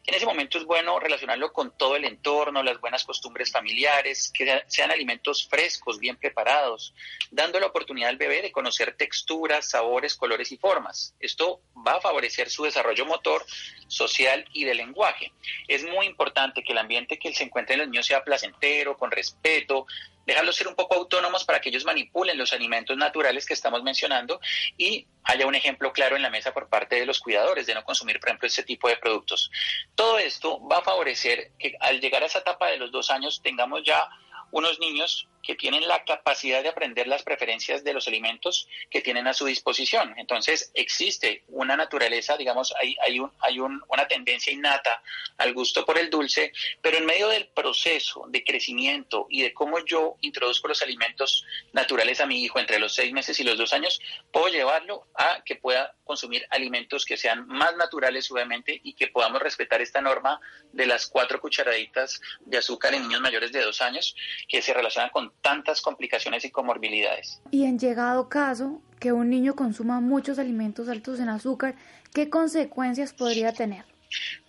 En 0.07 0.15
ese 0.15 0.25
momento 0.25 0.57
es 0.57 0.65
bueno 0.65 0.99
relacionarlo 0.99 1.53
con 1.53 1.77
todo 1.77 1.95
el 1.95 2.07
entorno, 2.07 2.63
las 2.63 2.81
buenas 2.81 3.05
costumbres 3.05 3.53
familiares, 3.53 4.33
que 4.33 4.63
sean 4.67 4.91
alimentos 4.91 5.47
frescos, 5.47 5.99
bien 5.99 6.17
preparados, 6.17 6.95
dando 7.31 7.61
la 7.61 7.67
oportunidad 7.67 8.09
al 8.09 8.17
bebé 8.17 8.41
de 8.41 8.51
conocer 8.51 8.97
texturas, 8.97 9.69
sabores, 9.69 10.17
colores 10.17 10.51
y 10.51 10.57
formas. 10.57 11.15
Esto 11.21 11.61
va 11.87 11.97
a 11.97 12.01
favorecer 12.01 12.49
su 12.49 12.65
desarrollo 12.65 13.05
motor, 13.05 13.45
social 13.87 14.47
y 14.55 14.65
de 14.65 14.75
lenguaje. 14.75 15.33
Es 15.67 15.85
muy 15.85 16.07
importante 16.07 16.63
que 16.63 16.73
el 16.73 16.79
ambiente 16.79 17.19
que 17.19 17.35
se 17.35 17.45
encuentre 17.45 17.75
en 17.75 17.81
los 17.81 17.89
niños 17.89 18.07
sea 18.07 18.25
placentero, 18.25 18.97
con 18.97 19.11
respeto, 19.11 19.87
dejarlos 20.29 20.57
ser 20.57 20.69
un 20.69 20.75
poco 20.75 20.95
autónomos 20.95 21.45
para 21.45 21.59
que 21.59 21.71
ellos 21.71 21.87
manipulen 21.87 22.37
los 22.37 22.53
alimentos 22.53 22.97
naturales 22.97 23.47
que 23.47 23.55
estamos 23.55 23.83
mencionando 23.83 24.41
y 24.77 25.07
haya 25.25 25.47
un 25.47 25.55
ejemplo 25.55 25.91
claro 25.93 26.17
en 26.17 26.23
la 26.23 26.29
mesa 26.29 26.53
por 26.53 26.69
parte 26.69 26.97
de 26.97 27.07
los 27.07 27.19
cuidadores 27.19 27.67
de 27.67 27.75
no 27.75 27.83
consumir, 27.83 28.21
por 28.21 28.29
ejemplo, 28.29 28.47
este 28.47 28.63
tipo 28.63 28.89
de 28.89 28.99
productos. 28.99 29.51
Todo 29.95 30.19
esto 30.19 30.61
va 30.69 30.79
a 30.79 30.83
favorecer 30.83 31.53
que 31.59 31.75
al 31.81 32.01
llegar 32.01 32.23
a 32.23 32.27
esa 32.27 32.41
etapa 32.41 32.69
de 32.69 32.77
los 32.77 32.93
dos 32.93 33.11
años 33.11 33.41
tengamos 33.43 33.83
ya 33.85 34.07
unos 34.51 34.79
niños 34.81 35.29
que 35.49 35.55
tienen 35.55 35.89
la 35.89 36.05
capacidad 36.05 36.63
de 36.63 36.69
aprender 36.69 37.07
las 37.07 37.23
preferencias 37.23 37.83
de 37.83 37.95
los 37.95 38.07
alimentos 38.07 38.69
que 38.91 39.01
tienen 39.01 39.27
a 39.27 39.33
su 39.33 39.47
disposición. 39.47 40.15
Entonces, 40.19 40.71
existe 40.75 41.43
una 41.49 41.75
naturaleza, 41.75 42.37
digamos, 42.37 42.75
hay, 42.79 42.97
hay, 43.03 43.19
un, 43.19 43.33
hay 43.41 43.59
una 43.59 44.07
tendencia 44.09 44.53
innata 44.53 45.03
al 45.39 45.55
gusto 45.55 45.87
por 45.87 45.99
el 45.99 46.11
dulce, 46.11 46.53
pero 46.83 46.99
en 46.99 47.07
medio 47.07 47.29
del 47.29 47.49
proceso 47.49 48.27
de 48.29 48.45
crecimiento 48.45 49.27
y 49.31 49.41
de 49.41 49.55
cómo 49.55 49.83
yo 49.87 50.17
introduzco 50.21 50.69
los 50.69 50.83
alimentos 50.83 51.47
naturales 51.73 52.21
a 52.21 52.27
mi 52.27 52.43
hijo 52.43 52.59
entre 52.59 52.79
los 52.79 52.95
seis 52.95 53.13
meses 53.13 53.41
y 53.41 53.45
los 53.45 53.57
dos 53.57 53.73
años, 53.73 54.01
puedo 54.31 54.49
llevarlo 54.49 55.07
a 55.15 55.43
que 55.45 55.57
pueda 55.57 55.95
consumir 56.05 56.47
alimentos 56.51 57.05
que 57.05 57.17
sean 57.17 57.47
más 57.47 57.77
naturales, 57.77 58.31
obviamente, 58.31 58.81
y 58.83 58.93
que 58.93 59.09
podamos 59.09 59.41
respetar 59.41 59.81
esta 59.81 60.01
norma 60.01 60.41
de 60.73 60.87
las 60.87 61.07
cuatro 61.07 61.41
cucharaditas 61.41 62.21
de 62.41 62.59
azúcar 62.59 62.95
en 62.95 63.03
niños 63.03 63.21
mayores 63.21 63.53
de 63.53 63.63
dos 63.63 63.81
años, 63.81 64.15
que 64.47 64.63
se 64.63 64.75
relacionan 64.75 65.11
con 65.11 65.33
tantas 65.43 65.81
complicaciones 65.81 66.45
y 66.45 66.51
comorbilidades. 66.51 67.41
Y 67.51 67.65
en 67.65 67.79
llegado 67.79 68.29
caso 68.29 68.81
que 69.01 69.13
un 69.13 69.31
niño 69.31 69.55
consuma 69.55 70.01
muchos 70.01 70.39
alimentos 70.39 70.89
altos 70.89 71.21
en 71.21 71.29
azúcar, 71.29 71.75
¿qué 72.13 72.31
consecuencias 72.31 73.13
podría 73.13 73.53
tener? 73.53 73.85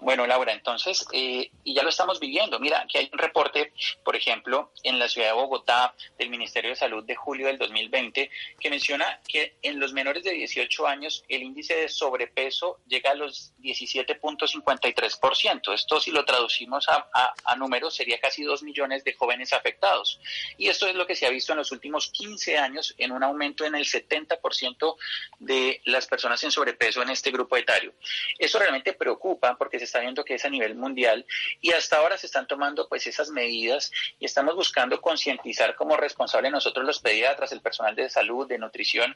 Bueno, 0.02 0.26
Laura, 0.26 0.54
entonces, 0.54 1.06
eh, 1.12 1.52
y 1.66 1.74
ya 1.74 1.84
lo 1.84 1.89
estamos 1.89 2.22
viviendo. 2.22 2.58
Mira, 2.58 2.88
que 2.89 3.00
hay 3.00 3.10
un 3.12 3.20
reporte, 3.20 3.74
por 4.06 4.16
ejemplo, 4.16 4.72
en 4.84 4.97
la 4.97 5.10
ciudad 5.10 5.28
de 5.28 5.34
Bogotá 5.34 5.93
del 6.18 6.30
Ministerio 6.30 6.70
de 6.70 6.78
Salud 6.78 7.04
de 7.04 7.18
julio 7.18 7.47
del 7.47 7.58
2020, 7.58 8.32
que 8.58 8.70
menciona 8.70 9.20
que 9.28 9.58
en 9.62 9.78
los 9.78 9.91
menores 9.91 10.24
de 10.24 10.32
18 10.32 10.88
años 10.88 11.26
el 11.28 11.43
índice 11.43 11.76
de 11.76 11.89
sobrepeso 11.89 12.80
llega 12.88 13.12
a 13.12 13.16
los 13.16 13.52
17.53%. 13.60 15.74
Esto, 15.74 16.00
si 16.00 16.12
lo 16.12 16.24
traducimos 16.24 16.88
a, 16.88 17.10
a 17.43 17.56
números, 17.58 17.93
sería 17.93 18.22
casi 18.22 18.43
2 18.43 18.64
millones 18.64 19.04
de 19.04 19.14
jóvenes 19.14 19.52
afectados. 19.52 20.22
Y 20.58 20.70
esto 20.70 20.88
es 20.88 20.95
lo 20.95 21.06
que 21.06 21.18
se 21.18 21.26
ha 21.26 21.30
visto 21.30 21.52
en 21.52 21.58
los 21.58 21.74
últimos 21.74 22.10
15 22.12 22.58
años 22.58 22.95
en 22.97 23.12
un 23.12 23.22
aumento 23.22 23.66
en 23.66 23.76
el 23.76 23.84
70% 23.84 24.95
de 25.39 25.82
las 25.86 26.08
personas 26.08 26.41
en 26.45 26.52
sobrepeso 26.52 27.02
en 27.02 27.10
este 27.10 27.32
grupo 27.32 27.58
etario. 27.58 27.95
Eso 28.38 28.60
realmente 28.60 28.93
preocupa 28.93 29.58
porque 29.58 29.78
se 29.78 29.89
está 29.90 30.00
viendo 30.00 30.24
que 30.24 30.36
es 30.36 30.46
a 30.46 30.50
nivel 30.50 30.76
mundial 30.76 31.26
y 31.62 31.72
hasta 31.72 31.98
ahora 31.98 32.18
se 32.18 32.28
están 32.28 32.48
tomando 32.48 32.88
pues 32.88 33.06
esas 33.08 33.30
medidas 33.30 33.92
y 34.20 34.26
estamos 34.26 34.56
buscando 34.56 35.02
concientizar 35.02 35.76
como 35.76 35.98
responsable 35.98 36.50
nosotros 36.50 36.86
los 36.86 37.00
pediatras, 37.00 37.52
el 37.52 37.62
personal 37.62 37.96
de 37.96 38.10
salud, 38.10 38.48
de 38.48 38.58
nutrición, 38.58 39.16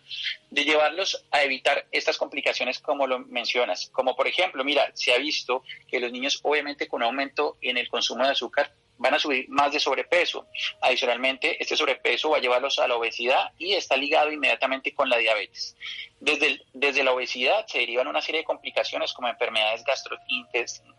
de 0.50 0.64
llevarlos 0.66 1.26
a 1.32 1.44
evitar 1.44 1.88
estas 1.92 2.18
complicaciones 2.18 2.80
como 2.80 3.08
lo 3.08 3.20
mencionas. 3.20 3.90
Como 3.92 4.16
por 4.16 4.28
ejemplo, 4.28 4.64
mira, 4.64 4.92
se 4.94 5.14
ha 5.14 5.18
visto 5.18 5.64
que 5.88 6.00
los 6.00 6.12
niños 6.12 6.40
obviamente 6.44 6.88
con 6.88 7.04
aumento 7.04 7.58
en 7.62 7.78
el 7.78 7.88
consumo 7.88 8.24
de 8.26 8.32
azúcar 8.32 8.74
van 8.98 9.14
a 9.14 9.20
subir 9.20 9.50
más 9.50 9.72
de 9.72 9.80
sobrepeso. 9.80 10.48
Adicionalmente, 10.82 11.62
este 11.62 11.76
sobrepeso 11.76 12.30
va 12.30 12.38
a 12.38 12.42
llevarlos 12.42 12.80
a 12.80 12.88
la 12.88 12.96
obesidad 12.96 13.52
y 13.58 13.74
está 13.74 13.98
ligado 13.98 14.32
inmediatamente 14.32 14.94
con 14.94 15.10
la 15.10 15.18
diabetes. 15.18 15.76
Desde, 16.20 16.62
desde 16.74 17.04
la 17.04 17.12
obesidad 17.12 17.66
se 17.68 17.80
derivan 17.80 18.08
una 18.08 18.22
serie 18.22 18.42
de 18.42 18.46
complicaciones 18.46 19.12
como 19.12 19.28
enfermedades, 19.28 19.84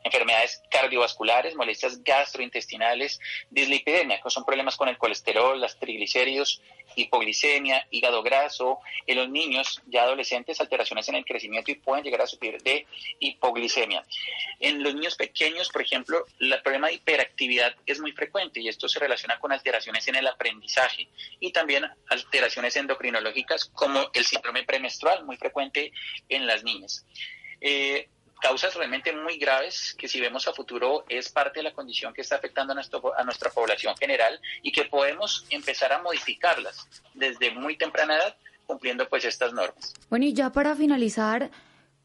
enfermedades 0.05 0.62
cardiovasculares, 0.70 1.55
molestias 1.55 2.03
gastrointestinales, 2.05 3.20
dislipidemia, 3.49 4.20
que 4.20 4.30
son 4.30 4.45
problemas 4.45 4.76
con 4.76 4.88
el 4.88 4.99
colesterol, 4.99 5.59
las 5.59 5.78
triglicéridos, 5.78 6.61
hipoglicemia, 6.97 7.86
hígado 7.90 8.22
graso. 8.22 8.80
En 9.07 9.16
los 9.16 9.28
niños 9.28 9.82
ya 9.86 10.03
adolescentes, 10.03 10.61
alteraciones 10.61 11.09
en 11.09 11.16
el 11.16 11.24
crecimiento 11.24 11.70
y 11.70 11.76
pueden 11.76 12.05
llegar 12.05 12.22
a 12.22 12.26
sufrir 12.26 12.62
de 12.62 12.86
hipoglicemia. 13.18 14.05
En 14.61 14.82
los 14.82 14.95
niños 14.95 15.16
pequeños, 15.16 15.68
por 15.70 15.82
ejemplo, 15.82 16.26
el 16.38 16.62
problema 16.62 16.88
de 16.88 16.95
hiperactividad 16.95 17.74
es 17.86 18.01
muy 18.01 18.12
frecuente 18.12 18.61
y 18.61 18.68
esto 18.68 18.88
se 18.88 18.99
relaciona 18.99 19.38
con 19.38 19.53
alteraciones 19.53 20.07
en 20.09 20.16
el 20.16 20.26
aprendizaje 20.26 21.09
y 21.40 21.53
también 21.53 21.84
alteraciones 22.09 22.76
endocrinológicas 22.76 23.66
como 23.66 24.11
el 24.12 24.24
síndrome 24.24 24.64
premenstrual, 24.64 25.24
muy 25.24 25.36
frecuente 25.36 25.92
en 26.28 26.47
las 26.47 26.64
niñas. 26.64 27.07
Eh, 27.61 28.09
causas 28.45 28.74
realmente 28.74 29.11
muy 29.11 29.38
graves 29.38 29.95
que 29.99 30.07
si 30.07 30.20
vemos 30.20 30.47
a 30.47 30.53
futuro 30.53 31.07
es 31.09 31.30
parte 31.30 31.61
de 31.61 31.62
la 31.62 31.72
condición 31.72 32.12
que 32.12 32.20
está 32.20 32.36
afectando 32.36 32.72
a, 32.72 32.74
nuestro, 32.74 33.18
a 33.18 33.24
nuestra 33.24 33.51
población 33.51 33.97
general 33.97 34.38
y 34.61 34.70
que 34.70 34.84
podemos 34.84 35.47
empezar 35.49 35.95
a 35.95 36.03
modificarlas 36.03 36.86
desde 37.14 37.53
muy 37.53 37.78
temprana 37.78 38.16
edad 38.16 38.36
cumpliendo 38.66 39.09
pues 39.09 39.24
estas 39.24 39.55
normas. 39.55 39.95
Bueno, 40.11 40.26
y 40.26 40.34
ya 40.34 40.53
para 40.53 40.76
finalizar, 40.76 41.51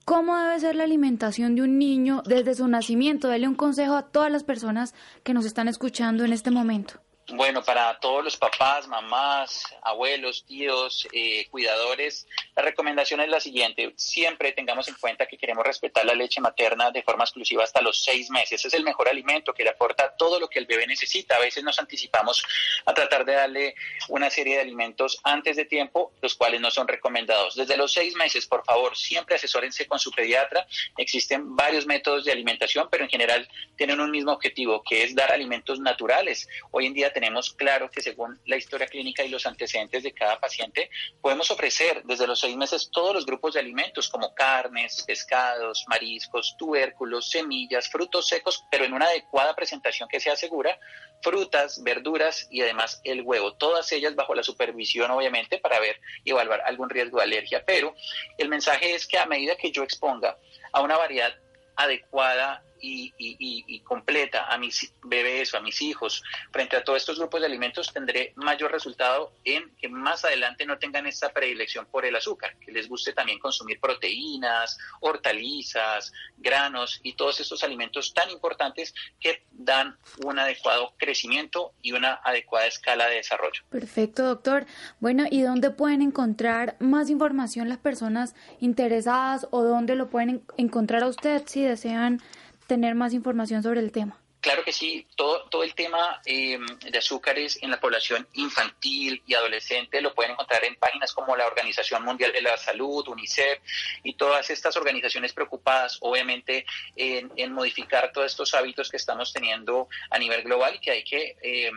¿cómo 0.06 0.38
debe 0.38 0.58
ser 0.62 0.78
la 0.78 0.86
alimentación 0.86 1.56
de 1.56 1.64
un 1.64 1.78
niño 1.78 2.24
desde 2.26 2.56
su 2.56 2.70
nacimiento? 2.70 3.28
Dele 3.28 3.46
un 3.46 3.56
consejo 3.56 3.98
a 3.98 4.08
todas 4.10 4.32
las 4.32 4.46
personas 4.46 4.96
que 5.26 5.34
nos 5.34 5.46
están 5.46 5.68
escuchando 5.68 6.24
en 6.24 6.32
este 6.32 6.52
momento. 6.52 7.02
Bueno, 7.34 7.62
para 7.64 8.00
todos 8.00 8.24
los 8.24 8.38
papás, 8.38 8.88
mamás, 8.88 9.64
abuelos, 9.84 10.46
tíos, 10.46 11.08
eh, 11.14 11.48
cuidadores, 11.52 12.26
la 12.56 12.64
recomendación 12.64 13.22
es 13.22 13.30
la 13.30 13.40
siguiente. 13.40 13.94
Siempre 13.96 14.52
tengamos 14.52 14.88
en 14.88 14.96
cuenta 14.96 15.26
que 15.26 15.38
queremos 15.38 15.66
respetar 15.66 16.06
la 16.06 16.14
leche 16.14 16.42
materna 16.42 16.92
de 16.92 17.04
forma 17.04 17.24
exclusiva 17.24 17.64
hasta 17.64 17.82
los 17.82 18.04
seis 18.04 18.30
meses. 18.30 18.64
Es 18.66 18.74
el 18.74 18.84
mejor 18.84 19.08
alimento 19.10 19.54
que 19.54 19.64
le 19.64 19.70
aporta 19.70 20.16
todo 20.18 20.40
lo 20.40 20.50
que 20.50 20.60
el 20.60 20.66
bebé 20.66 20.88
necesita. 20.88 21.36
A 21.36 21.40
veces 21.40 21.64
nos 21.64 21.80
anticipamos 21.80 22.44
a 22.86 22.94
tratar 22.94 23.26
de 23.26 23.34
darle 23.34 23.76
una 24.10 24.30
serie 24.30 24.56
de 24.56 24.62
alimentos 24.62 25.20
antes 25.24 25.56
de 25.56 25.66
tiempo, 25.66 26.14
los 26.22 26.36
cuales 26.36 26.62
no 26.62 26.72
son 26.72 26.88
recomendados. 26.88 27.56
Desde 27.56 27.78
los 27.78 27.94
seis 27.94 28.16
meses, 28.16 28.46
por 28.46 28.64
favor, 28.66 28.98
siempre 28.98 29.36
asesórense 29.36 29.88
con 29.88 30.00
su 30.00 30.12
pediatra. 30.12 30.68
Existen 30.98 31.56
varios 31.56 31.86
métodos 31.86 32.26
de 32.26 32.32
alimentación, 32.32 32.88
pero 32.92 33.04
en 33.04 33.10
general 33.10 33.48
tienen 33.78 34.00
un 34.00 34.12
mismo 34.12 34.32
objetivo, 34.32 34.84
que 34.84 35.04
es 35.04 35.16
dar 35.16 35.32
alimentos 35.32 35.80
naturales. 35.80 36.48
Hoy 36.72 36.86
en 36.86 36.94
día 36.94 37.14
tenemos 37.14 37.54
claro 37.54 37.90
que 37.90 38.02
según 38.02 38.40
la 38.46 38.58
historia 38.58 38.88
clínica 38.88 39.24
y 39.24 39.30
los 39.30 39.46
antecedentes 39.46 40.04
de 40.04 40.12
cada 40.12 40.40
paciente, 40.40 40.90
podemos 41.22 41.50
ofrecer 41.52 42.04
desde 42.04 42.28
los 42.28 42.39
seis 42.40 42.56
meses 42.56 42.90
todos 42.92 43.14
los 43.14 43.26
grupos 43.26 43.54
de 43.54 43.60
alimentos 43.60 44.10
como 44.10 44.34
carnes, 44.34 45.04
pescados, 45.06 45.86
mariscos, 45.88 46.56
tubérculos, 46.58 47.30
semillas, 47.30 47.90
frutos 47.90 48.28
secos, 48.28 48.66
pero 48.72 48.86
en 48.86 48.94
una 48.94 49.06
adecuada 49.06 49.56
presentación 49.56 50.10
que 50.10 50.20
sea 50.20 50.36
segura, 50.36 50.80
frutas, 51.22 51.84
verduras 51.84 52.48
y 52.50 52.62
además 52.62 53.02
el 53.04 53.22
huevo, 53.22 53.54
todas 53.54 53.92
ellas 53.92 54.16
bajo 54.16 54.34
la 54.36 54.44
supervisión 54.44 55.12
obviamente 55.12 55.60
para 55.60 55.80
ver 55.80 56.00
y 56.24 56.32
evaluar 56.32 56.62
algún 56.62 56.90
riesgo 56.90 57.18
de 57.18 57.24
alergia. 57.24 57.64
Pero 57.66 57.96
el 58.38 58.50
mensaje 58.50 58.96
es 58.96 59.08
que 59.08 59.18
a 59.18 59.26
medida 59.26 59.56
que 59.56 59.72
yo 59.72 59.84
exponga 59.84 60.38
a 60.72 60.82
una 60.82 60.98
variedad 60.98 61.34
adecuada 61.76 62.64
y, 62.82 63.80
completa 63.82 64.46
a 64.48 64.58
mis 64.58 64.94
bebés 65.04 65.54
o 65.54 65.58
a 65.58 65.62
mis 65.62 65.82
hijos 65.82 66.24
frente 66.52 66.76
a 66.76 66.84
todos 66.84 67.00
estos 67.00 67.18
grupos 67.18 67.42
de 67.42 67.48
alimentos, 67.48 67.92
tendré 67.92 68.34
mayor 68.36 68.72
resultado 68.72 69.34
en 69.44 69.76
que 69.76 69.90
más 69.90 70.24
adelante 70.26 70.66
no 70.66 70.78
tengan 70.78 71.08
esta 71.08 71.30
predilección 71.30 71.86
por 71.88 72.06
el 72.06 72.16
azúcar, 72.16 72.56
que 72.60 72.72
les 72.72 72.88
guste 72.88 73.14
también 73.14 73.40
consumir 73.40 73.80
proteínas, 73.80 74.78
hortalizas, 75.02 76.12
granos 76.38 77.00
y 77.04 77.14
todos 77.14 77.40
estos 77.40 77.64
alimentos 77.64 78.14
tan 78.14 78.30
importantes 78.30 78.94
que 79.20 79.44
dan 79.52 79.98
un 80.24 80.40
adecuado 80.40 80.94
crecimiento 80.98 81.74
y 81.82 81.94
una 81.94 82.14
adecuada 82.24 82.68
escala 82.68 83.08
de 83.08 83.16
desarrollo. 83.16 83.64
Perfecto, 83.70 84.24
doctor. 84.24 84.66
Bueno, 85.00 85.26
¿y 85.30 85.42
dónde 85.42 85.72
pueden 85.72 86.02
encontrar 86.02 86.76
más 86.80 87.10
información 87.10 87.70
las 87.70 87.78
personas 87.78 88.36
interesadas 88.60 89.48
o 89.52 89.64
dónde 89.64 89.96
lo 89.96 90.10
pueden 90.10 90.44
encontrar 90.58 91.04
a 91.04 91.08
usted 91.08 91.44
si 91.46 91.64
desean 91.64 92.22
tener 92.70 92.96
más 92.96 93.14
información 93.14 93.62
sobre 93.62 93.82
el 93.82 93.92
tema? 93.92 94.18
Claro 94.42 94.64
que 94.64 94.72
sí, 94.72 95.06
todo, 95.18 95.50
todo 95.50 95.64
el 95.64 95.76
tema 95.76 96.22
em, 96.24 96.66
de 96.66 96.98
azúcares 96.98 97.60
en 97.62 97.72
la 97.72 97.80
población 97.82 98.26
infantil 98.34 99.22
y 99.28 99.34
adolescente 99.34 100.00
lo 100.00 100.16
pueden 100.16 100.32
encontrar 100.32 100.64
en 100.64 100.76
páginas 100.76 101.12
como 101.12 101.36
la 101.36 101.46
Organización 101.46 102.06
Mundial 102.06 102.32
de 102.32 102.42
la 102.42 102.56
Salud, 102.56 103.06
UNICEF 103.10 103.60
y 104.02 104.14
todas 104.14 104.50
estas 104.50 104.78
organizaciones 104.78 105.34
preocupadas 105.34 105.98
obviamente 106.00 106.66
en, 106.96 107.30
en 107.36 107.52
modificar 107.52 108.14
todos 108.14 108.28
estos 108.28 108.54
hábitos 108.54 108.90
que 108.90 108.96
estamos 108.96 109.34
teniendo 109.34 109.90
a 110.10 110.18
nivel 110.18 110.44
global 110.44 110.76
y 110.76 110.80
que 110.80 110.92
hay 110.92 111.04
que 111.04 111.36
eh, 111.42 111.72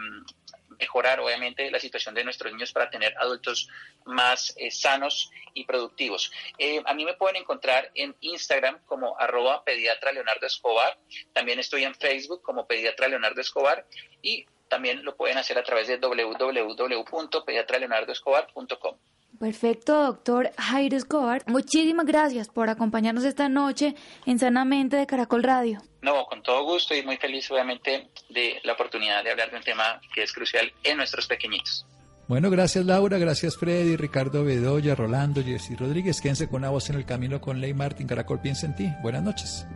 mejorar 0.82 1.20
obviamente 1.20 1.70
la 1.70 1.78
situación 1.78 2.12
de 2.12 2.24
nuestros 2.24 2.52
niños 2.52 2.72
para 2.72 2.90
tener 2.90 3.16
adultos 3.16 3.68
más 4.04 4.52
eh, 4.56 4.72
sanos 4.72 5.30
y 5.54 5.64
productivos. 5.64 6.32
Eh, 6.58 6.82
a 6.84 6.92
mí 6.92 7.04
me 7.04 7.14
pueden 7.14 7.36
encontrar 7.36 7.92
en 7.94 8.16
Instagram 8.20 8.80
como 8.84 9.16
arroba 9.16 9.62
pediatra 9.64 10.10
Leonardo 10.10 10.44
Escobar, 10.44 10.98
también 11.32 11.60
estoy 11.60 11.84
en 11.84 11.94
Facebook 11.94 12.42
como 12.42 12.66
pediatra 12.66 13.06
Leonardo 13.06 13.40
Escobar 13.40 13.86
y 14.22 14.44
también 14.68 15.04
lo 15.04 15.14
pueden 15.16 15.38
hacer 15.38 15.56
a 15.56 15.62
través 15.62 15.86
de 15.86 15.98
www.pediatraleonardoescobar.com. 15.98 18.98
Perfecto, 19.42 20.04
doctor 20.04 20.52
Jairo 20.56 20.96
Escobar. 20.96 21.42
Muchísimas 21.48 22.06
gracias 22.06 22.48
por 22.48 22.68
acompañarnos 22.68 23.24
esta 23.24 23.48
noche 23.48 23.96
en 24.24 24.38
Sanamente 24.38 24.96
de 24.96 25.04
Caracol 25.04 25.42
Radio. 25.42 25.82
No, 26.00 26.26
con 26.26 26.44
todo 26.44 26.62
gusto 26.62 26.94
y 26.94 27.02
muy 27.02 27.16
feliz 27.16 27.50
obviamente 27.50 28.06
de 28.28 28.60
la 28.62 28.74
oportunidad 28.74 29.24
de 29.24 29.32
hablar 29.32 29.50
de 29.50 29.56
un 29.56 29.64
tema 29.64 30.00
que 30.14 30.22
es 30.22 30.32
crucial 30.32 30.72
en 30.84 30.96
nuestros 30.96 31.26
pequeñitos. 31.26 31.84
Bueno, 32.28 32.50
gracias 32.50 32.84
Laura, 32.84 33.18
gracias 33.18 33.56
Freddy, 33.56 33.96
Ricardo 33.96 34.44
Bedoya, 34.44 34.94
Rolando, 34.94 35.42
Jessy 35.42 35.74
Rodríguez. 35.74 36.20
Quédense 36.20 36.48
con 36.48 36.58
una 36.58 36.70
voz 36.70 36.88
en 36.90 36.94
el 36.94 37.04
camino 37.04 37.40
con 37.40 37.60
Ley 37.60 37.74
Martín. 37.74 38.06
Caracol 38.06 38.40
piensa 38.40 38.66
en 38.66 38.76
ti. 38.76 38.92
Buenas 39.02 39.24
noches. 39.24 39.66